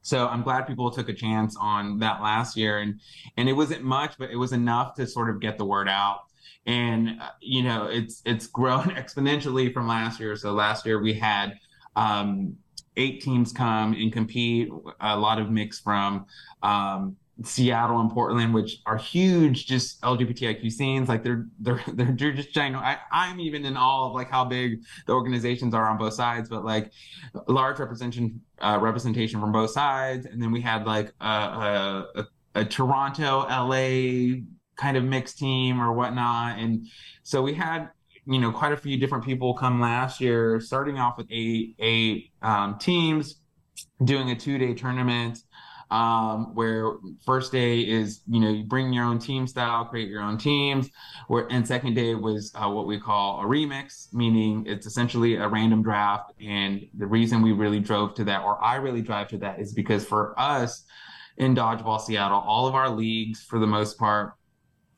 So 0.02 0.28
I'm 0.28 0.42
glad 0.42 0.68
people 0.68 0.92
took 0.92 1.08
a 1.08 1.12
chance 1.12 1.56
on 1.60 1.98
that 1.98 2.22
last 2.22 2.56
year, 2.56 2.78
and 2.78 3.00
and 3.36 3.48
it 3.48 3.54
wasn't 3.54 3.82
much, 3.82 4.14
but 4.16 4.30
it 4.30 4.36
was 4.36 4.52
enough 4.52 4.94
to 4.94 5.06
sort 5.08 5.28
of 5.28 5.40
get 5.40 5.58
the 5.58 5.64
word 5.64 5.88
out 5.88 6.20
and 6.66 7.20
uh, 7.20 7.30
you 7.40 7.62
know 7.62 7.86
it's 7.86 8.22
it's 8.24 8.46
grown 8.46 8.84
exponentially 9.00 9.72
from 9.72 9.88
last 9.88 10.20
year. 10.20 10.36
So 10.36 10.52
last 10.52 10.84
year 10.84 11.00
we 11.00 11.14
had 11.14 11.58
um, 11.94 12.56
eight 12.96 13.22
teams 13.22 13.52
come 13.52 13.92
and 13.94 14.12
compete, 14.12 14.70
a 15.00 15.16
lot 15.16 15.38
of 15.38 15.50
mix 15.50 15.78
from 15.78 16.26
um, 16.62 17.16
Seattle 17.42 18.00
and 18.00 18.10
Portland, 18.10 18.54
which 18.54 18.80
are 18.86 18.96
huge, 18.96 19.66
just 19.66 20.00
LGBTIQ 20.00 20.70
scenes. 20.72 21.08
Like 21.08 21.22
they're 21.22 21.46
they're 21.60 21.82
they're, 21.92 22.32
just 22.32 22.52
giant. 22.52 22.76
I, 22.76 22.98
I'm 23.12 23.40
even 23.40 23.64
in 23.64 23.76
awe 23.76 24.08
of 24.08 24.14
like 24.14 24.30
how 24.30 24.44
big 24.44 24.82
the 25.06 25.12
organizations 25.12 25.74
are 25.74 25.88
on 25.88 25.98
both 25.98 26.14
sides, 26.14 26.48
but 26.48 26.64
like 26.64 26.90
large 27.46 27.78
representation 27.78 28.40
uh, 28.60 28.78
representation 28.80 29.40
from 29.40 29.52
both 29.52 29.70
sides. 29.70 30.26
And 30.26 30.42
then 30.42 30.50
we 30.50 30.60
had 30.60 30.86
like 30.86 31.12
a, 31.20 31.26
a, 31.26 32.06
a, 32.16 32.26
a 32.56 32.64
Toronto, 32.64 33.46
LA 33.48 34.40
kind 34.76 34.96
of 34.96 35.04
mixed 35.04 35.38
team 35.38 35.80
or 35.80 35.92
whatnot. 35.92 36.58
And 36.58 36.86
so 37.22 37.42
we 37.42 37.54
had, 37.54 37.90
you 38.26 38.38
know, 38.38 38.52
quite 38.52 38.72
a 38.72 38.76
few 38.76 38.96
different 38.96 39.24
people 39.24 39.54
come 39.54 39.80
last 39.80 40.20
year, 40.20 40.60
starting 40.60 40.98
off 40.98 41.16
with 41.16 41.26
eight, 41.30 41.74
eight 41.78 42.32
um, 42.42 42.78
teams, 42.78 43.40
doing 44.04 44.30
a 44.30 44.36
two 44.36 44.58
day 44.58 44.74
tournament. 44.74 45.38
Um, 45.88 46.52
where 46.56 46.94
first 47.24 47.52
day 47.52 47.78
is 47.82 48.22
you 48.26 48.40
know 48.40 48.50
you 48.50 48.64
bring 48.64 48.92
your 48.92 49.04
own 49.04 49.20
team 49.20 49.46
style, 49.46 49.84
create 49.84 50.08
your 50.08 50.20
own 50.20 50.36
teams. 50.36 50.90
Where 51.28 51.46
and 51.48 51.64
second 51.64 51.94
day 51.94 52.16
was 52.16 52.50
uh, 52.56 52.68
what 52.68 52.88
we 52.88 52.98
call 52.98 53.40
a 53.40 53.44
remix, 53.44 54.12
meaning 54.12 54.64
it's 54.66 54.84
essentially 54.86 55.36
a 55.36 55.46
random 55.46 55.84
draft. 55.84 56.32
And 56.44 56.84
the 56.98 57.06
reason 57.06 57.40
we 57.40 57.52
really 57.52 57.78
drove 57.78 58.14
to 58.14 58.24
that, 58.24 58.42
or 58.42 58.60
I 58.64 58.76
really 58.76 59.00
drive 59.00 59.28
to 59.28 59.38
that, 59.38 59.60
is 59.60 59.72
because 59.74 60.04
for 60.04 60.34
us 60.36 60.86
in 61.36 61.54
Dodgeball 61.54 62.00
Seattle, 62.00 62.42
all 62.44 62.66
of 62.66 62.74
our 62.74 62.90
leagues 62.90 63.44
for 63.44 63.60
the 63.60 63.66
most 63.68 63.96
part 63.96 64.34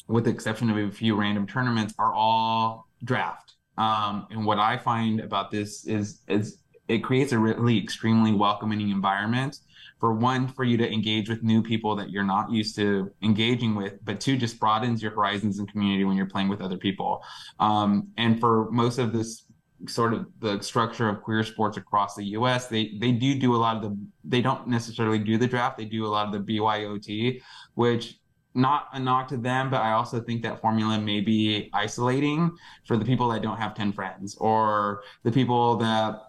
with 0.09 0.25
the 0.25 0.31
exception 0.31 0.71
of 0.71 0.77
a 0.77 0.90
few 0.90 1.14
random 1.14 1.47
tournaments, 1.47 1.94
are 1.99 2.12
all 2.12 2.88
draft. 3.05 3.55
Um, 3.77 4.27
and 4.31 4.44
what 4.44 4.59
I 4.59 4.77
find 4.77 5.21
about 5.21 5.51
this 5.51 5.87
is 5.87 6.23
is 6.27 6.59
it 6.88 7.05
creates 7.05 7.33
a 7.33 7.38
really 7.38 7.79
extremely 7.79 8.33
welcoming 8.33 8.88
environment 8.88 9.61
for 10.01 10.12
one 10.12 10.49
for 10.49 10.64
you 10.64 10.77
to 10.77 10.90
engage 10.90 11.29
with 11.29 11.42
new 11.42 11.62
people 11.62 11.94
that 11.97 12.11
you're 12.11 12.25
not 12.25 12.51
used 12.51 12.75
to 12.77 13.11
engaging 13.23 13.75
with 13.75 14.05
but 14.05 14.21
two 14.21 14.37
just 14.37 14.59
broadens 14.59 15.03
your 15.03 15.12
horizons 15.12 15.59
and 15.59 15.71
community 15.71 16.05
when 16.05 16.16
you're 16.16 16.27
playing 16.27 16.49
with 16.49 16.61
other 16.61 16.77
people 16.77 17.23
um, 17.61 18.09
and 18.16 18.40
for 18.40 18.71
most 18.71 18.99
of 18.99 19.12
this 19.12 19.44
sort 19.87 20.12
of 20.12 20.27
the 20.40 20.61
structure 20.61 21.09
of 21.09 21.23
queer 21.23 21.44
sports 21.44 21.77
across 21.77 22.14
the 22.14 22.25
US 22.25 22.66
they 22.66 22.97
they 23.01 23.12
do 23.12 23.38
do 23.38 23.55
a 23.55 23.59
lot 23.59 23.77
of 23.77 23.83
the 23.83 23.99
they 24.25 24.40
don't 24.40 24.66
necessarily 24.66 25.18
do 25.18 25.37
the 25.38 25.47
draft 25.47 25.77
they 25.79 25.85
do 25.85 26.07
a 26.07 26.09
lot 26.09 26.27
of 26.27 26.33
the 26.33 26.59
BYOT 26.59 27.40
which 27.75 28.18
not 28.59 28.88
a 28.92 28.99
knock 28.99 29.29
to 29.29 29.37
them, 29.37 29.71
but 29.71 29.81
I 29.81 29.92
also 29.92 30.21
think 30.21 30.42
that 30.42 30.61
formula 30.61 30.99
may 30.99 31.21
be 31.21 31.71
isolating 31.73 32.57
for 32.87 32.97
the 32.97 33.05
people 33.05 33.29
that 33.29 33.40
don't 33.40 33.57
have 33.57 33.75
10 33.75 33.92
friends 33.92 34.37
or 34.38 35.03
the 35.23 35.33
people 35.33 35.77
that 35.77 36.28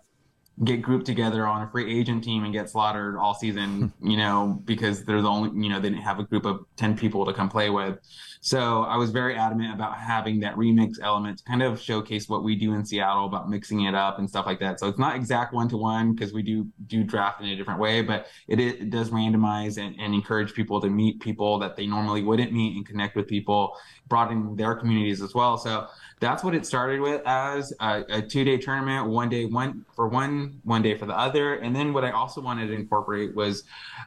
get 0.63 0.81
grouped 0.81 1.05
together 1.05 1.47
on 1.47 1.61
a 1.61 1.69
free 1.71 1.99
agent 1.99 2.23
team 2.23 2.43
and 2.43 2.53
get 2.53 2.69
slaughtered 2.69 3.15
all 3.17 3.33
season, 3.33 3.93
you 4.01 4.17
know, 4.17 4.61
because 4.65 5.05
they're 5.05 5.21
the 5.21 5.29
only, 5.29 5.49
you 5.61 5.69
know, 5.69 5.79
they 5.79 5.89
didn't 5.89 6.03
have 6.03 6.19
a 6.19 6.23
group 6.23 6.45
of 6.45 6.65
10 6.75 6.97
people 6.97 7.25
to 7.25 7.33
come 7.33 7.49
play 7.49 7.69
with. 7.69 7.99
So 8.41 8.83
I 8.83 8.95
was 8.95 9.11
very 9.11 9.35
adamant 9.35 9.73
about 9.73 9.97
having 9.97 10.39
that 10.41 10.55
remix 10.55 10.95
element 11.01 11.39
to 11.39 11.43
kind 11.43 11.61
of 11.61 11.79
showcase 11.79 12.29
what 12.29 12.41
we 12.43 12.55
do 12.55 12.73
in 12.73 12.85
Seattle 12.85 13.25
about 13.25 13.49
mixing 13.49 13.81
it 13.81 13.95
up 13.95 14.17
and 14.17 14.29
stuff 14.29 14.45
like 14.45 14.59
that. 14.61 14.79
So 14.79 14.87
it's 14.87 14.99
not 14.99 15.15
exact 15.15 15.53
one 15.53 15.67
to 15.69 15.77
one 15.77 16.13
because 16.13 16.31
we 16.31 16.41
do 16.41 16.65
do 16.87 17.03
draft 17.03 17.41
in 17.41 17.49
a 17.49 17.55
different 17.55 17.81
way, 17.81 18.01
but 18.01 18.27
it, 18.47 18.59
it 18.59 18.89
does 18.89 19.09
randomize 19.09 19.77
and, 19.77 19.93
and 19.99 20.13
encourage 20.13 20.53
people 20.53 20.79
to 20.79 20.89
meet 20.89 21.19
people 21.19 21.59
that 21.59 21.75
they 21.75 21.85
normally 21.85 22.23
wouldn't 22.23 22.53
meet 22.53 22.77
and 22.77 22.85
connect 22.85 23.17
with 23.17 23.27
people, 23.27 23.75
broaden 24.07 24.55
their 24.55 24.73
communities 24.73 25.21
as 25.21 25.33
well. 25.33 25.57
So 25.57 25.87
that's 26.19 26.43
what 26.43 26.53
it 26.53 26.65
started 26.65 26.99
with 26.99 27.21
as 27.25 27.73
a, 27.79 28.03
a 28.09 28.21
two 28.21 28.43
day 28.43 28.57
tournament, 28.57 29.07
one 29.07 29.29
day 29.29 29.45
one 29.45 29.85
for 29.95 30.07
one, 30.07 30.59
one 30.63 30.81
day 30.81 30.97
for 30.97 31.05
the 31.05 31.17
other. 31.17 31.55
And 31.55 31.75
then 31.75 31.93
what 31.93 32.03
I 32.03 32.11
also 32.11 32.41
wanted 32.41 32.67
to 32.67 32.73
incorporate 32.73 33.35
was 33.35 33.63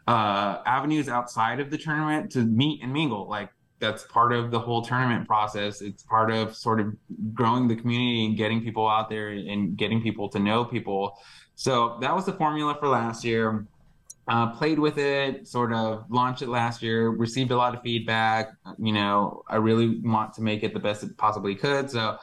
uh, 0.06 0.58
avenues 0.66 1.08
outside 1.08 1.60
of 1.60 1.70
the 1.70 1.78
tournament 1.78 2.30
to 2.32 2.40
meet 2.40 2.82
and 2.82 2.92
mingle. 2.92 3.28
Like 3.28 3.50
that's 3.78 4.04
part 4.04 4.32
of 4.32 4.50
the 4.50 4.60
whole 4.60 4.82
tournament 4.82 5.26
process. 5.26 5.80
It's 5.80 6.02
part 6.02 6.30
of 6.30 6.54
sort 6.54 6.80
of 6.80 6.94
growing 7.32 7.66
the 7.66 7.76
community 7.76 8.26
and 8.26 8.36
getting 8.36 8.62
people 8.62 8.88
out 8.88 9.08
there 9.08 9.30
and 9.30 9.76
getting 9.76 10.02
people 10.02 10.28
to 10.30 10.38
know 10.38 10.64
people. 10.64 11.18
So 11.54 11.98
that 12.00 12.14
was 12.14 12.26
the 12.26 12.32
formula 12.32 12.76
for 12.78 12.88
last 12.88 13.24
year. 13.24 13.66
Uh, 14.28 14.52
played 14.52 14.78
with 14.78 14.98
it, 14.98 15.48
sort 15.48 15.72
of 15.72 16.04
launched 16.08 16.42
it 16.42 16.48
last 16.48 16.80
year, 16.80 17.08
received 17.08 17.50
a 17.50 17.56
lot 17.56 17.74
of 17.74 17.82
feedback. 17.82 18.52
You 18.78 18.92
know, 18.92 19.42
I 19.48 19.56
really 19.56 19.98
want 20.00 20.32
to 20.34 20.42
make 20.42 20.62
it 20.62 20.72
the 20.72 20.80
best 20.80 21.02
it 21.02 21.16
possibly 21.18 21.56
could. 21.56 21.90
So 21.90 22.16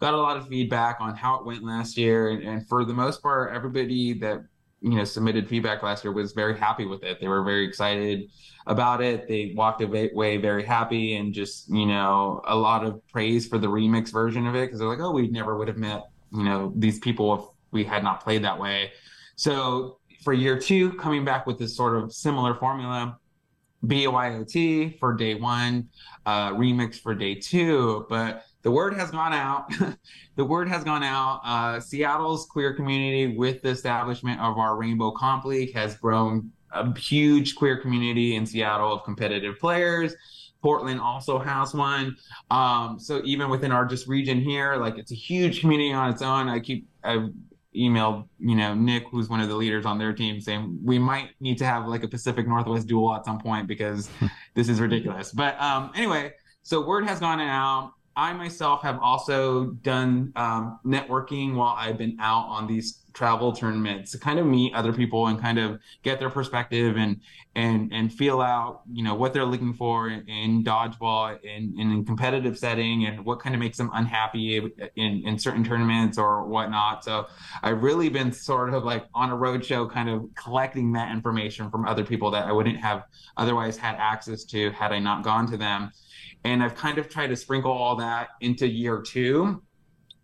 got 0.00 0.14
a 0.14 0.16
lot 0.16 0.36
of 0.36 0.48
feedback 0.48 1.00
on 1.00 1.14
how 1.14 1.36
it 1.36 1.46
went 1.46 1.62
last 1.62 1.96
year. 1.96 2.30
And, 2.30 2.42
and 2.42 2.68
for 2.68 2.84
the 2.84 2.92
most 2.92 3.22
part, 3.22 3.54
everybody 3.54 4.14
that 4.14 4.44
you 4.84 4.98
know 4.98 5.04
submitted 5.04 5.48
feedback 5.48 5.82
last 5.82 6.04
year 6.04 6.12
was 6.12 6.32
very 6.32 6.58
happy 6.58 6.84
with 6.84 7.02
it 7.02 7.18
they 7.18 7.26
were 7.26 7.42
very 7.42 7.66
excited 7.66 8.30
about 8.66 9.00
it 9.00 9.26
they 9.26 9.54
walked 9.56 9.80
away 9.80 10.36
very 10.36 10.62
happy 10.62 11.16
and 11.16 11.32
just 11.32 11.70
you 11.70 11.86
know 11.86 12.42
a 12.46 12.54
lot 12.54 12.84
of 12.84 13.00
praise 13.08 13.46
for 13.46 13.56
the 13.56 13.66
remix 13.66 14.12
version 14.12 14.46
of 14.46 14.54
it 14.54 14.66
because 14.66 14.78
they're 14.78 14.88
like 14.88 15.00
oh 15.00 15.10
we 15.10 15.26
never 15.28 15.56
would 15.56 15.68
have 15.68 15.78
met 15.78 16.02
you 16.32 16.44
know 16.44 16.70
these 16.76 16.98
people 16.98 17.34
if 17.34 17.40
we 17.70 17.82
had 17.82 18.04
not 18.04 18.22
played 18.22 18.44
that 18.44 18.60
way 18.60 18.92
so 19.36 19.98
for 20.24 20.32
year 20.32 20.58
two 20.58 20.94
coming 20.94 21.24
back 21.24 21.46
with 21.46 21.58
this 21.58 21.76
sort 21.76 21.96
of 21.96 22.12
similar 22.12 22.54
formula 22.54 23.18
BYOT 23.86 24.98
for 24.98 25.12
day 25.12 25.34
one, 25.34 25.88
uh, 26.26 26.52
remix 26.52 26.98
for 26.98 27.14
day 27.14 27.34
two, 27.34 28.06
but 28.08 28.44
the 28.62 28.70
word 28.70 28.94
has 28.94 29.10
gone 29.10 29.34
out. 29.34 29.70
the 30.36 30.44
word 30.44 30.68
has 30.68 30.82
gone 30.84 31.02
out. 31.02 31.40
Uh, 31.44 31.80
Seattle's 31.80 32.46
queer 32.46 32.72
community, 32.74 33.36
with 33.36 33.60
the 33.62 33.68
establishment 33.68 34.40
of 34.40 34.58
our 34.58 34.76
Rainbow 34.76 35.10
Comp 35.10 35.44
League, 35.44 35.74
has 35.74 35.96
grown 35.96 36.50
a 36.72 36.98
huge 36.98 37.54
queer 37.54 37.76
community 37.76 38.36
in 38.36 38.46
Seattle 38.46 38.92
of 38.92 39.04
competitive 39.04 39.58
players. 39.58 40.14
Portland 40.62 40.98
also 40.98 41.38
has 41.38 41.74
one. 41.74 42.16
Um, 42.50 42.98
so 42.98 43.20
even 43.22 43.50
within 43.50 43.70
our 43.70 43.84
just 43.84 44.08
region 44.08 44.40
here, 44.40 44.76
like 44.76 44.96
it's 44.96 45.12
a 45.12 45.14
huge 45.14 45.60
community 45.60 45.92
on 45.92 46.10
its 46.10 46.22
own. 46.22 46.48
I 46.48 46.58
keep 46.58 46.88
I 47.04 47.28
emailed 47.74 48.28
you 48.38 48.54
know 48.54 48.74
Nick, 48.74 49.04
who's 49.10 49.28
one 49.28 49.40
of 49.40 49.48
the 49.48 49.54
leaders 49.54 49.84
on 49.86 49.98
their 49.98 50.12
team, 50.12 50.40
saying 50.40 50.78
we 50.82 50.98
might 50.98 51.30
need 51.40 51.58
to 51.58 51.64
have 51.64 51.86
like 51.86 52.02
a 52.02 52.08
Pacific 52.08 52.46
Northwest 52.46 52.86
duel 52.86 53.14
at 53.14 53.24
some 53.24 53.38
point 53.38 53.66
because 53.66 54.08
this 54.54 54.68
is 54.68 54.80
ridiculous. 54.80 55.32
But 55.32 55.60
um, 55.60 55.90
anyway, 55.94 56.32
so 56.62 56.86
word 56.86 57.06
has 57.06 57.20
gone 57.20 57.40
out. 57.40 57.92
I 58.16 58.32
myself 58.32 58.82
have 58.82 59.00
also 59.00 59.66
done 59.82 60.32
um, 60.36 60.78
networking 60.86 61.54
while 61.54 61.74
I've 61.76 61.98
been 61.98 62.16
out 62.20 62.46
on 62.46 62.66
these 62.66 63.03
travel 63.14 63.52
tournaments 63.52 64.10
to 64.10 64.18
kind 64.18 64.38
of 64.38 64.44
meet 64.46 64.74
other 64.74 64.92
people 64.92 65.28
and 65.28 65.40
kind 65.40 65.58
of 65.58 65.78
get 66.02 66.18
their 66.18 66.28
perspective 66.28 66.96
and 66.96 67.20
and 67.54 67.92
and 67.92 68.12
feel 68.12 68.40
out 68.40 68.82
you 68.92 69.04
know 69.04 69.14
what 69.14 69.32
they're 69.32 69.44
looking 69.44 69.72
for 69.72 70.08
in, 70.08 70.28
in 70.28 70.64
dodgeball 70.64 71.38
in, 71.42 71.74
in 71.78 72.00
a 72.00 72.04
competitive 72.04 72.58
setting 72.58 73.06
and 73.06 73.24
what 73.24 73.38
kind 73.38 73.54
of 73.54 73.60
makes 73.60 73.78
them 73.78 73.90
unhappy 73.94 74.58
in 74.96 75.22
in 75.24 75.38
certain 75.38 75.64
tournaments 75.64 76.18
or 76.18 76.44
whatnot. 76.44 77.04
So 77.04 77.26
I've 77.62 77.82
really 77.82 78.08
been 78.08 78.32
sort 78.32 78.74
of 78.74 78.84
like 78.84 79.06
on 79.14 79.30
a 79.30 79.36
roadshow, 79.36 79.90
kind 79.90 80.08
of 80.08 80.28
collecting 80.34 80.92
that 80.92 81.12
information 81.12 81.70
from 81.70 81.86
other 81.86 82.04
people 82.04 82.30
that 82.32 82.46
I 82.46 82.52
wouldn't 82.52 82.78
have 82.78 83.04
otherwise 83.36 83.76
had 83.76 83.96
access 83.96 84.44
to 84.44 84.70
had 84.72 84.92
I 84.92 84.98
not 84.98 85.22
gone 85.22 85.46
to 85.50 85.56
them 85.56 85.92
and 86.44 86.62
I've 86.62 86.74
kind 86.74 86.98
of 86.98 87.08
tried 87.08 87.28
to 87.28 87.36
sprinkle 87.36 87.72
all 87.72 87.96
that 87.96 88.28
into 88.40 88.66
year 88.66 89.00
two 89.00 89.62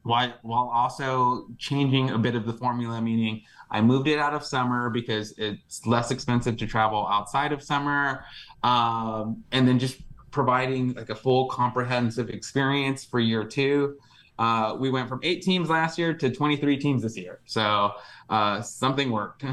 while, 0.02 0.32
also 0.44 1.46
changing 1.58 2.10
a 2.10 2.18
bit 2.18 2.34
of 2.34 2.46
the 2.46 2.52
formula, 2.52 3.00
meaning 3.00 3.42
I 3.70 3.80
moved 3.80 4.08
it 4.08 4.18
out 4.18 4.34
of 4.34 4.44
summer 4.44 4.90
because 4.90 5.32
it's 5.38 5.86
less 5.86 6.10
expensive 6.10 6.56
to 6.58 6.66
travel 6.66 7.06
outside 7.10 7.52
of 7.52 7.62
summer. 7.62 8.24
Um, 8.62 9.44
and 9.52 9.66
then 9.68 9.78
just 9.78 9.98
providing 10.30 10.94
like 10.94 11.10
a 11.10 11.14
full 11.14 11.46
comprehensive 11.48 12.30
experience 12.30 13.04
for 13.04 13.20
year 13.20 13.44
two. 13.44 13.96
Uh, 14.38 14.74
we 14.78 14.90
went 14.90 15.08
from 15.08 15.20
eight 15.22 15.42
teams 15.42 15.68
last 15.68 15.98
year 15.98 16.14
to 16.14 16.30
23 16.30 16.78
teams 16.78 17.02
this 17.02 17.16
year. 17.16 17.40
So 17.44 17.92
uh, 18.30 18.62
something 18.62 19.10
worked. 19.10 19.44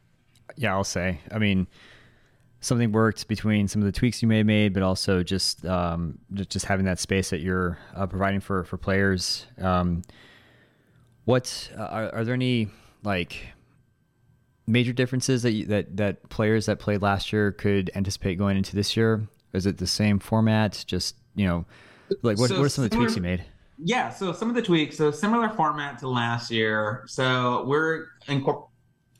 yeah, 0.56 0.72
I'll 0.72 0.84
say. 0.84 1.20
I 1.30 1.38
mean, 1.38 1.68
something 2.62 2.92
worked 2.92 3.28
between 3.28 3.68
some 3.68 3.82
of 3.82 3.86
the 3.86 3.92
tweaks 3.92 4.22
you 4.22 4.28
may 4.28 4.38
have 4.38 4.46
made, 4.46 4.72
but 4.72 4.82
also 4.82 5.22
just 5.22 5.66
um, 5.66 6.18
just 6.32 6.64
having 6.64 6.86
that 6.86 6.98
space 6.98 7.30
that 7.30 7.40
you're 7.40 7.76
uh, 7.94 8.06
providing 8.06 8.40
for 8.40 8.64
for 8.64 8.78
players. 8.78 9.46
Um, 9.60 10.02
what 11.24 11.70
uh, 11.76 11.82
are, 11.82 12.14
are, 12.14 12.24
there 12.24 12.34
any 12.34 12.68
like 13.02 13.48
major 14.66 14.92
differences 14.92 15.42
that 15.42 15.52
you, 15.52 15.66
that 15.66 15.96
that 15.96 16.28
players 16.30 16.66
that 16.66 16.78
played 16.78 17.02
last 17.02 17.32
year 17.32 17.52
could 17.52 17.90
anticipate 17.94 18.38
going 18.38 18.56
into 18.56 18.74
this 18.74 18.96
year? 18.96 19.28
Is 19.52 19.66
it 19.66 19.78
the 19.78 19.86
same 19.86 20.18
format? 20.18 20.84
Just 20.86 21.16
you 21.34 21.46
know, 21.46 21.66
like 22.22 22.38
what, 22.38 22.48
so 22.48 22.58
what 22.58 22.64
are 22.64 22.68
some 22.68 22.84
of 22.84 22.90
the 22.90 22.96
tweaks 22.96 23.16
you 23.16 23.22
made? 23.22 23.44
Yeah, 23.84 24.10
so 24.10 24.32
some 24.32 24.48
of 24.48 24.54
the 24.54 24.62
tweaks. 24.62 24.96
So 24.96 25.10
similar 25.10 25.48
format 25.50 25.98
to 25.98 26.08
last 26.08 26.50
year. 26.50 27.02
So 27.08 27.64
we're 27.66 28.06
incorporating 28.28 28.71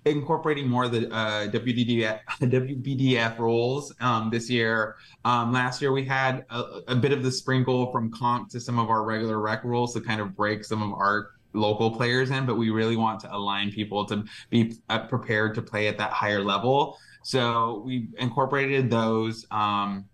incorporating 0.05 0.69
more 0.69 0.85
of 0.85 0.93
the 0.93 1.13
uh, 1.13 1.49
WDDF, 1.49 2.21
WBDF 2.41 3.39
rules 3.39 3.95
um, 4.01 4.31
this 4.31 4.51
year. 4.51 4.97
Um, 5.25 5.53
last 5.53 5.81
year 5.81 5.93
we 5.93 6.05
had 6.05 6.45
a, 6.51 6.81
a, 6.89 6.97
bit 6.97 7.13
of 7.13 7.23
the 7.23 7.31
sprinkle 7.31 7.93
from 7.93 8.11
comp 8.11 8.51
to 8.51 8.61
some 8.61 8.79
of 8.79 8.91
our 8.91 9.05
regular 9.05 9.41
rec 9.41 9.63
rules 9.65 9.95
to 9.95 10.01
kind 10.01 10.21
of 10.21 10.35
break 10.35 10.65
some 10.65 10.83
of 10.83 10.93
our 10.93 11.31
local 11.53 11.91
players 11.91 12.31
in, 12.31 12.47
but 12.47 12.57
we 12.57 12.71
really 12.71 12.97
want 12.97 13.21
to 13.21 13.35
align 13.35 13.71
people 13.71 14.05
to 14.07 14.25
be 14.51 14.75
uh, 14.89 15.07
prepared 15.07 15.55
to 15.55 15.63
play 15.63 15.87
at 15.87 15.99
that 15.99 16.11
higher 16.11 16.43
level. 16.43 16.99
So 17.23 17.83
we 17.85 18.09
incorporated 18.19 18.91
those. 18.91 19.47
Um, 19.51 20.07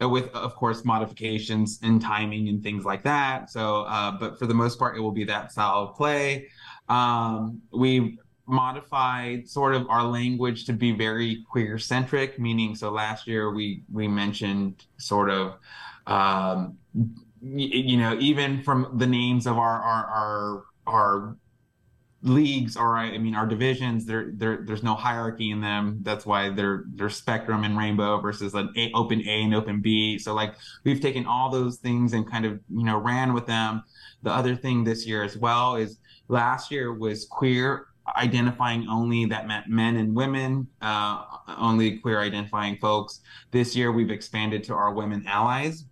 with 0.00 0.32
of 0.32 0.54
course 0.54 0.84
modifications 0.84 1.80
and 1.82 2.00
timing 2.00 2.48
and 2.48 2.62
things 2.62 2.84
like 2.84 3.02
that 3.02 3.50
so 3.50 3.82
uh, 3.82 4.12
but 4.12 4.38
for 4.38 4.46
the 4.46 4.54
most 4.54 4.78
part 4.78 4.96
it 4.96 5.00
will 5.00 5.10
be 5.10 5.24
that 5.24 5.50
style 5.50 5.88
of 5.88 5.96
play 5.96 6.46
um, 6.88 7.60
we 7.72 8.16
modified 8.48 9.48
sort 9.48 9.74
of 9.74 9.88
our 9.88 10.02
language 10.02 10.64
to 10.64 10.72
be 10.72 10.92
very 10.92 11.44
queer 11.50 11.78
centric 11.78 12.38
meaning 12.38 12.74
so 12.74 12.90
last 12.90 13.26
year 13.26 13.52
we 13.52 13.82
we 13.92 14.08
mentioned 14.08 14.86
sort 14.96 15.30
of 15.30 15.54
um 16.06 16.76
you 17.42 17.96
know 17.96 18.16
even 18.18 18.62
from 18.62 18.90
the 18.96 19.06
names 19.06 19.46
of 19.46 19.58
our 19.58 19.82
our 19.82 20.06
our, 20.06 20.64
our 20.86 21.36
leagues 22.22 22.76
or 22.76 22.96
I 22.96 23.16
mean 23.18 23.34
our 23.34 23.46
divisions 23.46 24.04
there 24.04 24.30
there 24.34 24.64
there's 24.64 24.82
no 24.82 24.94
hierarchy 24.94 25.50
in 25.50 25.60
them. 25.60 26.00
That's 26.02 26.26
why 26.26 26.50
they're 26.50 26.84
they're 26.94 27.10
spectrum 27.10 27.64
and 27.64 27.78
rainbow 27.78 28.20
versus 28.20 28.54
an 28.54 28.72
a, 28.76 28.90
open 28.92 29.20
A 29.20 29.42
and 29.42 29.54
open 29.54 29.80
B. 29.80 30.18
So 30.18 30.34
like 30.34 30.54
we've 30.84 31.00
taken 31.00 31.26
all 31.26 31.50
those 31.50 31.76
things 31.76 32.12
and 32.14 32.28
kind 32.28 32.44
of 32.44 32.60
you 32.68 32.84
know 32.84 32.98
ran 32.98 33.34
with 33.34 33.46
them. 33.46 33.84
The 34.22 34.32
other 34.32 34.56
thing 34.56 34.82
this 34.82 35.06
year 35.06 35.22
as 35.22 35.36
well 35.36 35.76
is 35.76 35.98
last 36.26 36.72
year 36.72 36.92
was 36.92 37.24
queer 37.24 37.86
identifying 38.16 38.86
only 38.88 39.24
that 39.26 39.46
meant 39.46 39.68
men 39.68 39.96
and 39.96 40.14
women, 40.14 40.68
uh, 40.80 41.24
only 41.58 41.98
queer 41.98 42.20
identifying 42.20 42.76
folks. 42.78 43.20
This 43.50 43.74
year, 43.76 43.92
we've 43.92 44.10
expanded 44.10 44.64
to 44.64 44.74
our 44.74 44.92
women 44.92 45.24
allies. 45.26 45.84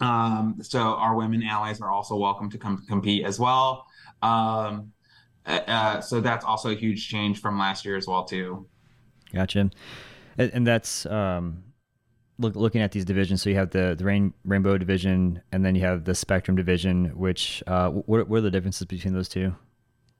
Um, 0.00 0.58
so 0.60 0.80
our 0.80 1.14
women 1.14 1.42
allies 1.42 1.80
are 1.80 1.90
also 1.90 2.16
welcome 2.16 2.50
to 2.50 2.58
come 2.58 2.84
compete 2.88 3.24
as 3.24 3.38
well. 3.38 3.86
Um, 4.22 4.92
uh, 5.46 5.60
uh, 5.66 6.00
so 6.00 6.20
that's 6.20 6.44
also 6.44 6.70
a 6.70 6.74
huge 6.74 7.08
change 7.08 7.40
from 7.40 7.58
last 7.58 7.84
year 7.84 7.96
as 7.96 8.06
well 8.06 8.24
too. 8.24 8.66
Gotcha, 9.32 9.70
and, 10.38 10.50
and 10.52 10.66
that's 10.66 11.06
um, 11.06 11.64
look, 12.38 12.56
looking 12.56 12.80
at 12.80 12.92
these 12.92 13.04
divisions. 13.04 13.42
So 13.42 13.50
you 13.50 13.56
have 13.56 13.70
the 13.70 13.94
the 13.96 14.04
rain, 14.04 14.34
rainbow 14.44 14.78
division, 14.78 15.42
and 15.52 15.64
then 15.64 15.74
you 15.74 15.82
have 15.82 16.04
the 16.04 16.14
spectrum 16.14 16.56
division. 16.56 17.06
Which 17.16 17.62
uh, 17.66 17.90
what, 17.90 18.28
what 18.28 18.38
are 18.38 18.42
the 18.42 18.50
differences 18.50 18.86
between 18.86 19.14
those 19.14 19.28
two? 19.28 19.54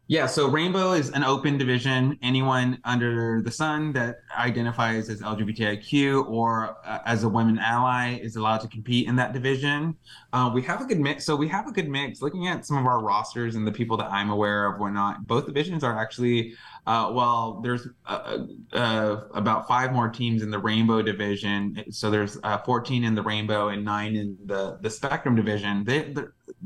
Yeah, 0.06 0.26
so 0.26 0.48
Rainbow 0.48 0.92
is 0.92 1.08
an 1.10 1.24
open 1.24 1.56
division. 1.56 2.18
Anyone 2.20 2.78
under 2.84 3.40
the 3.40 3.50
sun 3.50 3.90
that 3.94 4.16
identifies 4.36 5.08
as 5.08 5.22
LGBTIQ 5.22 6.28
or 6.28 6.76
uh, 6.84 6.98
as 7.06 7.24
a 7.24 7.28
women 7.28 7.58
ally 7.58 8.18
is 8.18 8.36
allowed 8.36 8.58
to 8.58 8.68
compete 8.68 9.08
in 9.08 9.16
that 9.16 9.32
division. 9.32 9.96
Uh, 10.34 10.50
we 10.52 10.60
have 10.60 10.82
a 10.82 10.84
good 10.84 11.00
mix. 11.00 11.24
So 11.24 11.34
we 11.34 11.48
have 11.48 11.66
a 11.68 11.72
good 11.72 11.88
mix. 11.88 12.20
Looking 12.20 12.48
at 12.48 12.66
some 12.66 12.76
of 12.76 12.84
our 12.84 13.00
rosters 13.00 13.54
and 13.54 13.66
the 13.66 13.72
people 13.72 13.96
that 13.96 14.10
I'm 14.10 14.28
aware 14.28 14.66
of, 14.66 14.78
whatnot, 14.78 15.26
both 15.26 15.46
divisions 15.46 15.82
are 15.82 15.98
actually 15.98 16.54
uh, 16.86 17.10
well, 17.14 17.60
there's 17.62 17.88
uh, 18.06 18.38
uh, 18.74 19.20
about 19.32 19.66
five 19.66 19.92
more 19.92 20.08
teams 20.10 20.42
in 20.42 20.50
the 20.50 20.58
Rainbow 20.58 21.00
division. 21.00 21.82
So 21.90 22.10
there's 22.10 22.36
uh, 22.42 22.58
14 22.58 23.04
in 23.04 23.14
the 23.14 23.22
Rainbow 23.22 23.68
and 23.68 23.84
nine 23.84 24.16
in 24.16 24.36
the 24.44 24.76
the 24.82 24.90
Spectrum 24.90 25.34
division. 25.34 25.84
They 25.84 26.12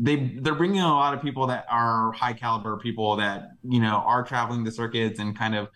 they 0.01 0.33
they're 0.41 0.55
bringing 0.55 0.81
a 0.81 0.89
lot 0.89 1.13
of 1.13 1.21
people 1.21 1.47
that 1.49 1.67
are 1.69 2.13
high 2.13 2.33
caliber 2.33 2.77
people 2.77 3.17
that 3.17 3.51
you 3.65 3.81
know 3.81 4.03
are 4.07 4.23
traveling 4.23 4.63
the 4.65 4.71
circuits 4.71 5.19
and 5.19 5.37
kind 5.37 5.55
of 5.55 5.69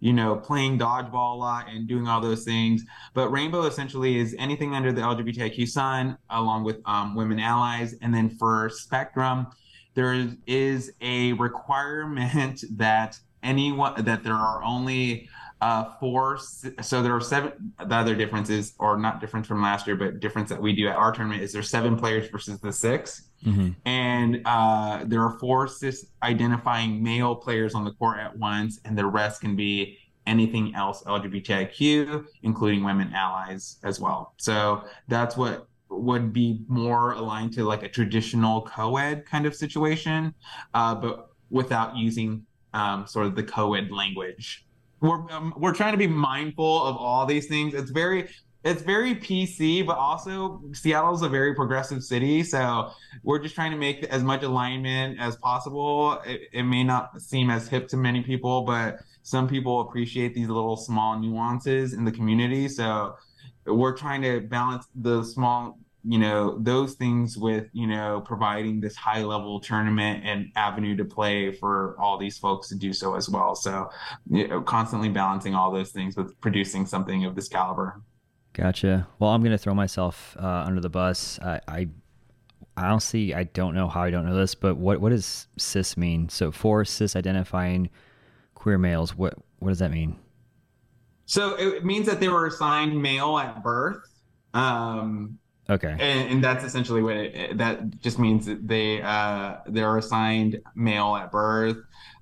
you 0.00 0.12
know 0.12 0.36
playing 0.36 0.78
dodgeball 0.78 1.34
a 1.34 1.38
lot 1.38 1.66
and 1.68 1.88
doing 1.88 2.06
all 2.06 2.20
those 2.20 2.44
things. 2.44 2.84
But 3.14 3.30
Rainbow 3.30 3.62
essentially 3.62 4.18
is 4.18 4.36
anything 4.38 4.74
under 4.74 4.92
the 4.92 5.00
LGBTIQ 5.00 5.68
sun, 5.68 6.18
along 6.28 6.64
with 6.64 6.76
um, 6.84 7.14
women 7.14 7.40
allies, 7.40 7.94
and 8.02 8.14
then 8.14 8.28
for 8.28 8.68
Spectrum. 8.68 9.46
There 9.94 10.28
is 10.46 10.92
a 11.00 11.32
requirement 11.34 12.64
that 12.76 13.18
anyone 13.42 14.04
that 14.04 14.22
there 14.22 14.34
are 14.34 14.62
only 14.62 15.28
uh, 15.62 15.92
four. 15.98 16.38
So 16.82 17.02
there 17.02 17.14
are 17.14 17.20
seven. 17.20 17.72
The 17.78 17.94
other 17.94 18.14
differences, 18.14 18.74
or 18.78 18.98
not 18.98 19.20
difference 19.20 19.46
from 19.46 19.62
last 19.62 19.86
year, 19.86 19.96
but 19.96 20.20
difference 20.20 20.50
that 20.50 20.60
we 20.60 20.74
do 20.74 20.88
at 20.88 20.96
our 20.96 21.12
tournament 21.12 21.42
is 21.42 21.52
there's 21.52 21.70
seven 21.70 21.96
players 21.96 22.28
versus 22.28 22.60
the 22.60 22.72
6 22.72 23.29
mm-hmm. 23.44 23.70
and 23.84 24.42
uh, 24.44 25.04
there 25.04 25.22
are 25.22 25.38
four 25.38 25.68
cis 25.68 26.06
identifying 26.22 27.02
male 27.02 27.34
players 27.34 27.74
on 27.74 27.84
the 27.84 27.92
court 27.92 28.18
at 28.18 28.36
once, 28.36 28.80
and 28.84 28.96
the 28.96 29.06
rest 29.06 29.40
can 29.40 29.56
be 29.56 29.98
anything 30.26 30.74
else 30.74 31.02
LGBTIQ, 31.04 32.24
including 32.42 32.84
women 32.84 33.12
allies 33.14 33.78
as 33.82 34.00
well. 34.00 34.34
So 34.36 34.84
that's 35.08 35.36
what 35.36 35.66
would 35.88 36.32
be 36.32 36.60
more 36.68 37.12
aligned 37.12 37.52
to 37.54 37.64
like 37.64 37.82
a 37.82 37.88
traditional 37.88 38.62
co-ed 38.62 39.26
kind 39.26 39.46
of 39.46 39.54
situation, 39.54 40.34
uh, 40.74 40.94
but 40.94 41.30
without 41.50 41.96
using 41.96 42.46
um, 42.74 43.06
sort 43.06 43.26
of 43.26 43.34
the 43.34 43.42
co-ed 43.42 43.90
language 43.90 44.64
we're 45.00 45.30
um, 45.30 45.54
we're 45.56 45.74
trying 45.74 45.92
to 45.92 45.98
be 45.98 46.06
mindful 46.06 46.84
of 46.84 46.96
all 46.96 47.26
these 47.26 47.46
things. 47.46 47.74
It's 47.74 47.90
very 47.90 48.28
it's 48.62 48.82
very 48.82 49.14
PC, 49.14 49.86
but 49.86 49.96
also 49.96 50.60
Seattle's 50.72 51.22
a 51.22 51.28
very 51.28 51.54
progressive 51.54 52.02
city, 52.02 52.42
so 52.42 52.90
we're 53.22 53.38
just 53.38 53.54
trying 53.54 53.70
to 53.70 53.76
make 53.76 54.04
as 54.04 54.22
much 54.22 54.42
alignment 54.42 55.18
as 55.18 55.36
possible. 55.36 56.20
It, 56.26 56.42
it 56.52 56.62
may 56.64 56.84
not 56.84 57.20
seem 57.20 57.48
as 57.48 57.68
hip 57.68 57.88
to 57.88 57.96
many 57.96 58.22
people, 58.22 58.62
but 58.62 58.98
some 59.22 59.48
people 59.48 59.80
appreciate 59.80 60.34
these 60.34 60.48
little 60.48 60.76
small 60.76 61.18
nuances 61.18 61.94
in 61.94 62.04
the 62.04 62.12
community. 62.12 62.68
So 62.68 63.16
we're 63.66 63.96
trying 63.96 64.22
to 64.22 64.40
balance 64.40 64.86
the 64.94 65.22
small 65.24 65.78
you 66.02 66.18
know 66.18 66.58
those 66.60 66.94
things 66.94 67.36
with 67.36 67.66
you 67.74 67.86
know 67.86 68.22
providing 68.24 68.80
this 68.80 68.96
high 68.96 69.22
level 69.22 69.60
tournament 69.60 70.22
and 70.24 70.50
avenue 70.56 70.96
to 70.96 71.04
play 71.04 71.52
for 71.52 71.94
all 72.00 72.16
these 72.16 72.38
folks 72.38 72.68
to 72.68 72.74
do 72.74 72.90
so 72.92 73.14
as 73.16 73.28
well 73.28 73.54
so 73.54 73.90
you 74.30 74.48
know, 74.48 74.62
constantly 74.62 75.10
balancing 75.10 75.54
all 75.54 75.70
those 75.70 75.90
things 75.90 76.16
with 76.16 76.40
producing 76.40 76.86
something 76.86 77.26
of 77.26 77.34
this 77.34 77.48
caliber 77.48 78.00
gotcha 78.52 79.06
well 79.18 79.30
i'm 79.30 79.42
going 79.42 79.52
to 79.52 79.58
throw 79.58 79.74
myself 79.74 80.36
uh, 80.40 80.64
under 80.66 80.80
the 80.80 80.88
bus 80.88 81.38
I, 81.40 81.60
I 81.68 81.88
honestly 82.76 83.34
i 83.34 83.44
don't 83.44 83.74
know 83.74 83.88
how 83.88 84.02
i 84.02 84.10
don't 84.10 84.26
know 84.26 84.34
this 84.34 84.54
but 84.54 84.76
what 84.76 85.00
what 85.00 85.10
does 85.10 85.46
cis 85.56 85.96
mean 85.96 86.28
so 86.28 86.50
for 86.50 86.84
cis 86.84 87.16
identifying 87.16 87.90
queer 88.54 88.78
males 88.78 89.16
what 89.16 89.34
what 89.58 89.68
does 89.68 89.78
that 89.78 89.90
mean 89.90 90.16
so 91.26 91.54
it 91.54 91.84
means 91.84 92.06
that 92.06 92.18
they 92.18 92.28
were 92.28 92.46
assigned 92.46 93.00
male 93.00 93.38
at 93.38 93.62
birth 93.62 94.06
um, 94.52 95.38
Okay. 95.70 95.96
And, 96.00 96.30
and 96.30 96.44
that's 96.44 96.64
essentially 96.64 97.00
what 97.00 97.16
it, 97.16 97.58
that 97.58 98.00
just 98.00 98.18
means 98.18 98.46
that 98.46 98.66
they 98.66 99.00
uh, 99.00 99.58
they're 99.66 99.96
assigned 99.96 100.60
male 100.74 101.14
at 101.14 101.30
birth. 101.30 101.76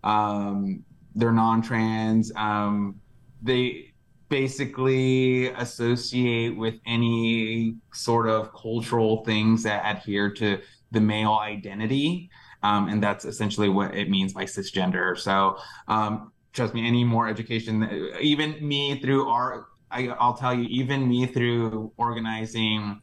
Um, 0.04 0.84
they're 1.14 1.32
non-trans. 1.32 2.30
Um, 2.36 3.00
they 3.42 3.94
basically 4.28 5.48
associate 5.50 6.56
with 6.56 6.74
any 6.86 7.76
sort 7.92 8.28
of 8.28 8.52
cultural 8.52 9.24
things 9.24 9.62
that 9.62 9.84
adhere 9.84 10.30
to 10.34 10.60
the 10.90 11.00
male 11.00 11.34
identity. 11.34 12.30
Um, 12.62 12.88
and 12.88 13.02
that's 13.02 13.24
essentially 13.24 13.68
what 13.68 13.94
it 13.94 14.10
means 14.10 14.32
by 14.32 14.44
cisgender. 14.44 15.16
So, 15.16 15.58
um, 15.86 16.32
trust 16.52 16.74
me, 16.74 16.86
any 16.86 17.04
more 17.04 17.28
education, 17.28 18.10
even 18.20 18.66
me 18.66 19.00
through 19.00 19.28
our, 19.28 19.66
I, 19.90 20.14
will 20.20 20.34
tell 20.34 20.54
you, 20.54 20.64
even 20.64 21.08
me 21.08 21.26
through 21.26 21.92
organizing 21.96 23.00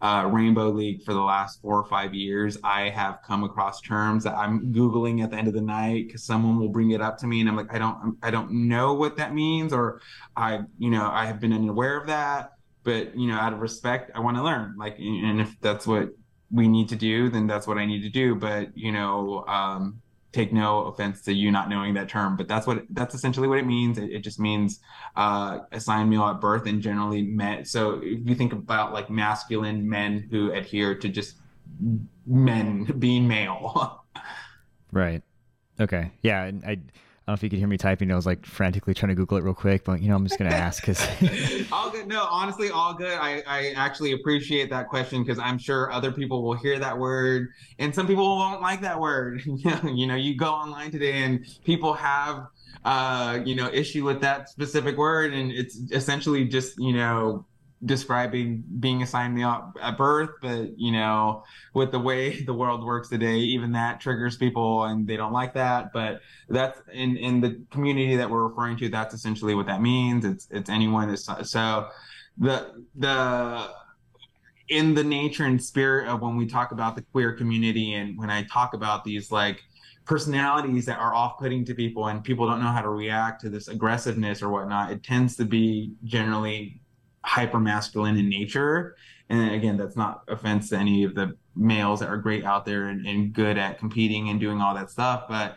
uh, 0.00 0.28
Rainbow 0.32 0.70
League 0.70 1.02
for 1.02 1.12
the 1.12 1.20
last 1.20 1.60
four 1.60 1.78
or 1.78 1.84
five 1.84 2.14
years, 2.14 2.56
I 2.62 2.88
have 2.90 3.20
come 3.26 3.44
across 3.44 3.80
terms 3.80 4.24
that 4.24 4.34
I'm 4.34 4.72
googling 4.72 5.22
at 5.22 5.30
the 5.30 5.36
end 5.36 5.48
of 5.48 5.54
the 5.54 5.60
night 5.60 6.06
because 6.06 6.24
someone 6.24 6.58
will 6.58 6.68
bring 6.68 6.92
it 6.92 7.00
up 7.00 7.18
to 7.18 7.26
me, 7.26 7.40
and 7.40 7.48
I'm 7.48 7.56
like, 7.56 7.74
I 7.74 7.78
don't, 7.78 8.16
I 8.22 8.30
don't 8.30 8.50
know 8.68 8.94
what 8.94 9.16
that 9.16 9.34
means, 9.34 9.72
or 9.72 10.00
I, 10.36 10.60
you 10.78 10.90
know, 10.90 11.10
I 11.10 11.26
have 11.26 11.40
been 11.40 11.52
unaware 11.52 11.98
of 11.98 12.06
that. 12.06 12.52
But 12.84 13.18
you 13.18 13.26
know, 13.26 13.34
out 13.34 13.52
of 13.52 13.60
respect, 13.60 14.12
I 14.14 14.20
want 14.20 14.36
to 14.36 14.42
learn. 14.42 14.76
Like, 14.78 14.98
and 14.98 15.40
if 15.40 15.60
that's 15.60 15.86
what 15.86 16.10
we 16.50 16.68
need 16.68 16.88
to 16.88 16.96
do, 16.96 17.28
then 17.28 17.46
that's 17.46 17.66
what 17.66 17.76
I 17.76 17.84
need 17.84 18.02
to 18.02 18.08
do. 18.08 18.34
But 18.34 18.76
you 18.76 18.92
know, 18.92 19.44
um, 19.46 20.00
take 20.32 20.52
no 20.52 20.84
offense 20.84 21.22
to 21.22 21.32
you 21.32 21.50
not 21.50 21.68
knowing 21.68 21.94
that 21.94 22.08
term, 22.08 22.36
but 22.36 22.48
that's 22.48 22.66
what 22.66 22.84
that's 22.90 23.14
essentially 23.14 23.48
what 23.48 23.58
it 23.58 23.66
means. 23.66 23.98
It, 23.98 24.10
it 24.10 24.18
just 24.20 24.38
means 24.38 24.80
uh, 25.16 25.60
assigned 25.72 26.10
male 26.10 26.24
at 26.24 26.40
birth 26.40 26.66
and 26.66 26.82
generally 26.82 27.22
men. 27.22 27.64
So 27.64 28.00
if 28.02 28.28
you 28.28 28.34
think 28.34 28.52
about 28.52 28.92
like 28.92 29.10
masculine 29.10 29.88
men 29.88 30.28
who 30.30 30.52
adhere 30.52 30.94
to 30.96 31.08
just 31.08 31.36
men 32.26 32.84
being 32.98 33.26
male. 33.26 34.04
right. 34.92 35.22
Okay. 35.80 36.10
Yeah. 36.22 36.44
And 36.44 36.64
I 36.64 36.78
don't 37.28 37.34
know 37.34 37.38
if 37.40 37.42
you 37.42 37.50
could 37.50 37.58
hear 37.58 37.68
me 37.68 37.76
typing. 37.76 38.10
I 38.10 38.16
was 38.16 38.24
like 38.24 38.46
frantically 38.46 38.94
trying 38.94 39.10
to 39.10 39.14
Google 39.14 39.36
it 39.36 39.44
real 39.44 39.52
quick, 39.52 39.84
but 39.84 40.00
you 40.00 40.08
know, 40.08 40.16
I'm 40.16 40.26
just 40.26 40.38
gonna 40.38 40.50
ask 40.50 40.80
because 40.82 41.06
all 41.72 41.90
good. 41.92 42.08
No, 42.08 42.26
honestly, 42.30 42.70
all 42.70 42.94
good. 42.94 43.18
I 43.18 43.42
I 43.46 43.72
actually 43.76 44.12
appreciate 44.12 44.70
that 44.70 44.88
question 44.88 45.22
because 45.22 45.38
I'm 45.38 45.58
sure 45.58 45.92
other 45.92 46.10
people 46.10 46.42
will 46.42 46.54
hear 46.54 46.78
that 46.78 46.98
word, 46.98 47.48
and 47.78 47.94
some 47.94 48.06
people 48.06 48.24
won't 48.24 48.62
like 48.62 48.80
that 48.80 48.98
word. 48.98 49.42
you 49.84 50.06
know, 50.06 50.14
you 50.14 50.36
go 50.36 50.46
online 50.46 50.90
today 50.90 51.22
and 51.22 51.44
people 51.64 51.92
have 51.92 52.46
uh 52.84 53.40
you 53.44 53.54
know 53.56 53.68
issue 53.72 54.04
with 54.04 54.22
that 54.22 54.48
specific 54.48 54.96
word, 54.96 55.34
and 55.34 55.52
it's 55.52 55.76
essentially 55.92 56.46
just 56.46 56.78
you 56.78 56.94
know 56.94 57.44
describing 57.84 58.64
being 58.80 59.02
assigned 59.02 59.34
male 59.34 59.72
at 59.80 59.96
birth, 59.96 60.30
but 60.42 60.78
you 60.78 60.90
know, 60.92 61.44
with 61.74 61.92
the 61.92 61.98
way 61.98 62.42
the 62.42 62.54
world 62.54 62.84
works 62.84 63.08
today, 63.08 63.36
even 63.36 63.72
that 63.72 64.00
triggers 64.00 64.36
people 64.36 64.84
and 64.84 65.06
they 65.06 65.16
don't 65.16 65.32
like 65.32 65.54
that. 65.54 65.92
But 65.92 66.20
that's 66.48 66.80
in 66.92 67.16
in 67.16 67.40
the 67.40 67.60
community 67.70 68.16
that 68.16 68.28
we're 68.28 68.48
referring 68.48 68.76
to. 68.78 68.88
That's 68.88 69.14
essentially 69.14 69.54
what 69.54 69.66
that 69.66 69.80
means. 69.80 70.24
It's 70.24 70.48
it's 70.50 70.68
anyone 70.68 71.08
is 71.10 71.28
so 71.42 71.88
the 72.36 72.84
the 72.96 73.68
in 74.68 74.94
the 74.94 75.04
nature 75.04 75.44
and 75.44 75.62
spirit 75.62 76.08
of 76.08 76.20
when 76.20 76.36
we 76.36 76.46
talk 76.46 76.72
about 76.72 76.94
the 76.94 77.02
queer 77.12 77.32
community 77.32 77.94
and 77.94 78.18
when 78.18 78.28
I 78.30 78.42
talk 78.44 78.74
about 78.74 79.04
these 79.04 79.32
like 79.32 79.62
personalities 80.04 80.86
that 80.86 80.98
are 80.98 81.14
off-putting 81.14 81.64
to 81.66 81.74
people 81.74 82.08
and 82.08 82.24
people 82.24 82.46
don't 82.46 82.60
know 82.60 82.68
how 82.68 82.82
to 82.82 82.88
react 82.88 83.40
to 83.42 83.50
this 83.50 83.68
aggressiveness 83.68 84.42
or 84.42 84.48
whatnot, 84.50 84.90
it 84.90 85.02
tends 85.02 85.36
to 85.36 85.44
be 85.44 85.92
generally 86.04 86.80
hyper 87.22 87.60
masculine 87.60 88.16
in 88.16 88.28
nature. 88.28 88.96
And 89.28 89.52
again, 89.52 89.76
that's 89.76 89.96
not 89.96 90.22
offense 90.28 90.70
to 90.70 90.76
any 90.76 91.04
of 91.04 91.14
the 91.14 91.36
males 91.54 92.00
that 92.00 92.08
are 92.08 92.16
great 92.16 92.44
out 92.44 92.64
there 92.64 92.86
and, 92.86 93.06
and 93.06 93.32
good 93.32 93.58
at 93.58 93.78
competing 93.78 94.30
and 94.30 94.40
doing 94.40 94.60
all 94.60 94.74
that 94.74 94.90
stuff. 94.90 95.24
But 95.28 95.56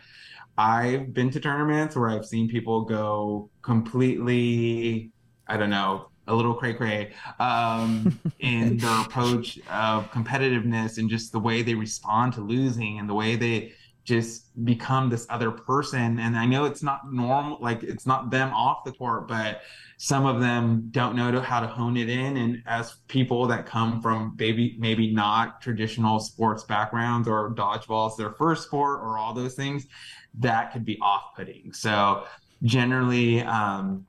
I've 0.58 1.14
been 1.14 1.30
to 1.32 1.40
tournaments 1.40 1.96
where 1.96 2.10
I've 2.10 2.26
seen 2.26 2.50
people 2.50 2.82
go 2.82 3.50
completely, 3.62 5.12
I 5.48 5.58
don't 5.58 5.70
know, 5.70 6.10
a 6.28 6.36
little 6.36 6.54
cray 6.54 6.74
cray 6.74 7.14
um, 7.40 8.20
in 8.40 8.78
their 8.78 9.02
approach 9.02 9.58
of 9.70 10.10
competitiveness 10.12 10.98
and 10.98 11.10
just 11.10 11.32
the 11.32 11.40
way 11.40 11.62
they 11.62 11.74
respond 11.74 12.34
to 12.34 12.42
losing 12.42 13.00
and 13.00 13.10
the 13.10 13.14
way 13.14 13.36
they 13.36 13.74
just 14.04 14.64
become 14.66 15.10
this 15.10 15.28
other 15.30 15.52
person. 15.52 16.20
And 16.20 16.36
I 16.36 16.46
know 16.46 16.66
it's 16.66 16.82
not 16.82 17.12
normal, 17.12 17.60
like 17.62 17.84
it's 17.84 18.06
not 18.06 18.32
them 18.32 18.52
off 18.54 18.84
the 18.84 18.92
court, 18.92 19.28
but 19.28 19.62
some 19.98 20.26
of 20.26 20.40
them 20.40 20.88
don't 20.90 21.16
know 21.16 21.40
how 21.40 21.60
to 21.60 21.68
hone 21.68 21.96
it 21.98 22.10
in. 22.10 22.38
And 22.38 22.64
as 22.66 22.96
people 23.08 23.46
that 23.48 23.68
come 23.68 24.02
from 24.02 24.36
maybe 24.40 24.76
maybe 24.80 25.14
not 25.14 25.62
traditional 25.62 26.20
sports 26.20 26.64
backgrounds 26.64 27.28
or 27.28 27.54
dodgeball 27.54 28.10
is 28.10 28.18
their 28.18 28.32
first 28.32 28.64
sport 28.64 29.02
or 29.02 29.20
all 29.20 29.34
those 29.34 29.54
things, 29.54 29.86
that 30.40 30.74
could 30.74 30.86
be 30.86 30.98
off-putting. 31.02 31.72
So 31.74 32.26
generally, 32.64 33.42
um, 33.42 34.06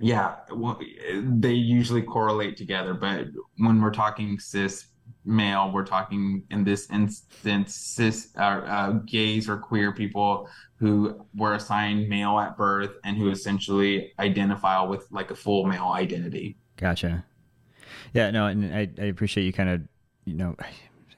yeah, 0.00 0.36
well, 0.50 0.80
they 1.22 1.52
usually 1.52 2.02
correlate 2.02 2.56
together. 2.56 2.94
But 2.94 3.26
when 3.58 3.82
we're 3.82 3.90
talking 3.90 4.38
cis 4.38 4.86
male, 5.28 5.70
we're 5.72 5.84
talking 5.84 6.42
in 6.50 6.64
this 6.64 6.90
instance 6.90 7.74
cis 7.74 8.28
uh, 8.36 8.40
uh, 8.40 8.90
gays 9.04 9.48
or 9.48 9.58
queer 9.58 9.92
people 9.92 10.48
who 10.76 11.24
were 11.36 11.54
assigned 11.54 12.08
male 12.08 12.38
at 12.38 12.56
birth 12.56 12.92
and 13.04 13.16
who 13.16 13.30
essentially 13.30 14.12
identify 14.18 14.82
with 14.82 15.06
like 15.10 15.30
a 15.30 15.34
full 15.34 15.66
male 15.66 15.88
identity. 15.88 16.56
Gotcha. 16.76 17.24
Yeah, 18.14 18.30
no, 18.30 18.46
and 18.46 18.74
I, 18.74 18.88
I 18.98 19.06
appreciate 19.06 19.44
you 19.44 19.52
kind 19.52 19.68
of, 19.68 19.82
you 20.24 20.34
know, 20.34 20.56
I 20.58 20.66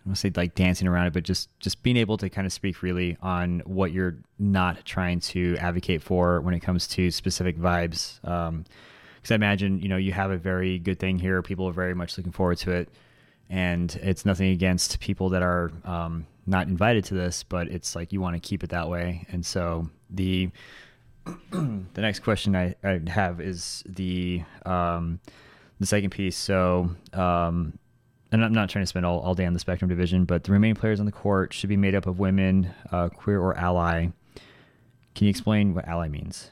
don't 0.05 0.17
say 0.17 0.33
like 0.35 0.55
dancing 0.55 0.89
around 0.89 1.07
it, 1.07 1.13
but 1.13 1.23
just 1.23 1.49
just 1.61 1.83
being 1.83 1.97
able 1.97 2.17
to 2.17 2.29
kind 2.29 2.47
of 2.47 2.53
speak 2.53 2.77
freely 2.77 3.17
on 3.23 3.61
what 3.65 3.93
you're 3.93 4.17
not 4.39 4.85
trying 4.85 5.21
to 5.21 5.57
advocate 5.59 6.03
for 6.03 6.41
when 6.41 6.55
it 6.55 6.61
comes 6.61 6.89
to 6.89 7.11
specific 7.11 7.59
vibes. 7.59 8.25
Um, 8.27 8.65
because 9.17 9.33
I 9.33 9.35
imagine 9.35 9.81
you 9.81 9.89
know 9.89 9.99
you 9.99 10.13
have 10.13 10.31
a 10.31 10.39
very 10.39 10.79
good 10.79 10.99
thing 10.99 11.19
here. 11.19 11.43
People 11.43 11.69
are 11.69 11.73
very 11.73 11.95
much 11.95 12.17
looking 12.17 12.33
forward 12.33 12.57
to 12.59 12.73
it 12.73 12.89
and 13.51 13.95
it's 14.03 14.25
nothing 14.25 14.53
against 14.53 15.01
people 15.01 15.29
that 15.31 15.43
are 15.43 15.73
um, 15.85 16.27
not 16.47 16.69
invited 16.69 17.05
to 17.07 17.15
this, 17.15 17.43
but 17.43 17.69
it's 17.69 17.95
like 17.95 18.13
you 18.13 18.21
want 18.21 18.37
to 18.37 18.41
keep 18.41 18.65
it 18.65 18.71
that 18.71 18.89
way. 18.89 19.27
And 19.31 19.45
so 19.45 19.91
the 20.09 20.51
the 21.51 22.01
next 22.01 22.21
question 22.21 22.57
I, 22.57 22.75
I 22.83 23.01
have 23.09 23.41
is 23.41 23.83
the 23.87 24.43
um, 24.65 25.21
the 25.81 25.87
second 25.87 26.11
piece. 26.11 26.37
So 26.37 26.91
um, 27.13 27.79
and 28.33 28.45
I'm 28.45 28.53
not 28.53 28.71
trying 28.71 28.83
to 28.83 28.87
spend 28.87 29.05
all, 29.05 29.19
all 29.21 29.35
day 29.35 29.45
on 29.45 29.53
the 29.53 29.59
spectrum 29.59 29.89
division, 29.89 30.25
but 30.25 30.45
the 30.45 30.53
remaining 30.53 30.77
players 30.77 31.01
on 31.01 31.07
the 31.07 31.13
court 31.13 31.53
should 31.53 31.69
be 31.69 31.77
made 31.77 31.95
up 31.95 32.07
of 32.07 32.19
women, 32.19 32.73
uh, 32.93 33.09
queer 33.09 33.41
or 33.41 33.57
ally. 33.57 34.09
Can 35.15 35.27
you 35.27 35.31
explain 35.31 35.75
what 35.75 35.89
ally 35.89 36.09
means? 36.09 36.51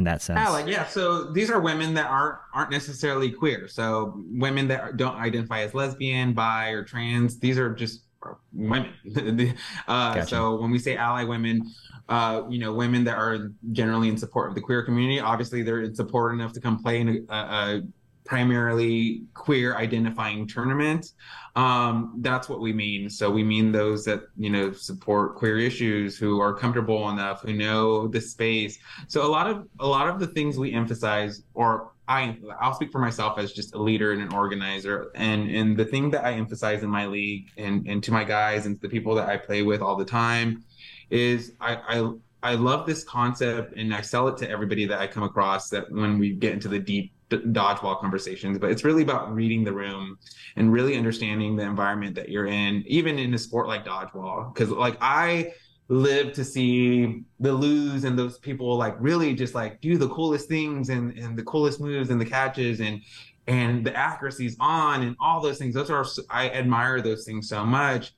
In 0.00 0.04
that 0.04 0.22
sense? 0.22 0.38
Yeah, 0.38 0.48
like 0.48 0.66
yeah. 0.66 0.86
So 0.86 1.24
these 1.30 1.50
are 1.50 1.60
women 1.60 1.94
that 1.94 2.06
aren't 2.06 2.38
aren't 2.52 2.70
necessarily 2.70 3.30
queer. 3.30 3.68
So 3.68 4.14
women 4.32 4.66
that 4.68 4.96
don't 4.96 5.16
identify 5.16 5.60
as 5.60 5.74
lesbian, 5.74 6.32
bi, 6.32 6.70
or 6.70 6.82
trans. 6.82 7.38
These 7.38 7.58
are 7.58 7.72
just 7.72 8.04
women. 8.52 8.92
uh, 9.86 10.14
gotcha. 10.14 10.26
So 10.26 10.56
when 10.56 10.70
we 10.70 10.78
say 10.78 10.96
ally 10.96 11.24
women, 11.24 11.70
uh, 12.08 12.42
you 12.48 12.58
know, 12.58 12.72
women 12.72 13.04
that 13.04 13.16
are 13.16 13.52
generally 13.72 14.08
in 14.08 14.16
support 14.16 14.48
of 14.48 14.54
the 14.54 14.60
queer 14.60 14.82
community, 14.82 15.20
obviously 15.20 15.62
they're 15.62 15.82
in 15.82 15.94
support 15.94 16.34
enough 16.34 16.52
to 16.54 16.60
come 16.60 16.82
play 16.82 17.00
in 17.00 17.26
a, 17.28 17.34
a 17.34 17.82
primarily 18.30 19.24
queer 19.34 19.76
identifying 19.76 20.46
tournament. 20.46 21.14
Um, 21.56 22.14
that's 22.18 22.48
what 22.48 22.60
we 22.60 22.72
mean. 22.72 23.10
So 23.10 23.28
we 23.28 23.42
mean 23.42 23.72
those 23.72 24.04
that 24.04 24.22
you 24.36 24.50
know 24.50 24.70
support 24.72 25.34
queer 25.34 25.58
issues, 25.58 26.16
who 26.16 26.40
are 26.40 26.54
comfortable 26.54 27.10
enough, 27.10 27.42
who 27.42 27.52
know 27.52 28.06
the 28.06 28.20
space. 28.20 28.78
So 29.08 29.26
a 29.26 29.30
lot 29.38 29.50
of 29.50 29.66
a 29.80 29.86
lot 29.86 30.08
of 30.08 30.20
the 30.20 30.28
things 30.28 30.56
we 30.56 30.72
emphasize, 30.72 31.42
or 31.54 31.90
I 32.06 32.38
I'll 32.60 32.72
speak 32.74 32.92
for 32.92 33.00
myself 33.00 33.36
as 33.36 33.52
just 33.52 33.74
a 33.74 33.82
leader 33.82 34.12
and 34.12 34.22
an 34.22 34.32
organizer, 34.32 35.10
and 35.16 35.50
and 35.50 35.76
the 35.76 35.84
thing 35.84 36.10
that 36.10 36.24
I 36.24 36.34
emphasize 36.34 36.84
in 36.84 36.88
my 36.88 37.06
league 37.06 37.48
and 37.56 37.84
and 37.88 38.00
to 38.04 38.12
my 38.12 38.22
guys 38.22 38.64
and 38.64 38.76
to 38.76 38.82
the 38.82 38.88
people 38.88 39.16
that 39.16 39.28
I 39.28 39.38
play 39.38 39.62
with 39.62 39.82
all 39.82 39.96
the 39.96 40.04
time 40.04 40.62
is 41.10 41.52
I, 41.60 41.80
I 41.88 42.12
I 42.42 42.54
love 42.54 42.86
this 42.86 43.04
concept 43.04 43.76
and 43.76 43.94
I 43.94 44.00
sell 44.00 44.28
it 44.28 44.36
to 44.38 44.50
everybody 44.50 44.86
that 44.86 44.98
I 44.98 45.06
come 45.06 45.22
across 45.22 45.68
that 45.70 45.90
when 45.90 46.18
we 46.18 46.32
get 46.32 46.52
into 46.52 46.68
the 46.68 46.78
deep 46.78 47.12
dodgeball 47.30 48.00
conversations, 48.00 48.58
but 48.58 48.70
it's 48.70 48.84
really 48.84 49.02
about 49.02 49.32
reading 49.34 49.62
the 49.62 49.72
room 49.72 50.18
and 50.56 50.72
really 50.72 50.96
understanding 50.96 51.56
the 51.56 51.62
environment 51.62 52.14
that 52.16 52.28
you're 52.28 52.46
in, 52.46 52.82
even 52.86 53.18
in 53.18 53.34
a 53.34 53.38
sport 53.38 53.68
like 53.68 53.84
dodgeball. 53.84 54.52
Because 54.52 54.70
like 54.70 54.96
I 55.00 55.52
live 55.88 56.32
to 56.32 56.44
see 56.44 57.24
the 57.40 57.52
Lou's 57.52 58.04
and 58.04 58.18
those 58.18 58.38
people 58.38 58.76
like 58.76 58.96
really 59.00 59.34
just 59.34 59.54
like 59.54 59.80
do 59.80 59.98
the 59.98 60.08
coolest 60.08 60.48
things 60.48 60.88
and 60.88 61.16
and 61.18 61.36
the 61.36 61.42
coolest 61.42 61.80
moves 61.80 62.10
and 62.10 62.20
the 62.20 62.24
catches 62.24 62.80
and 62.80 63.02
and 63.48 63.84
the 63.84 63.94
accuracies 63.96 64.56
on 64.60 65.02
and 65.02 65.16
all 65.20 65.40
those 65.40 65.58
things. 65.58 65.74
Those 65.74 65.90
are 65.90 66.06
I 66.30 66.50
admire 66.50 67.00
those 67.00 67.24
things 67.24 67.48
so 67.48 67.66
much. 67.66 68.12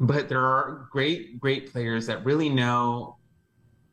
But 0.00 0.28
there 0.28 0.40
are 0.40 0.88
great, 0.90 1.38
great 1.38 1.70
players 1.70 2.06
that 2.06 2.24
really 2.24 2.48
know 2.48 3.18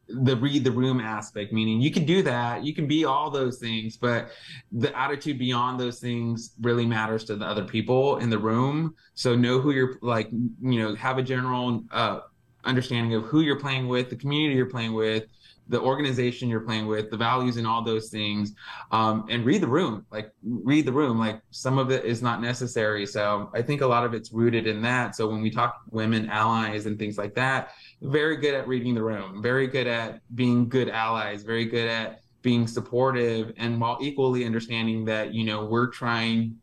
the 0.10 0.36
read 0.38 0.64
the 0.64 0.72
room 0.72 1.00
aspect 1.00 1.54
meaning 1.54 1.80
you 1.80 1.92
can 1.92 2.06
do 2.06 2.22
that 2.22 2.64
you 2.64 2.74
can 2.74 2.88
be 2.88 3.06
all 3.06 3.30
those 3.30 3.60
things 3.60 3.96
but 3.96 4.30
the 4.72 4.98
attitude 4.98 5.38
beyond 5.38 5.80
those 5.80 6.00
things 6.00 6.54
really 6.62 6.86
matters 6.86 7.24
to 7.24 7.36
the 7.36 7.46
other 7.46 7.64
people 7.64 8.18
in 8.18 8.30
the 8.30 8.38
room 8.38 8.96
so 9.14 9.36
know 9.36 9.60
who 9.60 9.72
you're 9.72 9.98
like 10.02 10.30
you 10.32 10.80
know 10.80 10.96
have 10.96 11.18
a 11.18 11.24
general 11.24 11.84
uh, 11.92 12.22
understanding 12.66 13.14
of 13.14 13.24
who 13.24 13.42
you're 13.42 13.60
playing 13.60 13.88
with 13.88 14.10
the 14.10 14.16
community 14.16 14.56
you're 14.56 14.66
playing 14.66 14.94
with 14.94 15.26
the 15.70 15.80
organization 15.80 16.50
you're 16.50 16.62
playing 16.62 16.88
with, 16.88 17.12
the 17.12 17.18
values 17.18 17.58
and 17.58 17.68
all 17.68 17.84
those 17.84 18.10
things, 18.10 18.56
um, 18.92 19.26
and 19.30 19.46
read 19.46 19.62
the 19.62 19.68
room. 19.68 20.06
Like 20.12 20.32
read 20.44 20.86
the 20.86 20.92
room. 20.92 21.20
Like 21.20 21.42
some 21.52 21.78
of 21.78 21.92
it 21.92 22.06
is 22.06 22.22
not 22.22 22.42
necessary. 22.42 23.06
So 23.06 23.52
I 23.54 23.62
think 23.62 23.82
a 23.82 23.88
lot 23.88 24.04
of 24.04 24.16
it's 24.16 24.34
rooted 24.34 24.66
in 24.66 24.82
that. 24.82 25.16
So 25.16 25.28
when 25.30 25.42
we 25.42 25.52
talk 25.52 25.82
women 25.92 26.28
allies 26.30 26.88
and 26.88 26.98
things 26.98 27.18
like 27.20 27.36
that, 27.36 27.72
very 28.02 28.38
good 28.38 28.54
at 28.54 28.68
reading 28.68 28.96
the 28.96 29.04
room, 29.04 29.42
very 29.42 29.68
good 29.68 29.88
at 29.88 30.22
being 30.36 30.70
good 30.70 30.90
allies, 30.90 31.44
very 31.44 31.66
good 31.66 31.88
at 31.88 32.22
being 32.42 32.68
supportive, 32.68 33.54
and 33.58 33.80
while 33.80 33.98
equally 34.02 34.46
understanding 34.46 35.06
that 35.06 35.34
you 35.34 35.44
know 35.44 35.66
we're 35.66 35.88
trying 35.88 36.56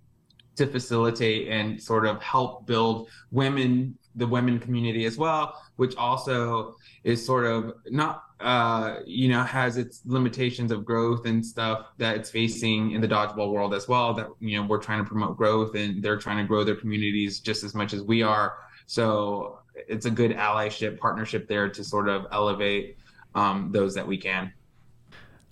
to 0.57 0.67
facilitate 0.67 1.49
and 1.49 1.83
sort 1.83 2.07
of 2.07 2.23
help 2.23 2.67
build 2.67 3.09
women 3.31 3.97
the 4.15 4.27
women 4.27 4.59
community 4.59 5.05
as 5.05 5.19
well 5.19 5.61
which 5.77 5.95
also 5.97 6.75
is 7.05 7.25
sort 7.25 7.45
of 7.45 7.75
not 7.91 8.27
uh, 8.41 8.97
you 9.07 9.29
know, 9.29 9.43
has 9.43 9.79
its 9.79 10.03
limitations 10.05 10.71
of 10.71 10.85
growth 10.85 11.25
and 11.25 11.45
stuff 11.45 11.87
that 11.97 12.17
it's 12.17 12.31
facing 12.31 12.91
in 12.91 13.01
the 13.01 13.09
dodgeball 13.09 13.51
world 13.51 13.73
as 13.73 13.89
well. 13.89 14.13
That 14.13 14.29
you 14.41 14.61
know, 14.61 14.67
we're 14.67 14.79
trying 14.79 15.03
to 15.03 15.09
promote 15.09 15.39
growth, 15.39 15.75
and 15.75 16.03
they're 16.03 16.19
trying 16.19 16.37
to 16.39 16.45
grow 16.45 16.63
their 16.63 16.77
communities 16.77 17.41
just 17.41 17.65
as 17.65 17.75
much 17.75 17.95
as 17.95 18.03
we 18.03 18.23
are. 18.23 18.59
So 18.87 19.61
it's 19.89 20.07
a 20.07 20.11
good 20.11 20.33
allyship 20.33 20.99
partnership 20.99 21.49
there 21.49 21.69
to 21.69 21.85
sort 21.85 22.09
of 22.09 22.27
elevate 22.33 22.97
um, 23.35 23.71
those 23.73 23.95
that 23.95 24.07
we 24.07 24.17
can. 24.17 24.53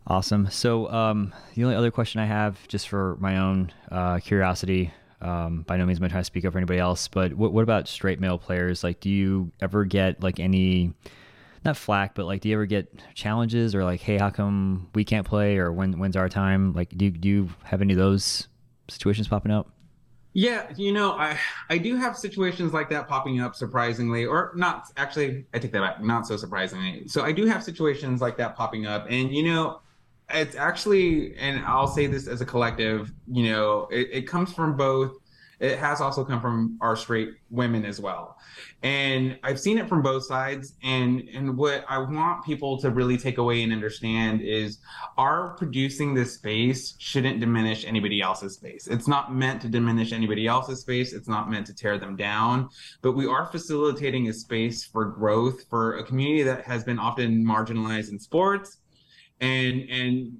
Awesome. 0.07 0.51
So 0.51 0.91
um, 0.91 1.33
the 1.55 1.64
only 1.64 1.77
other 1.77 1.91
question 1.91 2.20
I 2.20 2.27
have, 2.27 2.66
just 2.68 2.89
for 2.89 3.16
my 3.20 3.39
own 3.39 3.72
uh, 3.91 4.18
curiosity, 4.18 4.93
um, 5.20 5.62
by 5.62 5.79
no 5.79 5.87
means 5.87 5.99
am 5.99 6.05
I 6.05 6.09
trying 6.09 6.20
to 6.20 6.27
speak 6.27 6.45
up 6.45 6.53
for 6.53 6.59
anybody 6.59 6.79
else, 6.79 7.09
but 7.09 7.33
what, 7.33 7.53
what 7.53 7.62
about 7.62 7.89
straight 7.89 8.20
male 8.20 8.39
players? 8.39 8.85
Like, 8.85 9.01
do 9.01 9.09
you 9.09 9.51
ever 9.62 9.85
get 9.85 10.22
like 10.22 10.39
any 10.39 10.93
not 11.64 11.79
flack, 11.79 12.14
but 12.14 12.27
like, 12.27 12.43
do 12.43 12.51
you 12.51 12.57
ever 12.57 12.66
get 12.66 12.93
challenges 13.14 13.75
or 13.75 13.85
like, 13.85 14.01
hey, 14.01 14.18
how 14.18 14.29
come 14.29 14.91
we 14.95 15.05
can't 15.05 15.27
play 15.27 15.57
or 15.57 15.72
when 15.72 15.99
when's 15.99 16.16
our 16.16 16.29
time? 16.29 16.75
Like, 16.75 16.91
do 16.91 17.11
do 17.11 17.29
you 17.29 17.49
have 17.62 17.81
any 17.81 17.95
of 17.95 17.99
those 17.99 18.49
situations 18.89 19.29
popping 19.29 19.53
up? 19.53 19.70
Yeah, 20.37 20.72
you 20.76 20.93
know, 20.93 21.12
I 21.12 21.39
I 21.70 21.78
do 21.78 21.95
have 21.97 22.18
situations 22.18 22.72
like 22.72 22.91
that 22.91 23.07
popping 23.07 23.41
up 23.41 23.55
surprisingly, 23.55 24.26
or 24.26 24.53
not. 24.57 24.87
Actually, 24.97 25.47
I 25.55 25.61
take 25.61 25.70
that 25.72 25.80
back. 25.80 26.03
Not 26.03 26.26
so 26.26 26.37
surprisingly. 26.37 27.07
So 27.07 27.22
I 27.24 27.30
do 27.30 27.47
have 27.47 27.62
situations 27.62 28.20
like 28.20 28.37
that 28.39 28.57
popping 28.57 28.85
up, 28.85 29.07
and 29.09 29.32
you 29.32 29.45
know, 29.45 29.80
it's 30.30 30.57
actually, 30.57 31.37
and 31.37 31.64
I'll 31.64 31.87
say 31.87 32.09
this 32.09 32.26
as 32.26 32.41
a 32.41 32.47
collective. 32.47 33.12
You 33.30 33.53
know, 33.53 33.89
it, 33.93 34.09
it 34.11 34.22
comes 34.22 34.53
from 34.53 34.76
both 34.76 35.12
it 35.61 35.79
has 35.79 36.01
also 36.01 36.25
come 36.25 36.41
from 36.41 36.79
our 36.81 36.97
straight 36.97 37.31
women 37.51 37.85
as 37.85 38.01
well. 38.01 38.37
And 38.83 39.39
i've 39.43 39.61
seen 39.61 39.79
it 39.79 39.89
from 39.89 40.03
both 40.03 40.25
sides. 40.25 40.75
And 40.83 41.29
and 41.33 41.57
what 41.57 41.85
i 41.89 41.99
want 41.99 42.45
people 42.45 42.79
to 42.81 42.91
really 42.91 43.17
take 43.17 43.39
away 43.39 43.63
and 43.63 43.73
understand 43.73 44.41
is 44.43 44.79
our 45.17 45.55
producing 45.57 46.15
this 46.15 46.35
space 46.35 46.95
shouldn't 46.99 47.41
diminish 47.41 47.85
anybody 47.85 48.21
else's 48.21 48.55
space. 48.55 48.87
It's 48.87 49.09
not 49.09 49.35
meant 49.35 49.63
to 49.63 49.69
diminish 49.69 50.13
anybody 50.13 50.47
else's 50.47 50.81
space. 50.81 51.13
It's 51.13 51.29
not 51.29 51.51
meant 51.51 51.67
to 51.67 51.75
tear 51.75 51.99
them 51.99 52.17
down. 52.17 52.69
But 53.03 53.13
we 53.13 53.27
are 53.27 53.47
facilitating 53.47 54.29
a 54.29 54.33
space 54.33 54.85
for 54.85 55.05
growth 55.07 55.65
for 55.69 55.97
a 55.97 56.05
community 56.05 56.43
that 56.43 56.65
has 56.65 56.85
been 56.85 56.99
often 56.99 57.45
marginalized 57.45 58.11
in 58.11 58.19
sports. 58.19 58.79
And 59.41 59.89
and 59.91 60.39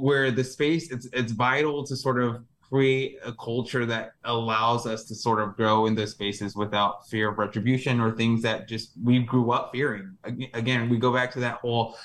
where 0.00 0.30
the 0.30 0.44
space 0.44 0.90
it's 0.90 1.08
it's 1.12 1.32
vital 1.32 1.84
to 1.86 1.96
sort 1.96 2.20
of 2.20 2.44
create 2.68 3.18
a 3.24 3.32
culture 3.32 3.86
that 3.86 4.12
allows 4.24 4.86
us 4.86 5.04
to 5.04 5.14
sort 5.14 5.40
of 5.40 5.56
grow 5.56 5.86
in 5.86 5.94
those 5.94 6.12
spaces 6.12 6.56
without 6.56 7.08
fear 7.08 7.30
of 7.30 7.38
retribution 7.38 8.00
or 8.00 8.12
things 8.12 8.42
that 8.42 8.68
just 8.68 8.92
we 9.02 9.20
grew 9.20 9.52
up 9.52 9.70
fearing. 9.72 10.16
Again, 10.54 10.88
we 10.88 10.98
go 10.98 11.12
back 11.12 11.32
to 11.32 11.40
that 11.40 11.56
whole 11.56 11.96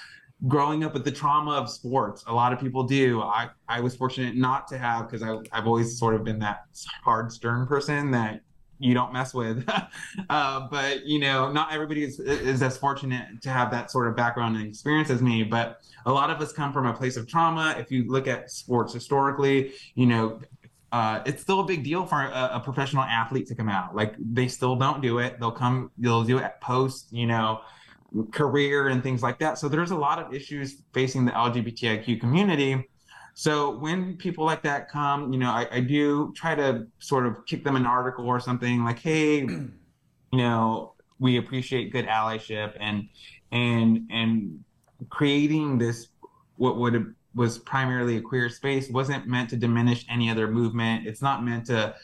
growing 0.48 0.84
up 0.84 0.94
with 0.94 1.04
the 1.04 1.12
trauma 1.12 1.52
of 1.52 1.70
sports. 1.70 2.24
A 2.28 2.34
lot 2.34 2.52
of 2.52 2.60
people 2.60 2.84
do. 2.84 3.22
I, 3.22 3.50
I 3.68 3.80
was 3.80 3.96
fortunate 3.96 4.36
not 4.36 4.68
to 4.70 4.78
have 4.78 5.10
because 5.10 5.22
I've 5.52 5.68
always 5.68 5.98
sort 5.98 6.16
of 6.16 6.24
been 6.24 6.40
that 6.40 6.66
hard, 7.04 7.32
stern 7.32 7.68
person 7.68 8.12
that 8.12 8.42
you 8.82 8.94
don't 8.94 9.14
mess 9.14 9.34
with. 9.34 9.70
uh, 10.30 10.68
but 10.70 11.06
you 11.06 11.20
know, 11.20 11.52
not 11.52 11.72
everybody 11.72 12.04
is, 12.04 12.20
is 12.20 12.62
as 12.62 12.78
fortunate 12.78 13.42
to 13.42 13.50
have 13.50 13.72
that 13.72 13.92
sort 13.92 14.08
of 14.08 14.16
background 14.16 14.56
and 14.58 14.68
experience 14.68 15.10
as 15.10 15.22
me. 15.22 15.44
But 15.44 15.82
a 16.06 16.12
lot 16.12 16.30
of 16.30 16.42
us 16.42 16.52
come 16.52 16.74
from 16.74 16.86
a 16.88 16.94
place 16.94 17.18
of 17.18 17.28
trauma. 17.28 17.76
If 17.78 17.92
you 17.92 18.10
look 18.10 18.28
at 18.28 18.52
sports 18.52 18.94
historically, 18.94 19.74
you 19.96 20.06
know, 20.06 20.40
uh, 20.92 21.22
it's 21.26 21.42
still 21.42 21.62
a 21.62 21.66
big 21.66 21.84
deal 21.84 22.06
for 22.06 22.22
a, 22.22 22.50
a, 22.54 22.60
professional 22.60 23.04
athlete 23.04 23.48
to 23.48 23.56
come 23.56 23.70
out. 23.70 23.96
Like 23.96 24.14
they 24.20 24.50
still 24.50 24.76
don't 24.76 25.02
do 25.02 25.20
it. 25.20 25.40
They'll 25.40 25.52
come, 25.52 25.90
they'll 25.98 26.24
do 26.26 26.38
it 26.38 26.54
post, 26.62 27.14
you 27.14 27.28
know, 27.28 27.62
career 28.32 28.90
and 28.90 29.02
things 29.02 29.24
like 29.24 29.40
that. 29.40 29.58
So 29.58 29.70
there's 29.70 29.92
a 29.92 29.96
lot 29.96 30.20
of 30.20 30.34
issues 30.34 30.84
facing 30.92 31.24
the 31.24 31.32
LGBTIQ 31.32 32.20
community 32.20 32.90
so 33.42 33.72
when 33.72 34.18
people 34.18 34.46
like 34.46 34.62
that 34.62 34.88
come, 34.88 35.34
you 35.34 35.40
know, 35.40 35.50
I, 35.50 35.68
I 35.72 35.80
do 35.80 36.32
try 36.36 36.54
to 36.54 36.86
sort 37.00 37.26
of 37.26 37.44
kick 37.48 37.64
them 37.64 37.76
an 37.76 37.88
article 37.88 38.28
or 38.28 38.40
something 38.40 38.84
like, 38.84 39.00
hey, 39.00 39.40
you 39.48 39.72
know, 40.32 40.94
we 41.18 41.38
appreciate 41.38 41.92
good 41.92 42.06
allyship 42.06 42.78
and 42.80 43.10
and 43.52 44.08
and 44.12 44.64
creating 45.10 45.80
this 45.80 46.10
what 46.58 46.78
would 46.78 47.16
was 47.34 47.58
primarily 47.58 48.18
a 48.18 48.22
queer 48.22 48.48
space 48.48 48.92
wasn't 48.92 49.26
meant 49.26 49.50
to 49.50 49.58
diminish 49.58 50.06
any 50.08 50.30
other 50.30 50.48
movement. 50.48 51.08
It's 51.08 51.24
not 51.24 51.44
meant 51.44 51.66
to 51.66 51.96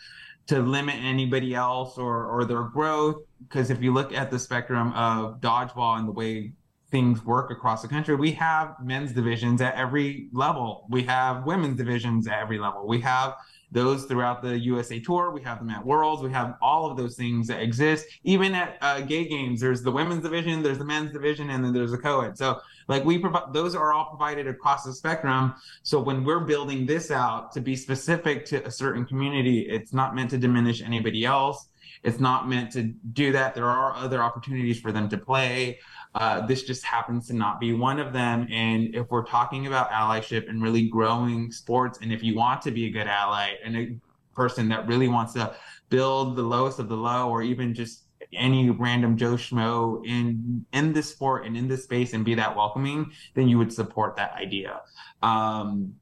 to 0.47 0.59
limit 0.59 0.95
anybody 0.95 1.53
else 1.53 1.99
or 1.99 2.25
or 2.25 2.45
their 2.45 2.63
growth. 2.63 3.17
Because 3.47 3.69
if 3.69 3.79
you 3.79 3.93
look 3.93 4.11
at 4.11 4.31
the 4.31 4.39
spectrum 4.39 4.91
of 4.93 5.39
dodgeball 5.39 5.99
and 5.99 6.07
the 6.07 6.13
way 6.13 6.53
things 6.89 7.23
work 7.25 7.51
across 7.51 7.81
the 7.81 7.88
country. 7.88 8.15
We 8.15 8.31
have 8.33 8.75
men's 8.81 9.11
divisions 9.11 9.61
at 9.61 9.75
every 9.75 10.29
level. 10.31 10.85
We 10.89 11.03
have 11.03 11.45
women's 11.45 11.77
divisions 11.77 12.27
at 12.27 12.39
every 12.39 12.59
level. 12.59 12.88
We 12.88 13.01
have 13.01 13.35
those 13.71 14.05
throughout 14.05 14.41
the 14.41 14.57
USA 14.59 14.99
Tour. 14.99 15.31
We 15.31 15.41
have 15.41 15.59
them 15.59 15.69
at 15.69 15.85
Worlds. 15.85 16.23
We 16.23 16.31
have 16.31 16.55
all 16.61 16.89
of 16.89 16.95
those 16.95 17.15
things 17.15 17.47
that 17.47 17.61
exist. 17.61 18.05
Even 18.23 18.55
at 18.55 18.77
uh, 18.81 19.01
gay 19.01 19.27
games, 19.27 19.59
there's 19.59 19.83
the 19.83 19.91
women's 19.91 20.23
division, 20.23 20.63
there's 20.63 20.77
the 20.77 20.85
men's 20.85 21.11
division, 21.11 21.49
and 21.49 21.63
then 21.63 21.73
there's 21.73 21.91
a 21.91 21.97
co-ed. 21.97 22.38
So 22.38 22.61
like 22.88 23.03
we 23.03 23.17
provide, 23.17 23.53
those 23.53 23.75
are 23.75 23.91
all 23.91 24.05
provided 24.05 24.47
across 24.47 24.85
the 24.85 24.93
spectrum. 24.93 25.55
So 25.83 25.99
when 25.99 26.23
we're 26.23 26.45
building 26.45 26.85
this 26.85 27.11
out 27.11 27.51
to 27.53 27.61
be 27.61 27.75
specific 27.75 28.45
to 28.45 28.65
a 28.65 28.71
certain 28.71 29.05
community, 29.05 29.67
it's 29.69 29.91
not 29.93 30.15
meant 30.15 30.29
to 30.29 30.38
diminish 30.38 30.81
anybody 30.81 31.25
else. 31.25 31.67
It's 32.03 32.19
not 32.19 32.47
meant 32.47 32.71
to 32.73 32.83
do 32.83 33.31
that. 33.33 33.55
There 33.55 33.65
are 33.65 33.93
other 33.93 34.21
opportunities 34.21 34.79
for 34.79 34.91
them 34.91 35.09
to 35.09 35.17
play. 35.17 35.79
Uh, 36.16 36.45
this 36.45 36.64
just 36.64 36.84
happens 36.84 37.28
to 37.28 37.34
not 37.34 37.60
be 37.60 37.74
one 37.74 37.99
of 37.99 38.14
them. 38.14 38.47
And 38.51 38.95
if 38.95 39.10
we're 39.12 39.26
talking 39.26 39.68
about 39.68 39.91
allyship 39.91 40.49
and 40.49 40.62
really 40.62 40.88
growing 40.88 41.51
sports, 41.51 41.99
and 42.01 42.12
if 42.12 42.24
you 42.24 42.36
want 42.36 42.62
to 42.64 42.72
be 42.72 42.86
a 42.86 42.89
good 42.89 43.08
ally 43.08 43.55
and 43.64 43.78
a 43.78 43.97
person 44.36 44.70
that 44.70 44.88
really 44.88 45.08
wants 45.08 45.34
to 45.34 45.55
build 45.89 46.36
the 46.36 46.43
lowest 46.43 46.80
of 46.80 46.89
the 46.89 46.97
low, 46.97 47.30
or 47.30 47.41
even 47.41 47.74
just 47.74 48.03
any 48.34 48.70
random 48.70 49.16
Joe 49.16 49.34
Schmo 49.34 50.05
in 50.05 50.66
in 50.74 50.93
this 50.93 51.10
sport 51.10 51.45
and 51.45 51.55
in 51.55 51.68
this 51.68 51.84
space 51.84 52.14
and 52.14 52.26
be 52.26 52.36
that 52.36 52.55
welcoming, 52.55 53.12
then 53.36 53.47
you 53.47 53.58
would 53.58 53.72
support 53.72 54.16
that 54.18 54.34
idea. 54.34 54.82
Um, 55.22 55.95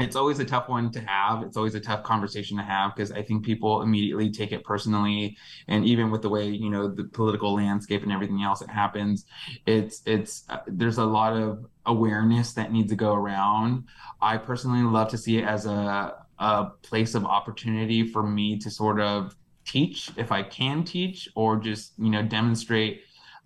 it's 0.00 0.16
always 0.16 0.38
a 0.38 0.44
tough 0.44 0.68
one 0.68 0.90
to 0.92 1.00
have. 1.00 1.42
It's 1.42 1.56
always 1.56 1.74
a 1.74 1.80
tough 1.80 2.02
conversation 2.02 2.56
to 2.56 2.62
have 2.62 2.94
because 2.94 3.12
I 3.12 3.22
think 3.22 3.44
people 3.44 3.82
immediately 3.82 4.30
take 4.30 4.52
it 4.52 4.64
personally. 4.64 5.36
And 5.68 5.84
even 5.84 6.10
with 6.10 6.22
the 6.22 6.28
way 6.28 6.48
you 6.48 6.70
know 6.70 6.88
the 6.88 7.04
political 7.04 7.54
landscape 7.54 8.02
and 8.02 8.12
everything 8.12 8.42
else 8.42 8.60
that 8.60 8.70
happens, 8.70 9.26
it's 9.66 10.02
it's 10.06 10.44
uh, 10.48 10.58
there's 10.66 10.98
a 10.98 11.04
lot 11.04 11.34
of 11.34 11.66
awareness 11.86 12.52
that 12.54 12.72
needs 12.72 12.90
to 12.90 12.96
go 12.96 13.14
around. 13.14 13.84
I 14.20 14.36
personally 14.36 14.82
love 14.82 15.10
to 15.10 15.18
see 15.18 15.38
it 15.38 15.44
as 15.44 15.66
a 15.66 16.14
a 16.38 16.70
place 16.82 17.14
of 17.14 17.24
opportunity 17.24 18.06
for 18.08 18.22
me 18.22 18.58
to 18.58 18.70
sort 18.70 19.00
of 19.00 19.36
teach 19.66 20.10
if 20.16 20.32
I 20.32 20.42
can 20.42 20.84
teach 20.84 21.28
or 21.34 21.56
just 21.56 21.92
you 21.98 22.10
know 22.10 22.22
demonstrate 22.22 23.02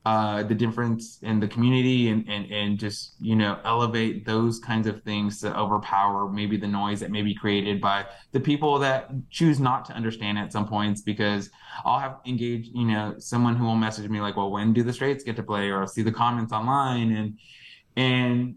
uh, 0.06 0.42
the 0.42 0.54
difference 0.54 1.18
in 1.22 1.40
the 1.40 1.48
community 1.48 2.10
and, 2.10 2.28
and, 2.28 2.50
and 2.52 2.78
just, 2.78 3.14
you 3.20 3.34
know, 3.34 3.58
elevate 3.64 4.26
those 4.26 4.58
kinds 4.58 4.86
of 4.86 5.02
things 5.02 5.40
to 5.40 5.58
overpower 5.58 6.28
maybe 6.28 6.58
the 6.58 6.66
noise 6.66 7.00
that 7.00 7.10
may 7.10 7.22
be 7.22 7.34
created 7.34 7.80
by 7.80 8.04
the 8.32 8.40
people 8.40 8.78
that 8.78 9.10
choose 9.30 9.58
not 9.58 9.86
to 9.86 9.94
understand 9.94 10.38
at 10.38 10.52
some 10.52 10.68
points 10.68 11.00
because 11.00 11.48
I'll 11.86 11.98
have 11.98 12.18
engaged, 12.26 12.70
you 12.74 12.84
know, 12.84 13.14
someone 13.18 13.56
who 13.56 13.64
will 13.64 13.76
message 13.76 14.10
me 14.10 14.20
like, 14.20 14.36
well, 14.36 14.50
when 14.50 14.74
do 14.74 14.82
the 14.82 14.92
straights 14.92 15.24
get 15.24 15.36
to 15.36 15.42
play? 15.42 15.70
Or 15.70 15.80
I'll 15.80 15.86
see 15.86 16.02
the 16.02 16.12
comments 16.12 16.52
online 16.52 17.12
and, 17.12 17.38
and 17.96 18.56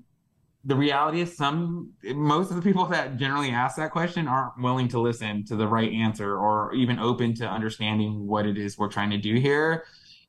the 0.66 0.76
reality 0.76 1.22
is 1.22 1.38
some 1.38 1.94
most 2.04 2.50
of 2.50 2.58
the 2.58 2.62
people 2.62 2.86
that 2.88 3.16
generally 3.16 3.52
ask 3.52 3.78
that 3.78 3.92
question 3.92 4.28
aren't 4.28 4.62
willing 4.62 4.90
to 4.90 5.00
listen 5.00 5.46
to 5.46 5.56
the 5.56 5.66
right 5.66 5.94
answer 5.94 6.38
or 6.38 6.74
even 6.74 7.00
open 7.00 7.34
to 7.36 7.48
understanding 7.48 8.28
what 8.28 8.46
it 8.46 8.58
is 8.58 8.78
we're 8.78 8.90
trying 8.90 9.12
to 9.12 9.18
do 9.18 9.36
here 9.36 9.86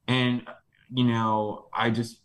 and 0.06 0.42
you 0.92 1.04
know, 1.04 1.66
I 1.72 1.90
just 1.90 2.20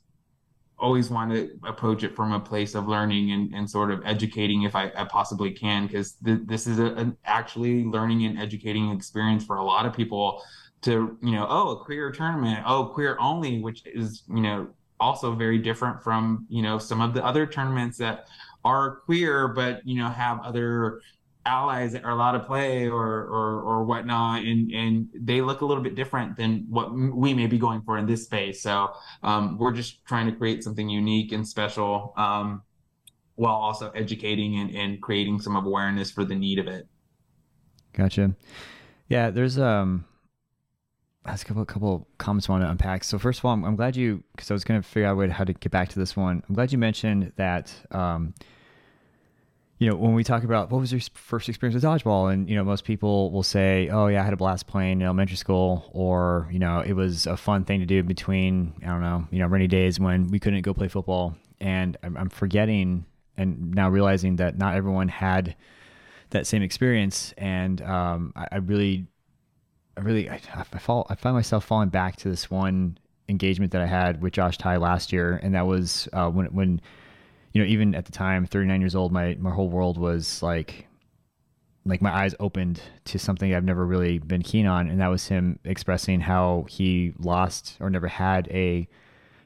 always 0.80 1.10
want 1.10 1.32
to 1.32 1.52
approach 1.66 2.04
it 2.04 2.16
from 2.16 2.34
a 2.34 2.40
place 2.40 2.76
of 2.76 2.88
learning 2.88 3.32
and, 3.32 3.54
and 3.54 3.70
sort 3.70 3.92
of 3.92 4.02
educating 4.06 4.64
if 4.64 4.76
I, 4.76 4.92
I 4.96 5.06
possibly 5.06 5.52
can, 5.52 5.88
because 5.88 6.14
th- 6.26 6.42
this 6.46 6.68
is 6.68 6.80
a, 6.80 6.88
an 6.96 7.18
actually 7.26 7.86
learning 7.86 8.26
and 8.26 8.38
educating 8.40 8.92
experience 8.92 9.46
for 9.46 9.58
a 9.58 9.64
lot 9.64 9.86
of 9.86 9.94
people 9.94 10.44
to, 10.82 11.18
you 11.22 11.32
know, 11.32 11.48
oh, 11.50 11.72
a 11.72 11.86
queer 11.86 12.12
tournament, 12.12 12.64
oh, 12.68 12.86
queer 12.86 13.18
only, 13.20 13.62
which 13.62 13.84
is, 13.86 14.24
you 14.28 14.42
know, 14.42 14.68
also 15.00 15.34
very 15.34 15.58
different 15.58 16.04
from, 16.04 16.46
you 16.50 16.62
know, 16.62 16.78
some 16.78 17.02
of 17.02 17.14
the 17.14 17.24
other 17.24 17.46
tournaments 17.46 17.98
that 17.98 18.28
are 18.66 18.98
queer, 19.06 19.48
but, 19.48 19.86
you 19.88 19.96
know, 19.96 20.10
have 20.10 20.42
other 20.42 21.02
allies 21.46 21.92
that 21.92 22.04
are 22.06 22.12
allowed 22.12 22.34
to 22.34 22.40
play 22.40 22.88
or 22.88 23.06
or 23.06 23.62
or 23.62 23.84
whatnot 23.84 24.44
and 24.44 24.72
and 24.72 25.10
they 25.14 25.42
look 25.42 25.62
a 25.62 25.66
little 25.66 25.84
bit 25.84 25.96
different 25.96 26.38
than 26.38 26.66
what 26.70 26.94
we 26.94 27.34
may 27.34 27.48
be 27.48 27.58
going 27.58 27.82
for 27.82 27.98
in 27.98 28.06
this 28.06 28.24
space 28.24 28.62
so 28.62 28.90
um, 29.24 29.58
we're 29.58 29.74
just 29.74 30.06
trying 30.06 30.26
to 30.26 30.32
create 30.32 30.64
something 30.64 30.90
unique 30.90 31.32
and 31.32 31.48
special 31.48 32.14
um, 32.18 32.62
while 33.36 33.56
also 33.56 33.90
educating 33.92 34.60
and, 34.60 34.76
and 34.76 35.02
creating 35.02 35.40
some 35.40 35.56
awareness 35.56 36.10
for 36.10 36.24
the 36.24 36.36
need 36.36 36.60
of 36.60 36.68
it 36.68 36.88
gotcha 37.92 38.34
yeah 39.10 39.30
there's 39.30 39.60
um 39.60 40.06
that's 41.26 41.42
a 41.42 41.46
couple, 41.46 41.64
couple 41.66 42.08
comments 42.18 42.50
I 42.50 42.54
want 42.54 42.66
to 42.66 42.70
unpack. 42.70 43.04
So 43.04 43.18
first 43.18 43.40
of 43.40 43.46
all, 43.46 43.54
I'm, 43.54 43.64
I'm 43.64 43.76
glad 43.78 43.96
you, 43.96 44.24
because 44.36 44.52
I 44.52 44.54
was 44.54 44.66
going 44.66 44.82
to 44.82 44.88
figure 44.88 45.08
out 45.08 45.30
how 45.30 45.46
to 45.46 45.54
get 45.54 45.72
back 45.72 45.90
to 45.90 46.00
this 46.00 46.18
one. 46.18 46.44
I'm 46.48 46.56
glad 46.56 46.72
you 46.72 46.78
mentioned 46.78 47.32
that 47.38 47.74
um, 47.92 48.34
you 49.80 49.90
know, 49.90 49.96
when 49.96 50.14
we 50.14 50.24
talk 50.24 50.44
about 50.44 50.72
what 50.72 50.80
was 50.80 50.92
your 50.92 51.02
first 51.14 51.50
experience 51.50 51.76
with 51.76 51.84
dodgeball, 51.84 52.32
and 52.32 52.50
you 52.50 52.56
know, 52.56 52.64
most 52.64 52.86
people 52.86 53.32
will 53.32 53.44
say, 53.44 53.90
"Oh 53.90 54.08
yeah, 54.08 54.22
I 54.22 54.24
had 54.24 54.34
a 54.34 54.38
blast 54.38 54.68
playing 54.68 55.02
in 55.02 55.04
elementary 55.04 55.38
school," 55.38 55.90
or 55.94 56.48
you 56.52 56.60
know, 56.60 56.80
it 56.80 56.94
was 56.94 57.26
a 57.28 57.36
fun 57.36 57.66
thing 57.66 57.80
to 57.80 57.86
do 57.86 58.04
between 58.04 58.74
I 58.84 58.88
don't 58.88 59.02
know, 59.02 59.28
you 59.32 59.40
know, 59.40 59.48
rainy 59.48 59.68
days 59.68 60.00
when 60.00 60.28
we 60.28 60.40
couldn't 60.40 60.62
go 60.62 60.74
play 60.74 60.88
football. 60.88 61.36
And 61.60 61.98
I'm, 62.04 62.18
I'm 62.18 62.30
forgetting 62.30 63.06
and 63.38 63.72
now 63.72 63.90
realizing 63.90 64.36
that 64.38 64.58
not 64.58 64.76
everyone 64.76 65.08
had 65.08 65.56
that 66.30 66.46
same 66.48 66.62
experience, 66.62 67.34
and 67.38 67.82
um, 67.82 68.34
I, 68.36 68.48
I, 68.54 68.58
really, 68.58 69.06
I 69.98 70.02
really, 70.02 70.30
I, 70.30 70.40
I 70.56 70.64
fall, 70.80 71.08
I 71.10 71.16
find 71.16 71.36
myself 71.36 71.66
falling 71.66 71.90
back 71.90 72.16
to 72.18 72.30
this 72.30 72.50
one 72.50 72.98
engagement 73.30 73.72
that 73.72 73.82
I 73.82 73.86
had 73.86 74.22
with 74.22 74.34
Josh 74.34 74.58
Ty 74.58 74.78
last 74.78 75.12
year, 75.14 75.40
and 75.42 75.56
that 75.56 75.66
was 75.66 76.08
uh, 76.14 76.30
when 76.30 76.48
when 76.48 76.82
you 77.54 77.62
know, 77.62 77.68
even 77.68 77.96
at 77.96 78.06
the 78.06 78.12
time, 78.12 78.46
39 78.46 78.82
years 78.82 78.96
old, 78.96 79.12
my 79.12 79.38
my 79.40 79.52
whole 79.52 79.70
world 79.70 79.98
was 79.98 80.44
like 80.44 80.88
like 81.86 82.02
my 82.02 82.14
eyes 82.14 82.34
opened 82.40 82.82
to 83.06 83.20
something 83.20 83.54
I've 83.54 83.64
never 83.64 83.86
really 83.86 84.18
been 84.18 84.42
keen 84.42 84.66
on, 84.66 84.90
and 84.90 85.00
that 85.00 85.08
was 85.08 85.28
him 85.28 85.60
expressing 85.64 86.20
how 86.20 86.66
he 86.68 87.14
lost 87.20 87.78
or 87.80 87.90
never 87.90 88.08
had 88.08 88.48
a 88.50 88.88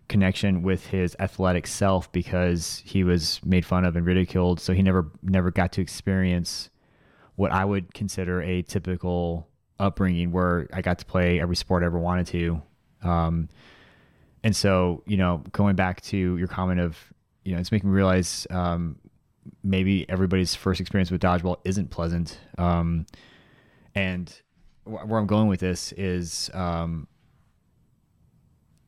connection 0.07 0.63
with 0.63 0.85
his 0.87 1.17
athletic 1.19 1.67
self 1.67 2.09
because 2.13 2.81
he 2.85 3.03
was 3.03 3.41
made 3.43 3.65
fun 3.65 3.83
of 3.83 3.97
and 3.97 4.05
ridiculed. 4.05 4.61
So 4.61 4.73
he 4.73 4.81
never 4.81 5.11
never 5.21 5.51
got 5.51 5.73
to 5.73 5.81
experience 5.81 6.69
what 7.35 7.51
I 7.51 7.65
would 7.65 7.93
consider 7.93 8.41
a 8.41 8.61
typical 8.61 9.47
upbringing, 9.79 10.31
where 10.31 10.67
I 10.71 10.81
got 10.81 10.99
to 10.99 11.05
play 11.05 11.41
every 11.41 11.55
sport 11.57 11.83
I 11.83 11.87
ever 11.87 11.99
wanted 11.99 12.27
to. 12.27 12.61
Um, 13.03 13.49
and 14.43 14.55
so, 14.55 15.03
you 15.05 15.17
know, 15.17 15.43
going 15.51 15.75
back 15.75 16.01
to 16.01 16.37
your 16.37 16.47
comment 16.47 16.79
of 16.79 16.97
you 17.47 17.53
know, 17.53 17.61
it's 17.61 17.71
making 17.71 17.89
me 17.89 17.95
realize 17.95 18.45
um, 18.49 18.99
maybe 19.63 20.05
everybody's 20.09 20.53
first 20.53 20.81
experience 20.81 21.09
with 21.09 21.21
dodgeball 21.21 21.55
isn't 21.63 21.89
pleasant. 21.89 22.37
Um, 22.57 23.05
and 23.95 24.29
wh- 24.83 25.07
where 25.07 25.17
I'm 25.17 25.27
going 25.27 25.47
with 25.47 25.61
this 25.61 25.93
is, 25.93 26.51
um, 26.53 27.07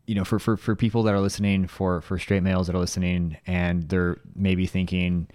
you 0.08 0.16
know, 0.16 0.26
for, 0.26 0.40
for, 0.40 0.58
for 0.58 0.76
people 0.76 1.04
that 1.04 1.14
are 1.14 1.22
listening, 1.22 1.68
for, 1.68 2.02
for 2.02 2.20
straight 2.20 2.44
males 2.44 2.68
that 2.68 2.76
are 2.76 2.80
listening, 2.80 3.38
and 3.48 3.88
they're 3.88 4.20
maybe 4.36 4.68
thinking, 4.68 5.30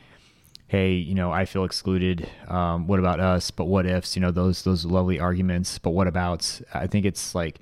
hey, 0.67 0.93
you 0.93 1.15
know, 1.15 1.33
I 1.33 1.47
feel 1.47 1.65
excluded. 1.65 2.29
Um, 2.49 2.87
what 2.87 2.99
about 2.99 3.21
us? 3.21 3.51
But 3.51 3.65
what 3.65 3.87
ifs? 3.87 4.17
You 4.17 4.21
know, 4.21 4.33
those 4.33 4.65
those 4.65 4.85
lovely 4.85 5.19
arguments. 5.19 5.79
But 5.79 5.91
what 5.91 6.09
about? 6.09 6.61
I 6.75 6.89
think 6.89 7.07
it's 7.07 7.35
like 7.35 7.61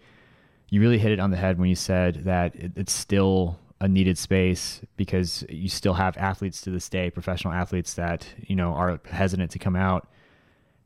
you 0.70 0.80
really 0.80 0.98
hit 0.98 1.12
it 1.12 1.20
on 1.20 1.30
the 1.30 1.36
head 1.36 1.60
when 1.60 1.68
you 1.68 1.76
said 1.76 2.24
that 2.24 2.56
it, 2.56 2.72
it's 2.74 2.92
still 2.92 3.60
a 3.82 3.88
needed 3.88 4.16
space 4.16 4.80
because 4.96 5.44
you 5.48 5.68
still 5.68 5.94
have 5.94 6.16
athletes 6.16 6.60
to 6.60 6.70
this 6.70 6.88
day, 6.88 7.10
professional 7.10 7.52
athletes 7.52 7.94
that 7.94 8.24
you 8.46 8.54
know 8.54 8.72
are 8.72 9.00
hesitant 9.10 9.50
to 9.50 9.58
come 9.58 9.74
out. 9.74 10.08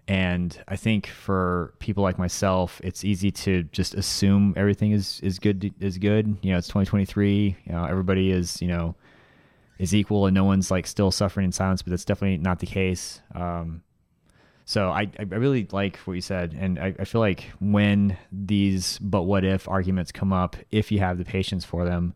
And 0.08 0.58
I 0.66 0.76
think 0.76 1.06
for 1.08 1.74
people 1.78 2.02
like 2.02 2.18
myself, 2.18 2.80
it's 2.82 3.04
easy 3.04 3.30
to 3.32 3.64
just 3.64 3.94
assume 3.94 4.54
everything 4.56 4.92
is 4.92 5.20
is 5.20 5.38
good 5.38 5.74
is 5.78 5.98
good. 5.98 6.38
You 6.40 6.52
know, 6.52 6.58
it's 6.58 6.68
2023. 6.68 7.56
You 7.66 7.72
know, 7.72 7.84
everybody 7.84 8.30
is 8.30 8.62
you 8.62 8.68
know 8.68 8.96
is 9.78 9.94
equal, 9.94 10.24
and 10.24 10.34
no 10.34 10.44
one's 10.44 10.70
like 10.70 10.86
still 10.86 11.10
suffering 11.10 11.44
in 11.44 11.52
silence. 11.52 11.82
But 11.82 11.90
that's 11.90 12.06
definitely 12.06 12.38
not 12.38 12.60
the 12.60 12.66
case. 12.66 13.20
Um, 13.34 13.82
so 14.64 14.88
I, 14.88 15.10
I 15.18 15.22
really 15.22 15.68
like 15.70 15.98
what 15.98 16.14
you 16.14 16.22
said, 16.22 16.56
and 16.58 16.78
I, 16.78 16.94
I 16.98 17.04
feel 17.04 17.20
like 17.20 17.44
when 17.60 18.16
these 18.32 18.98
but 19.00 19.24
what 19.24 19.44
if 19.44 19.68
arguments 19.68 20.12
come 20.12 20.32
up, 20.32 20.56
if 20.70 20.90
you 20.90 21.00
have 21.00 21.18
the 21.18 21.26
patience 21.26 21.62
for 21.62 21.84
them, 21.84 22.14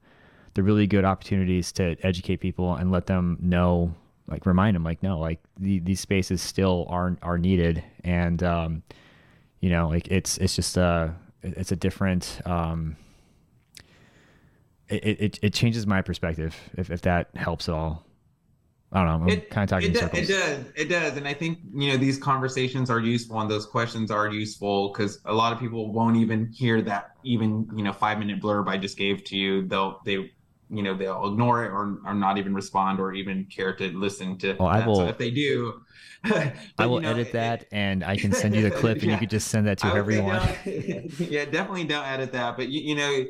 they're 0.54 0.64
really 0.64 0.86
good 0.86 1.04
opportunities 1.04 1.72
to 1.72 1.96
educate 2.02 2.38
people 2.38 2.74
and 2.74 2.90
let 2.90 3.06
them 3.06 3.38
know 3.40 3.94
like 4.28 4.46
remind 4.46 4.74
them 4.76 4.84
like 4.84 5.02
no 5.02 5.18
like 5.18 5.40
the, 5.58 5.80
these 5.80 6.00
spaces 6.00 6.40
still 6.40 6.86
aren't 6.88 7.18
are 7.22 7.38
needed 7.38 7.82
and 8.04 8.42
um, 8.42 8.82
you 9.60 9.70
know 9.70 9.88
like 9.88 10.08
it's 10.08 10.38
it's 10.38 10.54
just 10.56 10.76
a 10.76 11.14
it's 11.42 11.72
a 11.72 11.76
different 11.76 12.40
um, 12.44 12.96
it, 14.88 15.20
it, 15.20 15.38
it 15.42 15.54
changes 15.54 15.86
my 15.86 16.02
perspective 16.02 16.56
if, 16.76 16.90
if 16.90 17.02
that 17.02 17.28
helps 17.34 17.68
at 17.68 17.74
all 17.74 18.04
I 18.92 19.04
don't 19.04 19.06
know. 19.06 19.26
I'm 19.26 19.28
it, 19.28 19.50
kind 19.50 19.62
of 19.62 19.70
talking 19.70 19.90
it, 19.90 19.94
does, 19.94 20.10
it 20.12 20.26
does. 20.26 20.64
It 20.74 20.84
does. 20.88 21.16
And 21.16 21.28
I 21.28 21.32
think, 21.32 21.60
you 21.72 21.90
know, 21.90 21.96
these 21.96 22.18
conversations 22.18 22.90
are 22.90 22.98
useful 22.98 23.40
and 23.40 23.48
those 23.48 23.64
questions 23.64 24.10
are 24.10 24.28
useful 24.28 24.88
because 24.88 25.20
a 25.26 25.32
lot 25.32 25.52
of 25.52 25.60
people 25.60 25.92
won't 25.92 26.16
even 26.16 26.46
hear 26.46 26.82
that 26.82 27.12
even, 27.22 27.68
you 27.76 27.84
know, 27.84 27.92
five 27.92 28.18
minute 28.18 28.42
blurb 28.42 28.68
I 28.68 28.78
just 28.78 28.98
gave 28.98 29.22
to 29.24 29.36
you. 29.36 29.64
They'll, 29.68 30.00
they 30.04 30.32
you 30.70 30.82
know 30.82 30.96
they'll 30.96 31.26
ignore 31.26 31.64
it 31.64 31.68
or, 31.68 31.98
or 32.04 32.14
not 32.14 32.38
even 32.38 32.54
respond 32.54 33.00
or 33.00 33.12
even 33.12 33.44
care 33.46 33.74
to 33.74 33.88
listen 33.98 34.38
to 34.38 34.56
well, 34.58 34.68
I 34.68 34.86
will, 34.86 34.96
so 34.96 35.06
if 35.06 35.18
they 35.18 35.30
do 35.30 35.82
but, 36.28 36.52
I 36.78 36.86
will 36.86 36.96
you 36.96 37.02
know, 37.02 37.10
edit 37.10 37.32
that 37.32 37.64
and 37.72 38.04
I 38.04 38.16
can 38.16 38.32
send 38.32 38.54
you 38.54 38.62
the 38.62 38.70
clip 38.70 38.98
yeah, 38.98 39.02
and 39.02 39.12
you 39.12 39.18
could 39.20 39.30
just 39.30 39.48
send 39.48 39.66
that 39.66 39.78
to 39.78 39.86
whoever 39.86 40.12
you 40.12 40.22
want. 40.22 40.44
yeah, 40.66 41.46
definitely 41.46 41.84
don't 41.84 42.04
edit 42.04 42.32
that. 42.32 42.58
But 42.58 42.68
you, 42.68 42.80
you 42.82 42.94
know, 42.94 43.24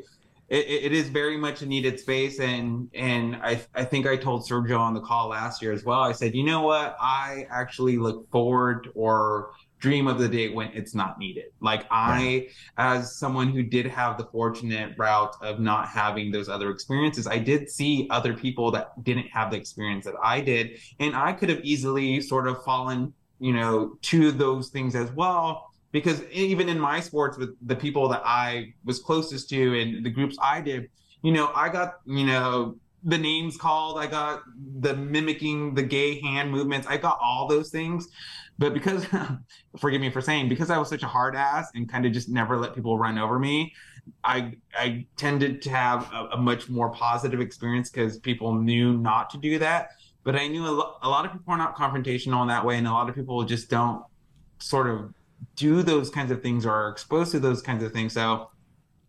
it, 0.49 0.67
it 0.67 0.93
is 0.93 1.09
very 1.09 1.37
much 1.37 1.63
a 1.63 1.67
needed 1.67 2.01
space. 2.01 2.41
And 2.41 2.91
and 2.95 3.37
I 3.37 3.61
I 3.75 3.85
think 3.85 4.07
I 4.07 4.17
told 4.17 4.43
Sergio 4.43 4.81
on 4.81 4.95
the 4.95 5.01
call 5.01 5.29
last 5.29 5.63
year 5.63 5.73
as 5.73 5.85
well. 5.85 6.01
I 6.01 6.13
said, 6.13 6.35
you 6.35 6.43
know 6.43 6.63
what? 6.63 6.97
I 7.01 7.47
actually 7.51 7.97
look 7.97 8.29
forward 8.31 8.89
or 8.95 9.53
dream 9.81 10.07
of 10.07 10.19
the 10.19 10.29
day 10.29 10.51
when 10.51 10.69
it's 10.69 10.95
not 10.95 11.19
needed. 11.19 11.47
Like 11.61 11.87
I, 11.91 12.49
as 12.77 13.17
someone 13.17 13.49
who 13.49 13.63
did 13.63 13.87
have 13.87 14.19
the 14.19 14.25
fortunate 14.25 14.95
route 14.97 15.35
of 15.41 15.59
not 15.59 15.89
having 15.89 16.31
those 16.31 16.49
other 16.49 16.71
experiences, 16.71 17.27
I 17.27 17.39
did 17.39 17.69
see 17.69 18.07
other 18.11 18.35
people 18.35 18.71
that 18.73 19.03
didn't 19.03 19.27
have 19.29 19.51
the 19.51 19.57
experience 19.57 20.05
that 20.05 20.15
I 20.23 20.41
did. 20.41 20.79
And 21.01 21.17
I 21.17 21.33
could 21.33 21.49
have 21.49 21.61
easily 21.65 22.21
sort 22.21 22.47
of 22.47 22.63
fallen, 22.63 23.13
you 23.41 23.53
know, 23.53 23.97
to 24.03 24.31
those 24.31 24.69
things 24.69 24.95
as 24.95 25.11
well. 25.13 25.67
Because 25.93 26.23
even 26.31 26.69
in 26.69 26.79
my 26.79 27.01
sports 27.01 27.37
with 27.37 27.57
the 27.67 27.75
people 27.75 28.09
that 28.11 28.23
I 28.25 28.75
was 28.85 29.01
closest 29.01 29.49
to 29.51 29.81
and 29.81 30.05
the 30.05 30.11
groups 30.11 30.37
I 30.41 30.61
did, 30.61 30.89
you 31.23 31.33
know, 31.33 31.51
I 31.55 31.69
got, 31.69 31.95
you 32.07 32.27
know, 32.27 32.77
the 33.03 33.19
names 33.19 33.57
called, 33.57 33.99
I 33.99 34.07
got 34.07 34.43
the 34.81 34.95
mimicking 34.95 35.75
the 35.75 35.83
gay 35.83 36.21
hand 36.21 36.51
movements, 36.51 36.87
I 36.87 36.97
got 36.97 37.19
all 37.21 37.49
those 37.49 37.71
things. 37.71 38.09
But 38.61 38.75
because, 38.75 39.07
forgive 39.79 40.03
me 40.03 40.11
for 40.11 40.21
saying, 40.21 40.51
because 40.51 40.69
I 40.71 40.77
was 40.77 40.89
such 40.89 41.03
a 41.03 41.09
hard 41.09 41.35
ass 41.35 41.71
and 41.75 41.89
kind 41.89 42.05
of 42.05 42.13
just 42.13 42.29
never 42.29 42.59
let 42.59 42.75
people 42.75 42.99
run 42.99 43.19
over 43.19 43.39
me, 43.39 43.73
I 44.23 44.53
I 44.75 45.07
tended 45.17 45.63
to 45.63 45.71
have 45.71 46.13
a, 46.13 46.29
a 46.33 46.37
much 46.37 46.69
more 46.69 46.91
positive 46.91 47.41
experience 47.41 47.91
because 47.91 48.19
people 48.19 48.55
knew 48.55 48.99
not 48.99 49.31
to 49.31 49.39
do 49.39 49.59
that. 49.59 49.89
But 50.25 50.37
I 50.37 50.47
knew 50.47 50.67
a, 50.67 50.69
lo- 50.69 50.97
a 51.03 51.09
lot 51.09 51.25
of 51.25 51.33
people 51.33 51.55
are 51.55 51.57
not 51.57 51.75
confrontational 51.75 52.43
in 52.43 52.49
that 52.49 52.65
way, 52.65 52.77
and 52.77 52.87
a 52.87 52.93
lot 52.93 53.09
of 53.09 53.15
people 53.15 53.43
just 53.45 53.71
don't 53.71 54.05
sort 54.59 54.89
of 54.89 55.15
do 55.57 55.83
those 55.83 56.11
kinds 56.11 56.31
of 56.31 56.43
things 56.43 56.67
or 56.67 56.71
are 56.71 56.91
exposed 56.91 57.33
to 57.33 57.41
those 57.41 57.63
kinds 57.63 57.83
of 57.83 57.93
things. 57.93 58.13
So, 58.13 58.51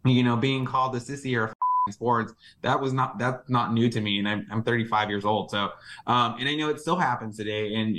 you 0.06 0.24
know, 0.24 0.38
being 0.38 0.64
called 0.64 0.96
a 0.96 1.00
sissy 1.00 1.38
or 1.38 1.54
sports 1.90 2.34
that 2.62 2.80
was 2.80 2.94
not 2.94 3.18
that's 3.18 3.50
not 3.50 3.74
new 3.74 3.90
to 3.90 4.02
me 4.02 4.20
and 4.20 4.30
i'm, 4.30 4.46
I'm 4.52 4.62
35 4.62 5.10
years 5.10 5.26
old 5.26 5.50
so 5.50 5.72
um, 6.06 6.36
and 6.40 6.48
i 6.48 6.54
know 6.54 6.70
it 6.70 6.80
still 6.80 6.96
happens 6.96 7.38
today 7.38 7.74
and, 7.74 7.92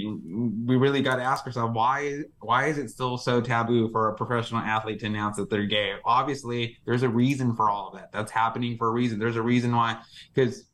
we 0.64 0.76
really 0.76 1.02
got 1.02 1.16
to 1.16 1.22
ask 1.22 1.44
ourselves 1.46 1.74
why 1.74 2.20
why 2.40 2.66
is 2.66 2.78
it 2.78 2.88
still 2.90 3.18
so 3.18 3.40
taboo 3.40 3.90
for 3.90 4.10
a 4.10 4.14
professional 4.14 4.60
athlete 4.60 5.00
to 5.00 5.06
announce 5.06 5.36
that 5.36 5.50
they're 5.50 5.66
gay? 5.66 5.94
Obviously 6.04 6.78
there's 6.84 7.02
a 7.02 7.08
reason 7.08 7.54
for 7.56 7.68
all 7.68 7.88
of 7.88 7.94
that. 7.94 8.12
That's 8.12 8.30
happening 8.30 8.76
for 8.76 8.88
a 8.88 8.90
reason. 8.90 9.18
There's 9.18 9.36
a 9.36 9.42
reason 9.42 9.74
why 9.74 9.98
because 10.32 10.64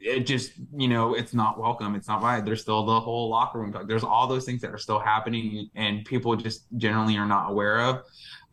it 0.00 0.20
just 0.26 0.52
you 0.76 0.88
know 0.88 1.14
it's 1.14 1.32
not 1.32 1.58
welcome 1.58 1.94
it's 1.94 2.08
not 2.08 2.22
right. 2.22 2.44
There's 2.44 2.60
still 2.60 2.84
the 2.84 2.98
whole 2.98 3.30
locker 3.30 3.60
room 3.60 3.72
talk. 3.72 3.86
There's 3.86 4.04
all 4.04 4.26
those 4.26 4.44
things 4.44 4.60
that 4.62 4.70
are 4.70 4.78
still 4.78 4.98
happening 4.98 5.70
and 5.74 6.04
people 6.04 6.34
just 6.36 6.66
generally 6.76 7.16
are 7.16 7.26
not 7.26 7.50
aware 7.50 7.80
of 7.80 8.02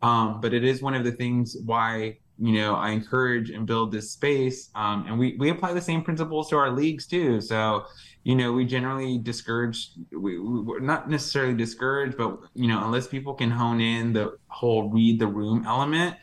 um, 0.02 0.40
but 0.40 0.52
it 0.52 0.64
is 0.64 0.82
one 0.82 0.94
of 0.94 1.04
the 1.04 1.12
things 1.12 1.56
why 1.64 2.18
you 2.44 2.52
know, 2.60 2.74
I 2.74 2.90
encourage 2.90 3.48
and 3.48 3.66
build 3.66 3.90
this 3.90 4.10
space. 4.10 4.68
Um, 4.74 5.06
and 5.06 5.18
we, 5.18 5.34
we 5.38 5.48
apply 5.48 5.72
the 5.72 5.80
same 5.80 6.02
principles 6.02 6.50
to 6.50 6.56
our 6.56 6.70
leagues 6.70 7.06
too. 7.06 7.40
So, 7.40 7.86
you 8.22 8.34
know, 8.34 8.52
we 8.52 8.66
generally 8.66 9.16
discourage, 9.16 9.92
we, 10.12 10.38
we're 10.38 10.80
not 10.80 11.08
necessarily 11.08 11.54
discouraged, 11.54 12.18
but, 12.18 12.38
you 12.54 12.68
know, 12.68 12.84
unless 12.84 13.06
people 13.06 13.32
can 13.32 13.50
hone 13.50 13.80
in 13.80 14.12
the 14.12 14.36
whole 14.48 14.90
read 14.90 15.18
the 15.18 15.26
room 15.26 15.64
element, 15.66 16.16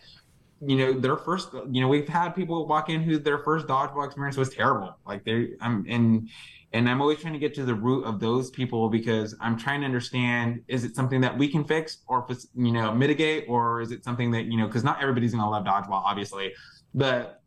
you 0.66 0.78
know, 0.78 0.93
their 0.93 1.18
first, 1.18 1.49
you 1.72 1.82
know, 1.82 1.88
we've 1.88 2.07
had 2.07 2.30
people 2.32 2.68
walk 2.68 2.89
in 2.89 3.01
who 3.01 3.18
their 3.18 3.39
first 3.39 3.68
dodgeball 3.68 4.05
experience 4.05 4.38
was 4.38 4.49
terrible. 4.49 4.95
Like 5.05 5.24
they, 5.26 5.53
I'm, 5.59 5.86
and, 5.89 6.30
and 6.74 6.88
I'm 6.88 7.01
always 7.01 7.20
trying 7.20 7.34
to 7.34 7.39
get 7.39 7.53
to 7.55 7.66
the 7.66 7.74
root 7.74 8.03
of 8.05 8.20
those 8.20 8.51
people 8.51 8.88
because 8.89 9.36
I'm 9.41 9.57
trying 9.57 9.82
to 9.82 9.86
understand 9.86 10.62
is 10.68 10.84
it 10.84 10.95
something 10.95 11.20
that 11.22 11.38
we 11.38 11.47
can 11.47 11.64
fix 11.64 11.99
or 12.07 12.26
you 12.55 12.72
know 12.72 12.93
mitigate 12.93 13.45
or 13.49 13.82
is 13.82 13.91
it 13.91 14.03
something 14.03 14.32
that 14.32 14.45
you 14.45 14.57
know 14.57 14.68
because 14.68 14.84
not 14.84 15.01
everybody's 15.01 15.34
going 15.34 15.43
to 15.43 15.49
love 15.49 15.66
dodgeball 15.66 16.03
obviously, 16.05 16.53
but 16.93 17.41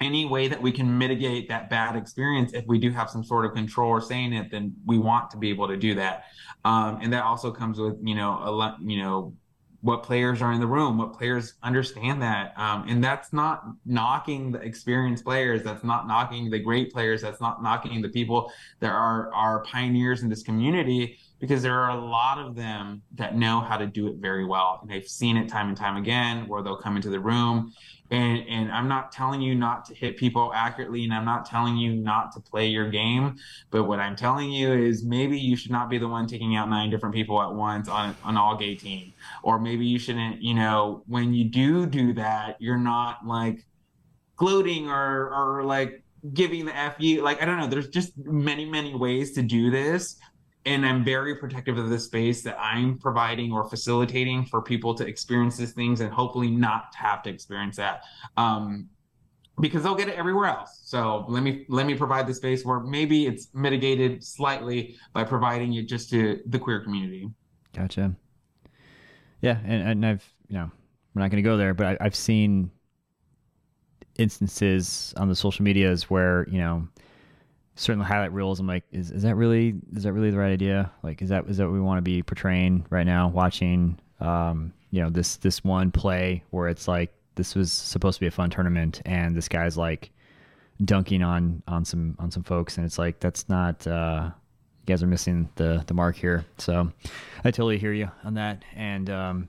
any 0.00 0.24
way 0.24 0.48
that 0.48 0.60
we 0.60 0.72
can 0.72 0.98
mitigate 0.98 1.48
that 1.48 1.70
bad 1.70 1.96
experience 1.96 2.52
if 2.54 2.66
we 2.66 2.78
do 2.78 2.90
have 2.90 3.08
some 3.08 3.22
sort 3.22 3.44
of 3.44 3.52
control 3.52 3.88
or 3.88 4.00
saying 4.00 4.32
it 4.32 4.50
then 4.50 4.74
we 4.84 4.98
want 4.98 5.30
to 5.30 5.36
be 5.36 5.48
able 5.48 5.68
to 5.68 5.76
do 5.76 5.94
that 5.94 6.24
um, 6.64 6.98
and 7.00 7.12
that 7.12 7.22
also 7.22 7.52
comes 7.52 7.78
with 7.78 7.96
you 8.02 8.14
know 8.14 8.40
a 8.42 8.50
lot 8.50 8.78
you 8.82 9.00
know 9.00 9.32
what 9.82 10.04
players 10.04 10.40
are 10.40 10.52
in 10.52 10.60
the 10.60 10.66
room, 10.66 10.96
what 10.96 11.12
players 11.12 11.54
understand 11.62 12.22
that. 12.22 12.56
Um, 12.56 12.86
and 12.88 13.02
that's 13.02 13.32
not 13.32 13.64
knocking 13.84 14.52
the 14.52 14.60
experienced 14.60 15.24
players. 15.24 15.62
That's 15.62 15.84
not 15.84 16.06
knocking 16.06 16.50
the 16.50 16.60
great 16.60 16.92
players. 16.92 17.20
That's 17.20 17.40
not 17.40 17.62
knocking 17.62 18.00
the 18.00 18.08
people 18.08 18.52
that 18.78 18.92
are, 18.92 19.32
are 19.34 19.64
pioneers 19.64 20.22
in 20.22 20.28
this 20.28 20.42
community 20.42 21.18
because 21.42 21.60
there 21.60 21.78
are 21.78 21.90
a 21.90 22.00
lot 22.00 22.38
of 22.38 22.54
them 22.54 23.02
that 23.16 23.36
know 23.36 23.60
how 23.60 23.76
to 23.76 23.86
do 23.86 24.06
it 24.06 24.16
very 24.18 24.44
well. 24.44 24.78
And 24.80 24.88
they've 24.88 25.06
seen 25.06 25.36
it 25.36 25.48
time 25.48 25.66
and 25.66 25.76
time 25.76 25.96
again 25.96 26.46
where 26.46 26.62
they'll 26.62 26.76
come 26.76 26.94
into 26.94 27.10
the 27.10 27.18
room 27.18 27.72
and, 28.12 28.46
and 28.46 28.70
I'm 28.70 28.88
not 28.88 29.10
telling 29.10 29.40
you 29.40 29.54
not 29.54 29.86
to 29.86 29.94
hit 29.94 30.18
people 30.18 30.52
accurately, 30.54 31.04
and 31.04 31.14
I'm 31.14 31.24
not 31.24 31.46
telling 31.46 31.78
you 31.78 31.94
not 31.94 32.30
to 32.32 32.40
play 32.40 32.66
your 32.66 32.90
game. 32.90 33.36
But 33.70 33.84
what 33.84 34.00
I'm 34.00 34.16
telling 34.16 34.52
you 34.52 34.70
is 34.70 35.02
maybe 35.02 35.38
you 35.38 35.56
should 35.56 35.70
not 35.70 35.88
be 35.88 35.96
the 35.96 36.06
one 36.06 36.26
taking 36.26 36.54
out 36.54 36.68
nine 36.68 36.90
different 36.90 37.14
people 37.14 37.40
at 37.40 37.50
once 37.50 37.88
on 37.88 38.14
an 38.26 38.36
all 38.36 38.54
gay 38.54 38.74
team. 38.74 39.14
Or 39.42 39.58
maybe 39.58 39.86
you 39.86 39.98
shouldn't, 39.98 40.42
you 40.42 40.52
know, 40.52 41.02
when 41.06 41.32
you 41.32 41.44
do 41.44 41.86
do 41.86 42.12
that, 42.12 42.56
you're 42.60 42.76
not 42.76 43.26
like 43.26 43.64
gloating 44.36 44.90
or, 44.90 45.30
or 45.32 45.64
like 45.64 46.02
giving 46.34 46.64
the 46.64 46.72
fu 46.96 47.20
like 47.20 47.42
i 47.42 47.44
don't 47.44 47.58
know 47.58 47.66
there's 47.66 47.88
just 47.88 48.16
many 48.18 48.64
many 48.64 48.94
ways 48.94 49.32
to 49.32 49.42
do 49.42 49.72
this 49.72 50.20
and 50.64 50.86
I'm 50.86 51.04
very 51.04 51.36
protective 51.36 51.76
of 51.78 51.90
the 51.90 51.98
space 51.98 52.42
that 52.42 52.58
I'm 52.60 52.98
providing 52.98 53.52
or 53.52 53.68
facilitating 53.68 54.44
for 54.44 54.62
people 54.62 54.94
to 54.94 55.06
experience 55.06 55.56
these 55.56 55.72
things 55.72 56.00
and 56.00 56.12
hopefully 56.12 56.50
not 56.50 56.94
have 56.94 57.22
to 57.24 57.30
experience 57.30 57.76
that. 57.76 58.02
Um, 58.36 58.88
because 59.60 59.82
they'll 59.82 59.94
get 59.94 60.08
it 60.08 60.16
everywhere 60.16 60.46
else. 60.46 60.80
So 60.84 61.26
let 61.28 61.42
me 61.42 61.66
let 61.68 61.86
me 61.86 61.94
provide 61.94 62.26
the 62.26 62.34
space 62.34 62.64
where 62.64 62.80
maybe 62.80 63.26
it's 63.26 63.48
mitigated 63.54 64.24
slightly 64.24 64.96
by 65.12 65.24
providing 65.24 65.74
it 65.74 65.88
just 65.88 66.10
to 66.10 66.40
the 66.46 66.58
queer 66.58 66.80
community. 66.80 67.28
Gotcha. 67.74 68.14
Yeah, 69.40 69.58
and, 69.64 69.88
and 69.88 70.06
I've 70.06 70.34
you 70.48 70.56
know 70.56 70.70
we're 71.14 71.22
not 71.22 71.30
going 71.30 71.42
to 71.42 71.48
go 71.48 71.56
there, 71.56 71.74
but 71.74 71.86
I, 71.86 71.96
I've 72.00 72.16
seen 72.16 72.70
instances 74.18 75.12
on 75.16 75.28
the 75.28 75.34
social 75.34 75.64
medias 75.64 76.08
where 76.08 76.46
you 76.48 76.58
know 76.58 76.88
certain 77.74 78.02
highlight 78.02 78.32
reels. 78.32 78.60
I'm 78.60 78.66
like, 78.66 78.84
is, 78.92 79.10
is 79.10 79.22
that 79.22 79.34
really 79.36 79.74
is 79.94 80.04
that 80.04 80.12
really 80.12 80.30
the 80.30 80.38
right 80.38 80.52
idea? 80.52 80.90
Like, 81.02 81.22
is 81.22 81.28
that 81.30 81.46
is 81.48 81.56
that 81.56 81.64
what 81.64 81.72
we 81.72 81.80
want 81.80 81.98
to 81.98 82.02
be 82.02 82.22
portraying 82.22 82.86
right 82.90 83.06
now? 83.06 83.28
Watching, 83.28 83.98
um, 84.20 84.72
you 84.90 85.00
know, 85.02 85.10
this 85.10 85.36
this 85.36 85.64
one 85.64 85.90
play 85.90 86.42
where 86.50 86.68
it's 86.68 86.88
like 86.88 87.12
this 87.34 87.54
was 87.54 87.72
supposed 87.72 88.16
to 88.16 88.20
be 88.20 88.26
a 88.26 88.30
fun 88.30 88.50
tournament, 88.50 89.00
and 89.04 89.36
this 89.36 89.48
guy's 89.48 89.76
like 89.76 90.10
dunking 90.84 91.22
on 91.22 91.62
on 91.66 91.84
some 91.84 92.16
on 92.18 92.30
some 92.30 92.42
folks, 92.42 92.76
and 92.76 92.86
it's 92.86 92.98
like 92.98 93.20
that's 93.20 93.48
not. 93.48 93.86
Uh, 93.86 94.30
you 94.82 94.86
guys 94.86 95.02
are 95.02 95.06
missing 95.06 95.48
the 95.54 95.84
the 95.86 95.94
mark 95.94 96.16
here. 96.16 96.44
So, 96.58 96.90
I 97.44 97.50
totally 97.52 97.78
hear 97.78 97.92
you 97.92 98.10
on 98.24 98.34
that, 98.34 98.64
and 98.74 99.08
um, 99.08 99.48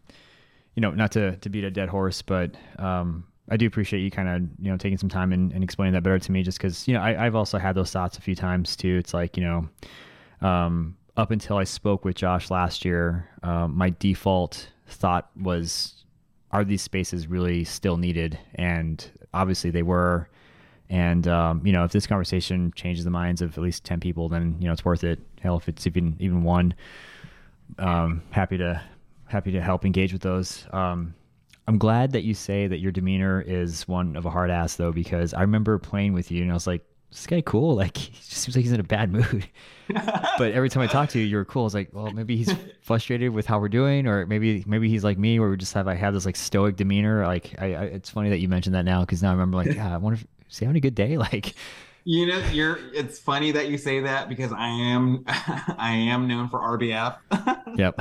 you 0.75 0.81
know, 0.81 0.91
not 0.91 1.11
to 1.13 1.37
to 1.37 1.49
beat 1.49 1.63
a 1.63 1.71
dead 1.71 1.89
horse, 1.89 2.21
but 2.21 2.51
um, 2.77 3.25
I 3.49 3.57
do 3.57 3.67
appreciate 3.67 4.01
you 4.01 4.11
kind 4.11 4.29
of 4.29 4.41
you 4.63 4.71
know 4.71 4.77
taking 4.77 4.97
some 4.97 5.09
time 5.09 5.33
and, 5.33 5.51
and 5.51 5.63
explaining 5.63 5.93
that 5.93 6.03
better 6.03 6.19
to 6.19 6.31
me, 6.31 6.43
just 6.43 6.57
because 6.57 6.87
you 6.87 6.93
know 6.93 7.01
I, 7.01 7.13
have 7.13 7.35
also 7.35 7.57
had 7.57 7.75
those 7.75 7.91
thoughts 7.91 8.17
a 8.17 8.21
few 8.21 8.35
times 8.35 8.75
too. 8.75 8.97
It's 8.97 9.13
like 9.13 9.37
you 9.37 9.43
know, 9.43 10.47
um, 10.47 10.95
up 11.17 11.31
until 11.31 11.57
I 11.57 11.63
spoke 11.65 12.05
with 12.05 12.15
Josh 12.15 12.49
last 12.49 12.85
year, 12.85 13.29
um, 13.43 13.75
my 13.77 13.91
default 13.99 14.69
thought 14.87 15.29
was, 15.39 16.05
are 16.51 16.63
these 16.63 16.81
spaces 16.81 17.27
really 17.27 17.63
still 17.63 17.97
needed? 17.97 18.39
And 18.55 19.09
obviously 19.33 19.71
they 19.71 19.83
were. 19.83 20.29
And 20.89 21.27
um, 21.27 21.65
you 21.65 21.73
know, 21.73 21.83
if 21.83 21.91
this 21.91 22.05
conversation 22.05 22.71
changes 22.75 23.03
the 23.03 23.11
minds 23.11 23.41
of 23.41 23.57
at 23.57 23.63
least 23.63 23.83
ten 23.83 23.99
people, 23.99 24.29
then 24.29 24.57
you 24.59 24.67
know 24.67 24.73
it's 24.73 24.85
worth 24.85 25.03
it. 25.03 25.19
Hell, 25.41 25.57
if 25.57 25.67
it's 25.67 25.87
even 25.87 26.15
even 26.19 26.43
one, 26.43 26.75
um, 27.79 28.21
happy 28.31 28.57
to 28.57 28.81
happy 29.25 29.51
to 29.51 29.61
help 29.61 29.85
engage 29.85 30.13
with 30.13 30.21
those. 30.21 30.65
Um, 30.71 31.15
I'm 31.67 31.77
glad 31.77 32.11
that 32.11 32.23
you 32.23 32.33
say 32.33 32.67
that 32.67 32.79
your 32.79 32.91
demeanor 32.91 33.41
is 33.41 33.87
one 33.87 34.15
of 34.15 34.25
a 34.25 34.29
hard 34.29 34.49
ass 34.49 34.75
though, 34.75 34.91
because 34.91 35.33
I 35.33 35.41
remember 35.41 35.77
playing 35.79 36.13
with 36.13 36.31
you 36.31 36.41
and 36.41 36.51
I 36.51 36.53
was 36.53 36.67
like, 36.67 36.83
this 37.13 37.27
guy 37.27 37.41
cool. 37.41 37.75
Like 37.83 37.97
he 37.97 38.11
just 38.11 38.31
seems 38.31 38.55
like 38.55 38.63
he's 38.63 38.71
in 38.71 38.79
a 38.79 38.83
bad 38.83 39.11
mood. 39.11 39.47
but 39.89 40.51
every 40.51 40.69
time 40.69 40.83
I 40.83 40.87
talk 40.87 41.09
to 41.09 41.19
you, 41.19 41.25
you're 41.25 41.45
cool. 41.45 41.65
It's 41.65 41.75
like, 41.75 41.89
well, 41.93 42.11
maybe 42.11 42.35
he's 42.35 42.53
frustrated 42.81 43.31
with 43.31 43.45
how 43.45 43.59
we're 43.59 43.69
doing, 43.69 44.07
or 44.07 44.25
maybe 44.25 44.63
maybe 44.67 44.89
he's 44.89 45.03
like 45.03 45.17
me, 45.17 45.39
where 45.39 45.49
we 45.49 45.57
just 45.57 45.73
have 45.73 45.87
I 45.87 45.95
have 45.95 46.13
this 46.13 46.25
like 46.25 46.35
stoic 46.35 46.75
demeanor. 46.75 47.25
Like 47.25 47.55
I, 47.59 47.75
I 47.75 47.83
it's 47.85 48.09
funny 48.09 48.29
that 48.29 48.39
you 48.39 48.47
mentioned 48.47 48.75
that 48.75 48.85
now 48.85 49.01
because 49.01 49.21
now 49.21 49.29
I 49.29 49.33
remember 49.33 49.57
like, 49.57 49.73
yeah, 49.73 49.93
I 49.93 49.97
wonder 49.97 50.19
if 50.19 50.27
is 50.49 50.59
he 50.59 50.65
having 50.65 50.77
a 50.77 50.81
good 50.81 50.95
day? 50.95 51.17
Like 51.17 51.55
you 52.05 52.27
know, 52.27 52.37
you're. 52.51 52.79
It's 52.93 53.17
funny 53.17 53.51
that 53.51 53.69
you 53.69 53.77
say 53.77 54.01
that 54.01 54.27
because 54.27 54.51
I 54.51 54.67
am, 54.67 55.23
I 55.27 55.93
am 55.93 56.27
known 56.27 56.49
for 56.49 56.59
RBF. 56.59 57.17
yep. 57.77 57.97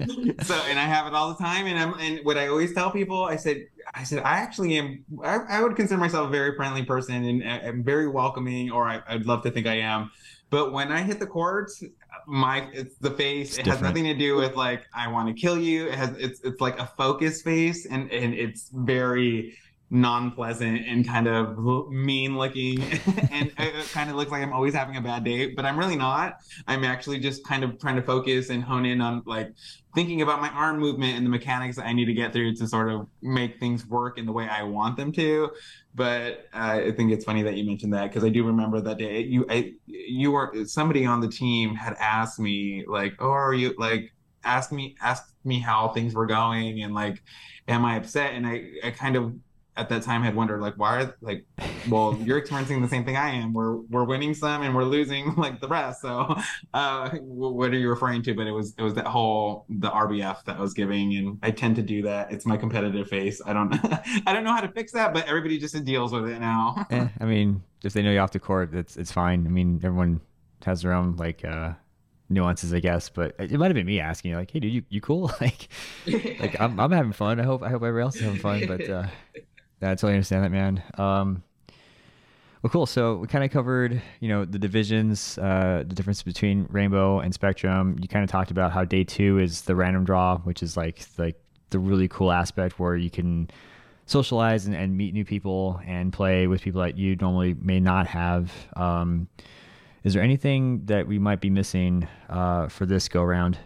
so, 0.42 0.54
and 0.68 0.78
I 0.78 0.84
have 0.84 1.06
it 1.06 1.14
all 1.14 1.32
the 1.32 1.42
time. 1.42 1.66
And 1.66 1.78
I'm, 1.78 1.98
and 2.00 2.24
what 2.24 2.38
I 2.38 2.48
always 2.48 2.74
tell 2.74 2.90
people, 2.90 3.24
I 3.24 3.36
said, 3.36 3.66
I 3.94 4.04
said, 4.04 4.22
I 4.22 4.38
actually 4.38 4.78
am. 4.78 5.04
I, 5.22 5.38
I 5.48 5.62
would 5.62 5.76
consider 5.76 5.98
myself 5.98 6.28
a 6.28 6.30
very 6.30 6.54
friendly 6.54 6.84
person, 6.84 7.24
and 7.24 7.42
I'm 7.44 7.82
very 7.82 8.08
welcoming, 8.08 8.70
or 8.70 8.86
I, 8.86 9.02
I'd 9.08 9.26
love 9.26 9.42
to 9.42 9.50
think 9.50 9.66
I 9.66 9.78
am. 9.78 10.10
But 10.50 10.72
when 10.72 10.90
I 10.90 11.02
hit 11.02 11.20
the 11.20 11.26
courts, 11.26 11.82
my 12.26 12.68
it's 12.72 12.96
the 12.96 13.10
face. 13.10 13.50
It's 13.50 13.58
it 13.58 13.64
different. 13.64 13.82
has 13.82 13.90
nothing 13.90 14.04
to 14.04 14.14
do 14.14 14.36
with 14.36 14.56
like 14.56 14.84
I 14.94 15.08
want 15.08 15.28
to 15.28 15.34
kill 15.34 15.58
you. 15.58 15.86
It 15.88 15.94
has 15.94 16.10
it's 16.18 16.40
it's 16.40 16.60
like 16.60 16.78
a 16.78 16.86
focus 16.86 17.42
face, 17.42 17.86
and 17.86 18.10
and 18.10 18.34
it's 18.34 18.70
very 18.72 19.56
non-pleasant 19.90 20.86
and 20.86 21.06
kind 21.06 21.26
of 21.26 21.58
mean 21.90 22.38
looking 22.38 22.80
and 23.32 23.52
it 23.58 23.90
kind 23.90 24.08
of 24.08 24.14
looks 24.14 24.30
like 24.30 24.40
i'm 24.40 24.52
always 24.52 24.72
having 24.72 24.96
a 24.96 25.00
bad 25.00 25.24
day 25.24 25.52
but 25.52 25.64
i'm 25.64 25.76
really 25.76 25.96
not. 25.96 26.40
I'm 26.66 26.84
actually 26.84 27.18
just 27.18 27.44
kind 27.44 27.64
of 27.64 27.78
trying 27.78 27.96
to 27.96 28.02
focus 28.02 28.50
and 28.50 28.62
hone 28.62 28.86
in 28.86 29.00
on 29.00 29.22
like 29.26 29.52
thinking 29.94 30.22
about 30.22 30.40
my 30.40 30.48
arm 30.50 30.78
movement 30.78 31.16
and 31.16 31.26
the 31.26 31.30
mechanics 31.30 31.76
that 31.76 31.86
i 31.86 31.92
need 31.92 32.04
to 32.06 32.14
get 32.14 32.32
through 32.32 32.54
to 32.56 32.66
sort 32.66 32.90
of 32.90 33.06
make 33.22 33.58
things 33.58 33.86
work 33.86 34.18
in 34.18 34.26
the 34.26 34.32
way 34.32 34.48
i 34.48 34.62
want 34.62 34.96
them 34.96 35.12
to. 35.12 35.50
But 35.94 36.46
uh, 36.54 36.82
i 36.86 36.92
think 36.92 37.12
it's 37.12 37.24
funny 37.24 37.42
that 37.42 37.56
you 37.56 37.64
mentioned 37.64 37.92
that 37.94 38.08
because 38.08 38.24
i 38.24 38.28
do 38.28 38.44
remember 38.44 38.80
that 38.80 38.98
day. 38.98 39.20
You 39.22 39.46
I, 39.50 39.74
you 39.86 40.32
were 40.32 40.64
somebody 40.66 41.04
on 41.06 41.20
the 41.20 41.28
team 41.28 41.74
had 41.74 41.94
asked 41.98 42.38
me 42.38 42.84
like 42.86 43.14
oh 43.18 43.30
are 43.30 43.54
you 43.54 43.74
like 43.78 44.12
asked 44.44 44.72
me 44.72 44.96
asked 45.02 45.34
me 45.44 45.58
how 45.58 45.88
things 45.88 46.14
were 46.14 46.26
going 46.26 46.82
and 46.82 46.94
like 46.94 47.22
am 47.68 47.84
i 47.84 47.96
upset? 47.96 48.34
And 48.34 48.46
i 48.46 48.70
i 48.84 48.90
kind 48.90 49.16
of 49.16 49.34
at 49.80 49.88
that 49.88 50.02
time 50.02 50.22
had 50.22 50.36
wondered 50.36 50.60
like 50.60 50.74
why 50.74 51.02
are 51.02 51.16
like 51.22 51.44
well 51.88 52.16
you're 52.24 52.36
experiencing 52.36 52.82
the 52.82 52.88
same 52.88 53.02
thing 53.04 53.16
i 53.16 53.30
am 53.30 53.54
we're 53.54 53.76
we're 53.88 54.04
winning 54.04 54.34
some 54.34 54.62
and 54.62 54.74
we're 54.74 54.84
losing 54.84 55.34
like 55.36 55.58
the 55.60 55.66
rest 55.66 56.02
so 56.02 56.36
uh 56.74 57.08
what 57.22 57.70
are 57.70 57.78
you 57.78 57.88
referring 57.88 58.22
to 58.22 58.34
but 58.34 58.46
it 58.46 58.52
was 58.52 58.74
it 58.76 58.82
was 58.82 58.92
that 58.94 59.06
whole 59.06 59.64
the 59.70 59.90
rbf 59.90 60.44
that 60.44 60.56
I 60.56 60.60
was 60.60 60.74
giving 60.74 61.16
and 61.16 61.38
i 61.42 61.50
tend 61.50 61.76
to 61.76 61.82
do 61.82 62.02
that 62.02 62.30
it's 62.30 62.44
my 62.44 62.58
competitive 62.58 63.08
face 63.08 63.40
i 63.46 63.54
don't 63.54 63.72
i 64.26 64.32
don't 64.32 64.44
know 64.44 64.52
how 64.52 64.60
to 64.60 64.68
fix 64.68 64.92
that 64.92 65.14
but 65.14 65.26
everybody 65.26 65.58
just 65.58 65.82
deals 65.84 66.12
with 66.12 66.28
it 66.28 66.38
now 66.40 66.86
eh, 66.90 67.08
i 67.20 67.24
mean 67.24 67.62
if 67.82 67.94
they 67.94 68.02
know 68.02 68.10
you 68.10 68.18
off 68.18 68.32
the 68.32 68.38
court 68.38 68.74
it's 68.74 68.98
it's 68.98 69.10
fine 69.10 69.46
i 69.46 69.50
mean 69.50 69.80
everyone 69.82 70.20
has 70.64 70.82
their 70.82 70.92
own 70.92 71.16
like 71.16 71.42
uh 71.44 71.72
nuances, 72.30 72.72
I 72.72 72.80
guess. 72.80 73.08
But 73.08 73.34
it 73.38 73.52
might 73.52 73.66
have 73.66 73.74
been 73.74 73.86
me 73.86 74.00
asking, 74.00 74.34
like, 74.34 74.50
"Hey, 74.50 74.60
dude, 74.60 74.72
you, 74.72 74.82
you 74.88 75.00
cool?" 75.00 75.32
like, 75.40 75.68
like 76.06 76.58
I'm 76.60 76.78
I'm 76.80 76.92
having 76.92 77.12
fun. 77.12 77.40
I 77.40 77.42
hope 77.42 77.62
I 77.62 77.68
hope 77.68 77.82
everybody 77.82 78.02
else 78.02 78.16
is 78.16 78.22
having 78.22 78.38
fun. 78.38 78.66
But 78.66 78.88
uh, 78.88 79.06
I 79.82 79.94
totally 79.94 80.14
understand 80.14 80.44
that, 80.44 80.50
man. 80.50 80.82
Um, 80.98 81.42
well, 82.62 82.70
cool. 82.70 82.86
So 82.86 83.16
we 83.16 83.26
kind 83.26 83.42
of 83.42 83.50
covered, 83.50 84.02
you 84.20 84.28
know, 84.28 84.44
the 84.44 84.58
divisions, 84.58 85.38
uh, 85.38 85.82
the 85.86 85.94
difference 85.94 86.22
between 86.22 86.66
Rainbow 86.68 87.20
and 87.20 87.32
Spectrum. 87.32 87.96
You 88.00 88.06
kind 88.06 88.22
of 88.22 88.30
talked 88.30 88.50
about 88.50 88.72
how 88.72 88.84
day 88.84 89.02
two 89.02 89.38
is 89.38 89.62
the 89.62 89.74
random 89.74 90.04
draw, 90.04 90.38
which 90.38 90.62
is 90.62 90.76
like 90.76 91.00
like 91.16 91.40
the 91.70 91.78
really 91.78 92.08
cool 92.08 92.30
aspect 92.30 92.78
where 92.78 92.96
you 92.96 93.08
can 93.08 93.48
socialize 94.04 94.66
and, 94.66 94.74
and 94.74 94.96
meet 94.96 95.14
new 95.14 95.24
people 95.24 95.80
and 95.86 96.12
play 96.12 96.46
with 96.46 96.60
people 96.60 96.82
that 96.82 96.98
you 96.98 97.16
normally 97.16 97.54
may 97.54 97.80
not 97.80 98.06
have. 98.08 98.52
Um, 98.76 99.28
is 100.02 100.12
there 100.12 100.22
anything 100.22 100.84
that 100.86 101.06
we 101.06 101.18
might 101.18 101.40
be 101.40 101.48
missing 101.48 102.08
uh, 102.28 102.68
for 102.68 102.84
this 102.84 103.08
go 103.08 103.22
round 103.22 103.56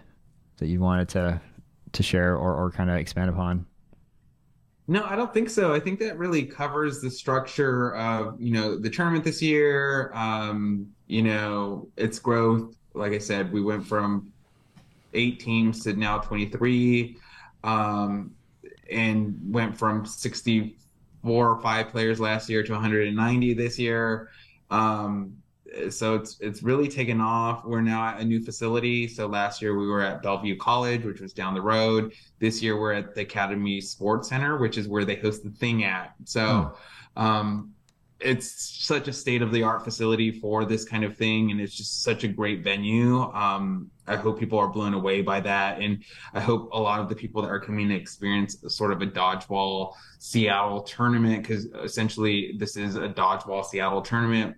that 0.58 0.66
you 0.66 0.80
wanted 0.80 1.08
to 1.10 1.40
to 1.92 2.02
share 2.02 2.36
or, 2.36 2.54
or 2.54 2.70
kind 2.70 2.90
of 2.90 2.96
expand 2.96 3.28
upon? 3.30 3.66
No, 4.86 5.04
I 5.04 5.16
don't 5.16 5.32
think 5.32 5.48
so. 5.48 5.72
I 5.72 5.80
think 5.80 5.98
that 6.00 6.18
really 6.18 6.44
covers 6.44 7.00
the 7.00 7.10
structure 7.10 7.94
of, 7.96 8.38
you 8.40 8.52
know, 8.52 8.78
the 8.78 8.90
tournament 8.90 9.24
this 9.24 9.40
year. 9.40 10.10
Um, 10.12 10.94
you 11.06 11.22
know, 11.22 11.88
its 11.96 12.18
growth. 12.18 12.76
Like 12.92 13.12
I 13.12 13.18
said, 13.18 13.52
we 13.52 13.62
went 13.62 13.86
from 13.86 14.32
eight 15.14 15.40
teams 15.40 15.82
to 15.84 15.94
now 15.94 16.18
23, 16.18 17.16
um, 17.62 18.34
and 18.90 19.38
went 19.42 19.76
from 19.76 20.04
64 20.04 21.48
or 21.50 21.60
five 21.60 21.88
players 21.88 22.20
last 22.20 22.48
year 22.48 22.62
to 22.62 22.72
190 22.72 23.54
this 23.54 23.78
year. 23.78 24.28
Um, 24.70 25.36
so 25.90 26.14
it's 26.14 26.38
it's 26.40 26.62
really 26.62 26.88
taken 26.88 27.20
off. 27.20 27.64
We're 27.64 27.80
now 27.80 28.06
at 28.06 28.20
a 28.20 28.24
new 28.24 28.42
facility. 28.42 29.08
So 29.08 29.26
last 29.26 29.60
year 29.60 29.76
we 29.78 29.86
were 29.86 30.02
at 30.02 30.22
Bellevue 30.22 30.56
College, 30.56 31.04
which 31.04 31.20
was 31.20 31.32
down 31.32 31.54
the 31.54 31.62
road. 31.62 32.12
This 32.38 32.62
year 32.62 32.78
we're 32.78 32.92
at 32.92 33.14
the 33.14 33.22
Academy 33.22 33.80
Sports 33.80 34.28
Center, 34.28 34.58
which 34.58 34.78
is 34.78 34.88
where 34.88 35.04
they 35.04 35.16
host 35.16 35.44
the 35.44 35.50
thing 35.50 35.84
at. 35.84 36.14
So 36.24 36.74
hmm. 37.16 37.22
um, 37.22 37.74
it's 38.20 38.84
such 38.84 39.08
a 39.08 39.12
state 39.12 39.42
of 39.42 39.52
the 39.52 39.62
art 39.62 39.84
facility 39.84 40.30
for 40.30 40.64
this 40.64 40.84
kind 40.84 41.04
of 41.04 41.16
thing, 41.16 41.50
and 41.50 41.60
it's 41.60 41.74
just 41.74 42.02
such 42.02 42.24
a 42.24 42.28
great 42.28 42.62
venue. 42.62 43.20
Um, 43.20 43.90
I 44.06 44.16
hope 44.16 44.38
people 44.38 44.58
are 44.58 44.68
blown 44.68 44.94
away 44.94 45.20
by 45.20 45.40
that, 45.40 45.80
and 45.80 46.04
I 46.32 46.40
hope 46.40 46.70
a 46.72 46.80
lot 46.80 47.00
of 47.00 47.08
the 47.08 47.14
people 47.14 47.42
that 47.42 47.48
are 47.48 47.60
coming 47.60 47.88
to 47.88 47.94
experience 47.94 48.56
sort 48.68 48.92
of 48.92 49.02
a 49.02 49.06
dodgeball 49.06 49.94
Seattle 50.18 50.82
tournament, 50.82 51.42
because 51.42 51.66
essentially 51.82 52.54
this 52.58 52.76
is 52.76 52.96
a 52.96 53.08
dodgeball 53.08 53.64
Seattle 53.64 54.00
tournament 54.00 54.56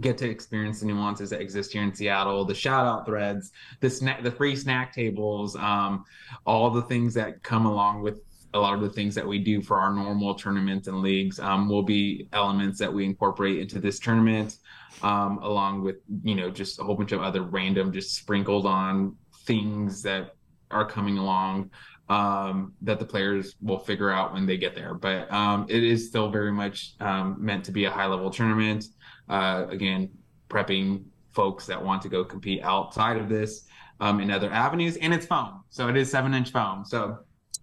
get 0.00 0.18
to 0.18 0.28
experience 0.28 0.80
the 0.80 0.86
nuances 0.86 1.30
that 1.30 1.40
exist 1.40 1.72
here 1.72 1.82
in 1.82 1.94
Seattle, 1.94 2.44
the 2.44 2.54
shout 2.54 2.86
out 2.86 3.06
threads, 3.06 3.52
the 3.80 3.88
snack, 3.88 4.22
the 4.22 4.30
free 4.30 4.56
snack 4.56 4.92
tables, 4.92 5.54
um, 5.56 6.04
all 6.46 6.70
the 6.70 6.82
things 6.82 7.14
that 7.14 7.42
come 7.42 7.66
along 7.66 8.02
with 8.02 8.20
a 8.54 8.58
lot 8.58 8.74
of 8.74 8.80
the 8.80 8.90
things 8.90 9.14
that 9.16 9.26
we 9.26 9.38
do 9.38 9.60
for 9.60 9.78
our 9.78 9.92
normal 9.92 10.34
tournaments 10.34 10.86
and 10.86 11.00
leagues 11.00 11.40
um, 11.40 11.68
will 11.68 11.82
be 11.82 12.28
elements 12.32 12.78
that 12.78 12.92
we 12.92 13.04
incorporate 13.04 13.58
into 13.58 13.80
this 13.80 13.98
tournament, 13.98 14.58
um, 15.02 15.38
along 15.42 15.82
with 15.82 15.96
you 16.22 16.34
know 16.34 16.50
just 16.50 16.80
a 16.80 16.84
whole 16.84 16.94
bunch 16.94 17.12
of 17.12 17.20
other 17.20 17.42
random, 17.42 17.92
just 17.92 18.14
sprinkled 18.14 18.66
on 18.66 19.16
things 19.44 20.02
that 20.02 20.34
are 20.70 20.86
coming 20.86 21.18
along 21.18 21.70
um, 22.08 22.72
that 22.82 22.98
the 22.98 23.04
players 23.04 23.56
will 23.60 23.78
figure 23.78 24.10
out 24.10 24.32
when 24.32 24.46
they 24.46 24.56
get 24.56 24.74
there. 24.74 24.94
But 24.94 25.32
um, 25.32 25.66
it 25.68 25.82
is 25.82 26.08
still 26.08 26.30
very 26.30 26.52
much 26.52 26.94
um, 27.00 27.36
meant 27.38 27.64
to 27.64 27.72
be 27.72 27.84
a 27.84 27.90
high 27.90 28.06
level 28.06 28.30
tournament 28.30 28.86
uh, 29.28 29.66
again, 29.70 30.10
prepping 30.48 31.04
folks 31.32 31.66
that 31.66 31.82
want 31.82 32.02
to 32.02 32.08
go 32.08 32.24
compete 32.24 32.62
outside 32.62 33.16
of 33.16 33.28
this 33.28 33.64
um, 34.00 34.20
in 34.20 34.30
other 34.30 34.50
avenues. 34.50 34.96
And 34.96 35.12
it's 35.12 35.26
foam. 35.26 35.64
So 35.70 35.88
it 35.88 35.96
is 35.96 36.10
seven 36.10 36.34
inch 36.34 36.50
foam. 36.50 36.84
So 36.84 37.18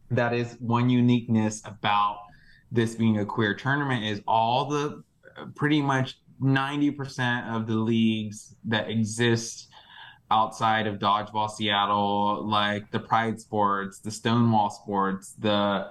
that 0.09 0.33
is 0.33 0.57
one 0.59 0.89
uniqueness 0.89 1.61
about 1.65 2.19
this 2.71 2.95
being 2.95 3.19
a 3.19 3.25
queer 3.25 3.53
tournament 3.53 4.03
is 4.05 4.21
all 4.27 4.65
the 4.65 5.03
pretty 5.55 5.81
much 5.81 6.17
90% 6.41 7.55
of 7.55 7.67
the 7.67 7.75
leagues 7.75 8.55
that 8.65 8.89
exist 8.89 9.67
outside 10.31 10.87
of 10.87 10.97
dodgeball 10.97 11.49
seattle 11.49 12.47
like 12.47 12.89
the 12.91 12.99
pride 12.99 13.37
sports 13.37 13.99
the 13.99 14.09
stonewall 14.09 14.69
sports 14.69 15.33
the 15.39 15.89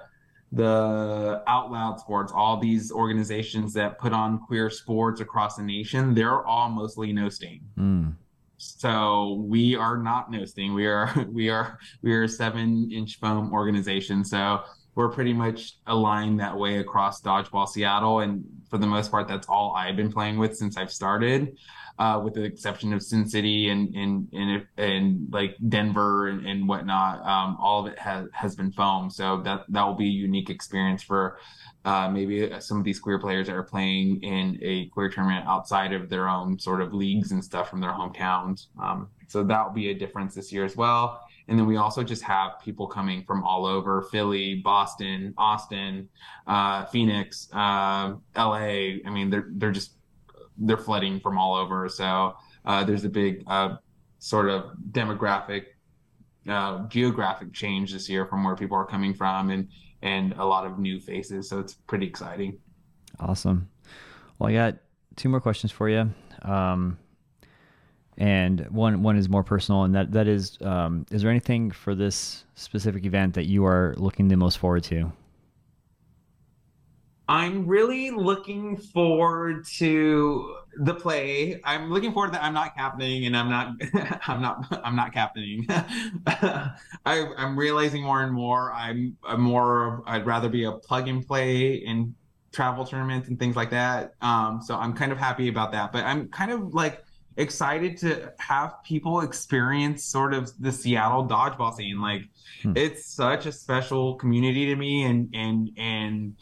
the 0.51 1.43
Out 1.47 1.71
Loud 1.71 1.99
Sports, 1.99 2.31
all 2.35 2.57
these 2.57 2.91
organizations 2.91 3.73
that 3.73 3.97
put 3.99 4.13
on 4.13 4.39
queer 4.39 4.69
sports 4.69 5.21
across 5.21 5.55
the 5.55 5.63
nation, 5.63 6.13
they're 6.13 6.45
all 6.45 6.69
mostly 6.69 7.13
no 7.13 7.29
sting. 7.29 7.61
Mm. 7.77 8.15
So 8.57 9.43
we 9.47 9.75
are 9.75 9.97
not 9.97 10.29
no 10.29 10.45
sting. 10.45 10.73
We 10.73 10.85
are 10.85 11.11
we 11.31 11.49
are 11.49 11.79
we 12.01 12.13
are 12.13 12.23
a 12.23 12.29
seven 12.29 12.91
inch 12.91 13.19
foam 13.19 13.51
organization. 13.53 14.23
So 14.23 14.61
we're 14.95 15.09
pretty 15.09 15.33
much 15.33 15.77
aligned 15.87 16.39
that 16.39 16.57
way 16.57 16.77
across 16.77 17.21
Dodgeball 17.21 17.67
Seattle, 17.67 18.19
and 18.19 18.43
for 18.69 18.77
the 18.77 18.87
most 18.87 19.11
part, 19.11 19.27
that's 19.27 19.47
all 19.47 19.73
I've 19.75 19.95
been 19.95 20.11
playing 20.11 20.37
with 20.37 20.57
since 20.57 20.77
I've 20.77 20.91
started 20.91 21.57
uh, 22.01 22.19
with 22.19 22.33
the 22.33 22.43
exception 22.43 22.93
of 22.93 23.03
Sin 23.03 23.27
City 23.27 23.69
and 23.69 23.93
and 23.95 24.27
and, 24.33 24.65
and 24.77 25.27
like 25.31 25.55
Denver 25.69 26.27
and, 26.29 26.45
and 26.47 26.67
whatnot. 26.67 27.19
Um, 27.25 27.57
all 27.59 27.85
of 27.85 27.93
it 27.93 27.99
has 27.99 28.27
has 28.33 28.55
been 28.55 28.71
foam, 28.71 29.09
so 29.11 29.41
that 29.43 29.65
that 29.69 29.83
will 29.83 29.93
be 29.95 30.07
a 30.07 30.11
unique 30.11 30.49
experience 30.49 31.03
for 31.03 31.37
uh, 31.85 32.09
maybe 32.09 32.51
some 32.59 32.79
of 32.79 32.83
these 32.83 32.99
queer 32.99 33.19
players 33.19 33.47
that 33.47 33.55
are 33.55 33.63
playing 33.63 34.21
in 34.23 34.57
a 34.63 34.87
queer 34.87 35.09
tournament 35.09 35.45
outside 35.47 35.93
of 35.93 36.09
their 36.09 36.27
own 36.27 36.57
sort 36.57 36.81
of 36.81 36.93
leagues 36.93 37.31
and 37.31 37.43
stuff 37.43 37.69
from 37.69 37.81
their 37.81 37.91
hometowns. 37.91 38.67
Um, 38.81 39.09
so 39.27 39.43
that 39.43 39.65
will 39.65 39.73
be 39.73 39.89
a 39.91 39.93
difference 39.93 40.33
this 40.33 40.51
year 40.51 40.65
as 40.65 40.75
well. 40.75 41.21
And 41.51 41.59
then 41.59 41.67
we 41.67 41.75
also 41.75 42.01
just 42.01 42.23
have 42.23 42.61
people 42.63 42.87
coming 42.87 43.25
from 43.25 43.43
all 43.43 43.65
over 43.65 44.03
Philly, 44.03 44.61
Boston, 44.63 45.33
Austin, 45.37 46.07
uh, 46.47 46.85
Phoenix, 46.85 47.49
uh, 47.51 48.13
LA. 48.37 49.01
I 49.05 49.09
mean, 49.11 49.29
they're, 49.29 49.47
they're 49.49 49.73
just 49.73 49.95
they're 50.57 50.77
flooding 50.77 51.19
from 51.19 51.37
all 51.37 51.55
over. 51.55 51.89
So 51.89 52.37
uh, 52.63 52.85
there's 52.85 53.03
a 53.03 53.09
big 53.09 53.43
uh, 53.47 53.75
sort 54.19 54.47
of 54.47 54.71
demographic, 54.91 55.65
uh, 56.47 56.87
geographic 56.87 57.51
change 57.51 57.91
this 57.91 58.07
year 58.07 58.25
from 58.25 58.45
where 58.45 58.55
people 58.55 58.77
are 58.77 58.85
coming 58.85 59.13
from, 59.13 59.49
and 59.49 59.67
and 60.01 60.31
a 60.37 60.45
lot 60.45 60.65
of 60.65 60.79
new 60.79 61.01
faces. 61.01 61.49
So 61.49 61.59
it's 61.59 61.73
pretty 61.73 62.07
exciting. 62.07 62.59
Awesome. 63.19 63.69
Well, 64.39 64.49
I 64.49 64.53
got 64.53 64.77
two 65.17 65.27
more 65.27 65.41
questions 65.41 65.73
for 65.73 65.89
you. 65.89 66.13
Um, 66.43 66.97
and 68.17 68.61
one 68.69 69.03
one 69.03 69.17
is 69.17 69.29
more 69.29 69.43
personal, 69.43 69.83
and 69.83 69.95
that 69.95 70.11
that 70.11 70.27
is, 70.27 70.57
um, 70.61 71.05
is 71.11 71.21
there 71.21 71.31
anything 71.31 71.71
for 71.71 71.95
this 71.95 72.45
specific 72.55 73.05
event 73.05 73.33
that 73.35 73.45
you 73.45 73.65
are 73.65 73.93
looking 73.97 74.27
the 74.27 74.37
most 74.37 74.57
forward 74.57 74.83
to? 74.85 75.11
I'm 77.31 77.65
really 77.65 78.11
looking 78.11 78.75
forward 78.75 79.65
to 79.77 80.55
the 80.77 80.93
play. 80.93 81.61
I'm 81.63 81.89
looking 81.89 82.11
forward 82.11 82.33
that 82.33 82.43
I'm 82.43 82.53
not 82.53 82.75
captaining 82.75 83.25
and 83.25 83.37
I'm 83.37 83.49
not 83.49 83.73
I'm 84.27 84.41
not 84.41 84.81
I'm 84.83 84.97
not 84.97 85.13
captaining. 85.13 85.65
I, 86.25 86.73
am 87.05 87.57
realizing 87.57 88.03
more 88.03 88.21
and 88.21 88.33
more 88.33 88.73
I'm, 88.73 89.15
I'm 89.23 89.41
more 89.41 90.03
I'd 90.05 90.25
rather 90.25 90.49
be 90.49 90.65
a 90.65 90.73
plug 90.73 91.07
and 91.07 91.25
play 91.25 91.75
in 91.75 92.15
travel 92.51 92.85
tournaments 92.85 93.29
and 93.29 93.39
things 93.39 93.55
like 93.55 93.69
that. 93.69 94.13
Um, 94.21 94.61
so 94.61 94.75
I'm 94.75 94.93
kind 94.93 95.13
of 95.13 95.17
happy 95.17 95.47
about 95.47 95.71
that. 95.71 95.93
But 95.93 96.03
I'm 96.03 96.27
kind 96.27 96.51
of 96.51 96.73
like 96.73 97.03
excited 97.37 97.97
to 97.97 98.33
have 98.39 98.83
people 98.83 99.21
experience 99.21 100.03
sort 100.03 100.33
of 100.33 100.51
the 100.59 100.71
Seattle 100.71 101.27
dodgeball 101.27 101.75
scene. 101.75 102.01
Like 102.01 102.23
hmm. 102.61 102.73
it's 102.75 103.05
such 103.05 103.45
a 103.45 103.51
special 103.51 104.15
community 104.15 104.65
to 104.67 104.75
me 104.75 105.03
and 105.03 105.29
and 105.33 105.69
and 105.77 106.35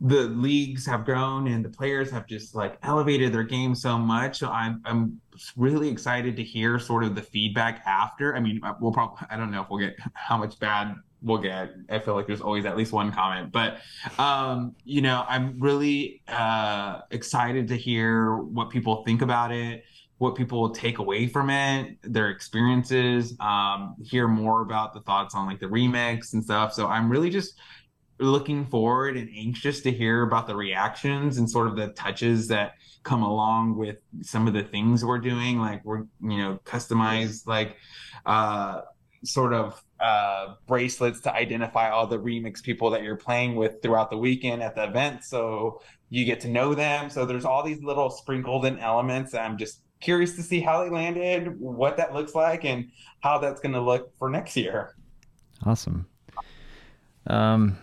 the 0.00 0.22
leagues 0.22 0.84
have 0.84 1.04
grown 1.04 1.46
and 1.46 1.64
the 1.64 1.68
players 1.68 2.10
have 2.10 2.26
just 2.26 2.54
like 2.54 2.76
elevated 2.82 3.32
their 3.32 3.42
game 3.42 3.74
so 3.74 3.96
much. 3.96 4.38
So 4.38 4.50
I'm 4.50 4.82
I'm 4.84 5.20
really 5.56 5.88
excited 5.88 6.36
to 6.36 6.42
hear 6.42 6.78
sort 6.78 7.04
of 7.04 7.14
the 7.14 7.22
feedback 7.22 7.82
after. 7.86 8.36
I 8.36 8.40
mean, 8.40 8.60
we'll 8.80 8.92
probably 8.92 9.26
I 9.30 9.36
don't 9.36 9.50
know 9.50 9.62
if 9.62 9.70
we'll 9.70 9.80
get 9.80 9.96
how 10.12 10.36
much 10.36 10.58
bad 10.58 10.94
we'll 11.22 11.38
get. 11.38 11.70
I 11.88 11.98
feel 11.98 12.14
like 12.14 12.26
there's 12.26 12.42
always 12.42 12.66
at 12.66 12.76
least 12.76 12.92
one 12.92 13.10
comment, 13.10 13.50
but 13.50 13.78
um, 14.18 14.74
you 14.84 15.00
know, 15.00 15.24
I'm 15.26 15.58
really 15.58 16.22
uh, 16.28 17.00
excited 17.10 17.68
to 17.68 17.76
hear 17.76 18.36
what 18.36 18.70
people 18.70 19.02
think 19.04 19.22
about 19.22 19.52
it, 19.52 19.84
what 20.24 20.34
people 20.34 20.60
will 20.60 20.74
take 20.74 20.98
away 20.98 21.26
from 21.26 21.50
it, 21.50 21.98
their 22.02 22.30
experiences, 22.30 23.36
um, 23.40 23.94
hear 24.02 24.26
more 24.26 24.62
about 24.62 24.94
the 24.94 25.00
thoughts 25.00 25.34
on 25.34 25.46
like 25.46 25.60
the 25.60 25.66
remix 25.66 26.32
and 26.32 26.42
stuff. 26.42 26.72
So 26.72 26.86
I'm 26.88 27.10
really 27.10 27.28
just 27.28 27.60
looking 28.18 28.64
forward 28.64 29.16
and 29.18 29.28
anxious 29.36 29.82
to 29.82 29.92
hear 29.92 30.22
about 30.22 30.46
the 30.46 30.56
reactions 30.56 31.36
and 31.36 31.48
sort 31.48 31.66
of 31.68 31.76
the 31.76 31.88
touches 31.88 32.48
that 32.48 32.72
come 33.02 33.22
along 33.22 33.76
with 33.76 33.96
some 34.22 34.48
of 34.48 34.54
the 34.54 34.62
things 34.62 35.04
we're 35.04 35.18
doing. 35.18 35.58
Like 35.58 35.84
we're 35.84 36.04
you 36.22 36.38
know 36.38 36.58
customized 36.64 37.46
like 37.46 37.76
uh 38.24 38.80
sort 39.24 39.52
of 39.52 39.82
uh 40.00 40.54
bracelets 40.66 41.20
to 41.20 41.34
identify 41.34 41.90
all 41.90 42.06
the 42.06 42.18
remix 42.18 42.62
people 42.62 42.90
that 42.90 43.02
you're 43.02 43.16
playing 43.16 43.56
with 43.56 43.82
throughout 43.82 44.10
the 44.10 44.16
weekend 44.16 44.62
at 44.62 44.74
the 44.74 44.84
event. 44.84 45.22
So 45.22 45.82
you 46.08 46.24
get 46.24 46.40
to 46.40 46.48
know 46.48 46.74
them. 46.74 47.10
So 47.10 47.26
there's 47.26 47.44
all 47.44 47.62
these 47.62 47.82
little 47.82 48.08
sprinkled 48.08 48.64
in 48.64 48.78
elements 48.78 49.34
i'm 49.34 49.58
just 49.58 49.83
curious 50.00 50.36
to 50.36 50.42
see 50.42 50.60
how 50.60 50.84
they 50.84 50.90
landed 50.90 51.58
what 51.58 51.96
that 51.96 52.12
looks 52.12 52.34
like 52.34 52.64
and 52.64 52.90
how 53.20 53.38
that's 53.38 53.60
going 53.60 53.72
to 53.72 53.80
look 53.80 54.16
for 54.18 54.28
next 54.28 54.56
year 54.56 54.94
awesome 55.64 56.06
um 57.26 57.76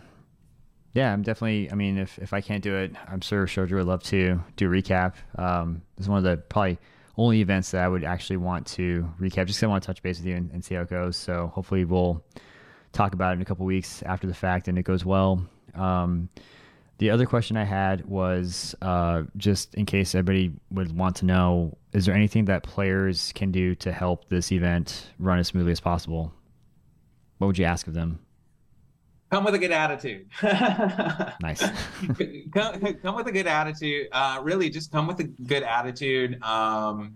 yeah, 0.93 1.13
I'm 1.13 1.21
definitely. 1.21 1.71
I 1.71 1.75
mean, 1.75 1.97
if 1.97 2.19
if 2.19 2.33
I 2.33 2.41
can't 2.41 2.61
do 2.61 2.75
it, 2.75 2.93
I'm 3.07 3.21
sure 3.21 3.45
Sergio 3.45 3.75
would 3.75 3.85
love 3.85 4.03
to 4.03 4.43
do 4.57 4.69
recap. 4.69 5.13
Um, 5.37 5.83
it's 5.97 6.07
one 6.07 6.17
of 6.17 6.25
the 6.25 6.35
probably 6.35 6.79
only 7.17 7.41
events 7.41 7.71
that 7.71 7.83
I 7.83 7.87
would 7.87 8.03
actually 8.03 8.37
want 8.37 8.67
to 8.67 9.09
recap, 9.19 9.45
just 9.47 9.63
I 9.63 9.67
want 9.67 9.83
to 9.83 9.87
touch 9.87 10.01
base 10.01 10.17
with 10.17 10.27
you 10.27 10.35
and, 10.35 10.51
and, 10.51 10.63
see 10.63 10.75
how 10.75 10.81
it 10.81 10.89
goes. 10.89 11.17
So 11.17 11.51
hopefully 11.53 11.85
we'll 11.85 12.23
talk 12.93 13.13
about 13.13 13.31
it 13.31 13.35
in 13.35 13.41
a 13.41 13.45
couple 13.45 13.65
weeks 13.65 14.01
after 14.03 14.27
the 14.27 14.33
fact 14.33 14.67
and 14.67 14.77
it 14.77 14.83
goes 14.83 15.05
well. 15.05 15.45
Um, 15.75 16.29
the 17.01 17.09
other 17.09 17.25
question 17.25 17.57
I 17.57 17.63
had 17.63 18.05
was 18.05 18.75
uh, 18.79 19.23
just 19.35 19.73
in 19.73 19.87
case 19.87 20.13
everybody 20.13 20.53
would 20.69 20.95
want 20.95 21.15
to 21.17 21.25
know: 21.25 21.75
Is 21.93 22.05
there 22.05 22.13
anything 22.13 22.45
that 22.45 22.61
players 22.61 23.31
can 23.33 23.51
do 23.51 23.73
to 23.75 23.91
help 23.91 24.29
this 24.29 24.51
event 24.51 25.09
run 25.17 25.39
as 25.39 25.47
smoothly 25.47 25.71
as 25.71 25.79
possible? 25.79 26.31
What 27.39 27.47
would 27.47 27.57
you 27.57 27.65
ask 27.65 27.87
of 27.87 27.95
them? 27.95 28.19
come 29.31 29.45
with 29.45 29.55
a 29.55 29.57
good 29.57 29.71
attitude. 29.71 30.27
nice. 30.43 31.61
come, 32.53 32.93
come, 33.01 33.15
with 33.15 33.27
a 33.27 33.31
good 33.31 33.47
attitude. 33.47 34.07
Uh, 34.11 34.39
really, 34.43 34.69
just 34.69 34.91
come 34.91 35.07
with 35.07 35.19
a 35.21 35.23
good 35.23 35.63
attitude. 35.63 36.39
Um, 36.43 37.15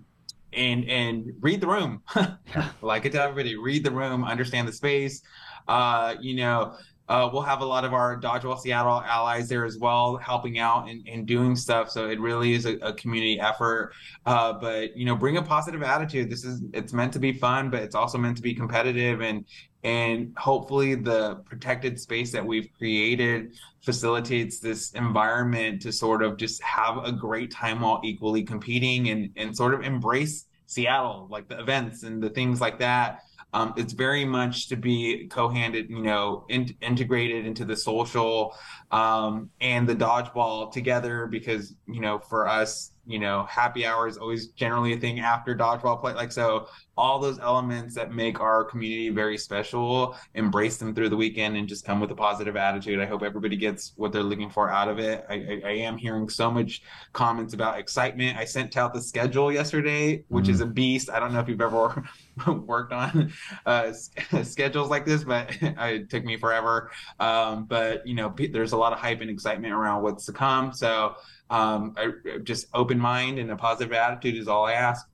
and 0.51 0.89
and 0.89 1.31
read 1.41 1.61
the 1.61 1.67
room. 1.67 2.01
like 2.81 3.05
I 3.05 3.09
tell 3.09 3.27
everybody, 3.27 3.55
read 3.55 3.83
the 3.83 3.91
room, 3.91 4.23
understand 4.23 4.67
the 4.67 4.73
space. 4.73 5.21
Uh, 5.67 6.15
you 6.19 6.37
know, 6.37 6.75
uh, 7.07 7.29
we'll 7.31 7.43
have 7.43 7.61
a 7.61 7.65
lot 7.65 7.85
of 7.85 7.93
our 7.93 8.19
Dodgeball 8.19 8.59
Seattle 8.59 9.01
allies 9.01 9.47
there 9.47 9.63
as 9.65 9.77
well, 9.77 10.17
helping 10.17 10.57
out 10.57 10.89
and, 10.89 11.07
and 11.07 11.27
doing 11.27 11.55
stuff. 11.55 11.91
So 11.91 12.09
it 12.09 12.19
really 12.19 12.53
is 12.53 12.65
a, 12.65 12.77
a 12.77 12.93
community 12.93 13.39
effort. 13.39 13.93
Uh, 14.25 14.53
but 14.53 14.97
you 14.97 15.05
know, 15.05 15.15
bring 15.15 15.37
a 15.37 15.41
positive 15.41 15.83
attitude. 15.83 16.29
This 16.29 16.43
is 16.43 16.63
it's 16.73 16.93
meant 16.93 17.13
to 17.13 17.19
be 17.19 17.31
fun, 17.31 17.69
but 17.69 17.83
it's 17.83 17.95
also 17.95 18.17
meant 18.17 18.37
to 18.37 18.43
be 18.43 18.55
competitive. 18.55 19.21
And 19.21 19.45
and 19.83 20.33
hopefully 20.35 20.95
the 20.95 21.35
protected 21.45 21.99
space 21.99 22.31
that 22.31 22.43
we've 22.43 22.69
created 22.75 23.55
facilitates 23.83 24.59
this 24.59 24.91
environment 24.93 25.83
to 25.83 25.91
sort 25.91 26.23
of 26.23 26.37
just 26.37 26.59
have 26.63 27.05
a 27.05 27.11
great 27.11 27.51
time 27.51 27.81
while 27.81 28.01
equally 28.03 28.43
competing 28.43 29.09
and 29.09 29.29
and 29.35 29.55
sort 29.55 29.75
of 29.75 29.81
embrace 29.81 30.47
Seattle, 30.65 31.27
like 31.29 31.47
the 31.47 31.59
events 31.59 32.01
and 32.01 32.21
the 32.21 32.29
things 32.31 32.59
like 32.59 32.79
that. 32.79 33.19
Um, 33.55 33.73
it's 33.77 33.93
very 33.93 34.25
much 34.25 34.67
to 34.67 34.75
be 34.75 35.27
co-handed, 35.29 35.89
you 35.89 36.01
know, 36.01 36.45
in, 36.49 36.75
integrated 36.81 37.45
into 37.45 37.63
the 37.63 37.77
social 37.77 38.53
um, 38.91 39.49
and 39.61 39.87
the 39.87 39.95
dodgeball 39.95 40.73
together 40.73 41.25
because, 41.25 41.73
you 41.87 42.01
know, 42.01 42.19
for 42.19 42.49
us, 42.49 42.91
you 43.07 43.17
know, 43.17 43.45
happy 43.49 43.85
hour 43.85 44.09
is 44.09 44.17
always 44.17 44.47
generally 44.49 44.91
a 44.91 44.99
thing 44.99 45.21
after 45.21 45.55
dodgeball 45.55 46.01
play. 46.01 46.13
Like, 46.13 46.33
so 46.33 46.67
all 46.97 47.19
those 47.19 47.39
elements 47.39 47.93
that 47.95 48.13
make 48.13 48.39
our 48.39 48.63
community 48.63 49.09
very 49.09 49.37
special, 49.37 50.15
embrace 50.33 50.77
them 50.77 50.95
through 50.95 51.09
the 51.09 51.17
weekend 51.17 51.57
and 51.57 51.67
just 51.67 51.85
come 51.85 51.99
with 51.99 52.09
a 52.11 52.15
positive 52.15 52.55
attitude. 52.55 52.99
I 52.99 53.05
hope 53.05 53.21
everybody 53.21 53.57
gets 53.57 53.93
what 53.97 54.13
they're 54.13 54.23
looking 54.23 54.49
for 54.49 54.71
out 54.71 54.87
of 54.87 54.99
it. 54.99 55.25
I, 55.29 55.33
I, 55.33 55.61
I 55.65 55.71
am 55.71 55.97
hearing 55.97 56.29
so 56.29 56.49
much 56.49 56.83
comments 57.11 57.53
about 57.53 57.79
excitement. 57.79 58.37
I 58.37 58.45
sent 58.45 58.77
out 58.77 58.93
the 58.93 59.01
schedule 59.01 59.51
yesterday, 59.51 60.23
which 60.29 60.45
mm. 60.45 60.49
is 60.49 60.61
a 60.61 60.65
beast. 60.65 61.09
I 61.09 61.19
don't 61.19 61.33
know 61.33 61.41
if 61.41 61.49
you've 61.49 61.59
ever 61.59 62.03
worked 62.47 62.93
on 62.93 63.33
uh, 63.65 63.91
schedules 64.43 64.89
like 64.89 65.05
this, 65.05 65.25
but 65.25 65.49
it 65.61 66.09
took 66.09 66.23
me 66.23 66.37
forever. 66.37 66.91
Um, 67.19 67.65
but, 67.65 68.07
you 68.07 68.15
know, 68.15 68.33
there's 68.51 68.71
a 68.71 68.77
lot 68.77 68.93
of 68.93 68.99
hype 68.99 69.19
and 69.19 69.29
excitement 69.29 69.73
around 69.73 70.03
what's 70.03 70.25
to 70.27 70.31
come. 70.31 70.71
So, 70.71 71.15
um, 71.49 71.93
I, 71.97 72.11
just 72.43 72.67
open 72.73 72.97
mind 72.97 73.37
and 73.37 73.51
a 73.51 73.55
positive 73.55 73.93
attitude 73.93 74.35
is 74.35 74.47
all 74.47 74.65
I 74.65 74.73
ask. 74.73 75.07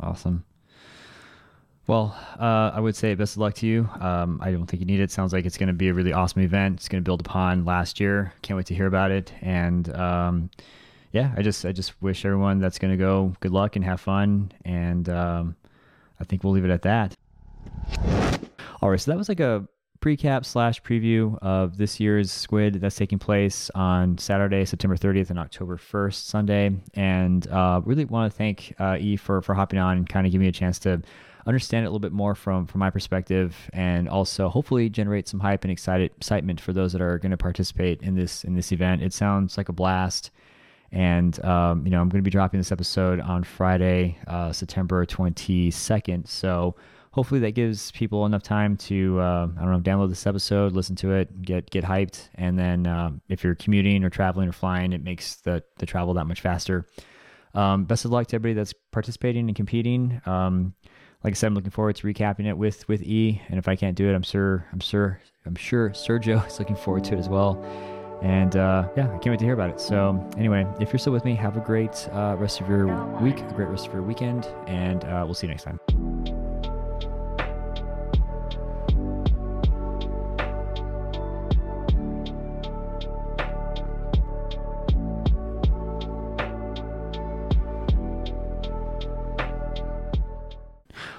Awesome. 0.00 0.44
Well, 1.86 2.16
uh, 2.40 2.72
I 2.74 2.80
would 2.80 2.96
say 2.96 3.14
best 3.14 3.36
of 3.36 3.38
luck 3.38 3.54
to 3.54 3.66
you. 3.66 3.88
Um, 4.00 4.40
I 4.42 4.50
don't 4.50 4.66
think 4.66 4.80
you 4.80 4.86
need 4.86 4.98
it. 4.98 5.12
Sounds 5.12 5.32
like 5.32 5.46
it's 5.46 5.56
going 5.56 5.68
to 5.68 5.72
be 5.72 5.88
a 5.88 5.94
really 5.94 6.12
awesome 6.12 6.42
event. 6.42 6.76
It's 6.76 6.88
going 6.88 7.02
to 7.02 7.06
build 7.06 7.20
upon 7.20 7.64
last 7.64 8.00
year. 8.00 8.32
Can't 8.42 8.56
wait 8.56 8.66
to 8.66 8.74
hear 8.74 8.86
about 8.86 9.12
it. 9.12 9.32
And 9.40 9.94
um, 9.94 10.50
yeah, 11.12 11.32
I 11.36 11.42
just 11.42 11.64
I 11.64 11.70
just 11.70 12.00
wish 12.02 12.24
everyone 12.24 12.58
that's 12.58 12.78
going 12.78 12.90
to 12.90 12.96
go 12.96 13.34
good 13.38 13.52
luck 13.52 13.76
and 13.76 13.84
have 13.84 14.00
fun. 14.00 14.50
And 14.64 15.08
um, 15.08 15.54
I 16.20 16.24
think 16.24 16.42
we'll 16.42 16.52
leave 16.52 16.64
it 16.64 16.70
at 16.70 16.82
that. 16.82 17.14
All 18.82 18.90
right, 18.90 19.00
so 19.00 19.12
that 19.12 19.16
was 19.16 19.28
like 19.28 19.40
a 19.40 19.66
precap 20.00 20.44
slash 20.44 20.82
preview 20.82 21.38
of 21.40 21.78
this 21.78 21.98
year's 22.00 22.30
Squid 22.30 22.74
that's 22.74 22.96
taking 22.96 23.18
place 23.18 23.70
on 23.74 24.18
Saturday, 24.18 24.64
September 24.64 24.96
30th 24.96 25.30
and 25.30 25.38
October 25.38 25.76
1st, 25.76 26.14
Sunday. 26.14 26.76
And 26.94 27.46
uh, 27.48 27.80
really 27.84 28.04
want 28.04 28.30
to 28.30 28.36
thank 28.36 28.74
uh, 28.78 28.98
E 29.00 29.16
for, 29.16 29.40
for 29.40 29.54
hopping 29.54 29.78
on 29.78 29.98
and 29.98 30.08
kind 30.08 30.26
of 30.26 30.32
giving 30.32 30.44
me 30.44 30.48
a 30.48 30.52
chance 30.52 30.78
to 30.80 31.00
understand 31.46 31.84
it 31.84 31.88
a 31.88 31.90
little 31.90 32.00
bit 32.00 32.12
more 32.12 32.34
from 32.34 32.66
from 32.66 32.80
my 32.80 32.90
perspective 32.90 33.54
and 33.72 34.08
also 34.08 34.48
hopefully 34.48 34.88
generate 34.88 35.28
some 35.28 35.40
hype 35.40 35.64
and 35.64 35.70
excited 35.70 36.10
excitement 36.16 36.60
for 36.60 36.72
those 36.72 36.92
that 36.92 37.00
are 37.00 37.18
going 37.18 37.30
to 37.30 37.36
participate 37.36 38.02
in 38.02 38.14
this 38.14 38.44
in 38.44 38.54
this 38.54 38.72
event 38.72 39.02
it 39.02 39.12
sounds 39.12 39.56
like 39.56 39.68
a 39.68 39.72
blast 39.72 40.30
and 40.92 41.44
um, 41.44 41.84
you 41.84 41.90
know 41.90 42.00
i'm 42.00 42.08
going 42.08 42.20
to 42.20 42.24
be 42.24 42.30
dropping 42.30 42.58
this 42.58 42.72
episode 42.72 43.20
on 43.20 43.44
friday 43.44 44.18
uh, 44.26 44.52
september 44.52 45.06
22nd 45.06 46.26
so 46.26 46.74
hopefully 47.16 47.40
that 47.40 47.52
gives 47.52 47.90
people 47.92 48.26
enough 48.26 48.42
time 48.42 48.76
to 48.76 49.18
uh, 49.18 49.48
I 49.56 49.62
don't 49.62 49.72
know 49.72 49.80
download 49.80 50.10
this 50.10 50.26
episode, 50.26 50.72
listen 50.72 50.96
to 50.96 51.12
it, 51.12 51.40
get 51.40 51.70
get 51.70 51.82
hyped, 51.82 52.28
and 52.34 52.58
then 52.58 52.86
uh, 52.86 53.10
if 53.30 53.42
you're 53.42 53.54
commuting 53.54 54.04
or 54.04 54.10
traveling 54.10 54.50
or 54.50 54.52
flying, 54.52 54.92
it 54.92 55.02
makes 55.02 55.36
the 55.36 55.64
the 55.78 55.86
travel 55.86 56.12
that 56.14 56.26
much 56.26 56.42
faster. 56.42 56.86
Um, 57.54 57.84
best 57.86 58.04
of 58.04 58.10
luck 58.10 58.26
to 58.28 58.36
everybody 58.36 58.52
that's 58.52 58.74
participating 58.92 59.48
and 59.48 59.56
competing. 59.56 60.20
Um, 60.26 60.74
like 61.24 61.32
I 61.32 61.34
said, 61.34 61.48
I'm 61.48 61.54
looking 61.54 61.70
forward 61.70 61.96
to 61.96 62.06
recapping 62.06 62.46
it 62.46 62.56
with 62.56 62.86
with 62.88 63.02
E, 63.02 63.40
and 63.48 63.58
if 63.58 63.68
I 63.68 63.76
can't 63.76 63.96
do 63.96 64.08
it, 64.08 64.14
I'm 64.14 64.22
sure 64.22 64.66
I'm 64.72 64.80
sure 64.80 65.20
I'm 65.44 65.56
sure 65.56 65.90
Sergio 65.90 66.46
is 66.48 66.58
looking 66.58 66.76
forward 66.76 67.04
to 67.04 67.14
it 67.14 67.18
as 67.18 67.28
well. 67.28 67.62
And 68.22 68.56
uh, 68.56 68.88
yeah, 68.96 69.06
I 69.08 69.18
can't 69.18 69.26
wait 69.26 69.38
to 69.40 69.44
hear 69.44 69.54
about 69.54 69.70
it. 69.70 69.80
So 69.80 70.26
anyway, 70.38 70.66
if 70.80 70.90
you're 70.92 70.98
still 70.98 71.12
with 71.12 71.24
me, 71.24 71.34
have 71.34 71.56
a 71.56 71.60
great 71.60 72.08
uh, 72.12 72.36
rest 72.38 72.60
of 72.60 72.68
your 72.68 72.86
week, 73.20 73.40
a 73.40 73.52
great 73.52 73.68
rest 73.68 73.86
of 73.86 73.92
your 73.92 74.02
weekend, 74.02 74.46
and 74.66 75.04
uh, 75.04 75.22
we'll 75.24 75.34
see 75.34 75.46
you 75.46 75.52
next 75.52 75.64
time. 75.64 76.45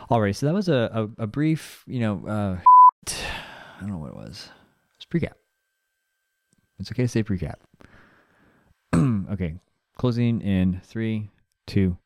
All 0.09 0.21
right, 0.21 0.33
so 0.33 0.45
that 0.45 0.53
was 0.53 0.69
a, 0.69 1.09
a, 1.17 1.23
a 1.23 1.27
brief, 1.27 1.83
you 1.85 1.99
know, 1.99 2.25
uh, 2.25 2.57
I 3.07 3.81
don't 3.81 3.89
know 3.89 3.97
what 3.97 4.09
it 4.09 4.15
was. 4.15 4.49
It's 4.95 5.05
precap. 5.05 5.33
It's 6.79 6.89
okay 6.91 7.03
to 7.03 7.07
say 7.09 7.23
precap. 7.23 7.55
okay, 9.31 9.55
closing 9.97 10.41
in 10.41 10.79
three, 10.85 11.29
two, 11.65 11.97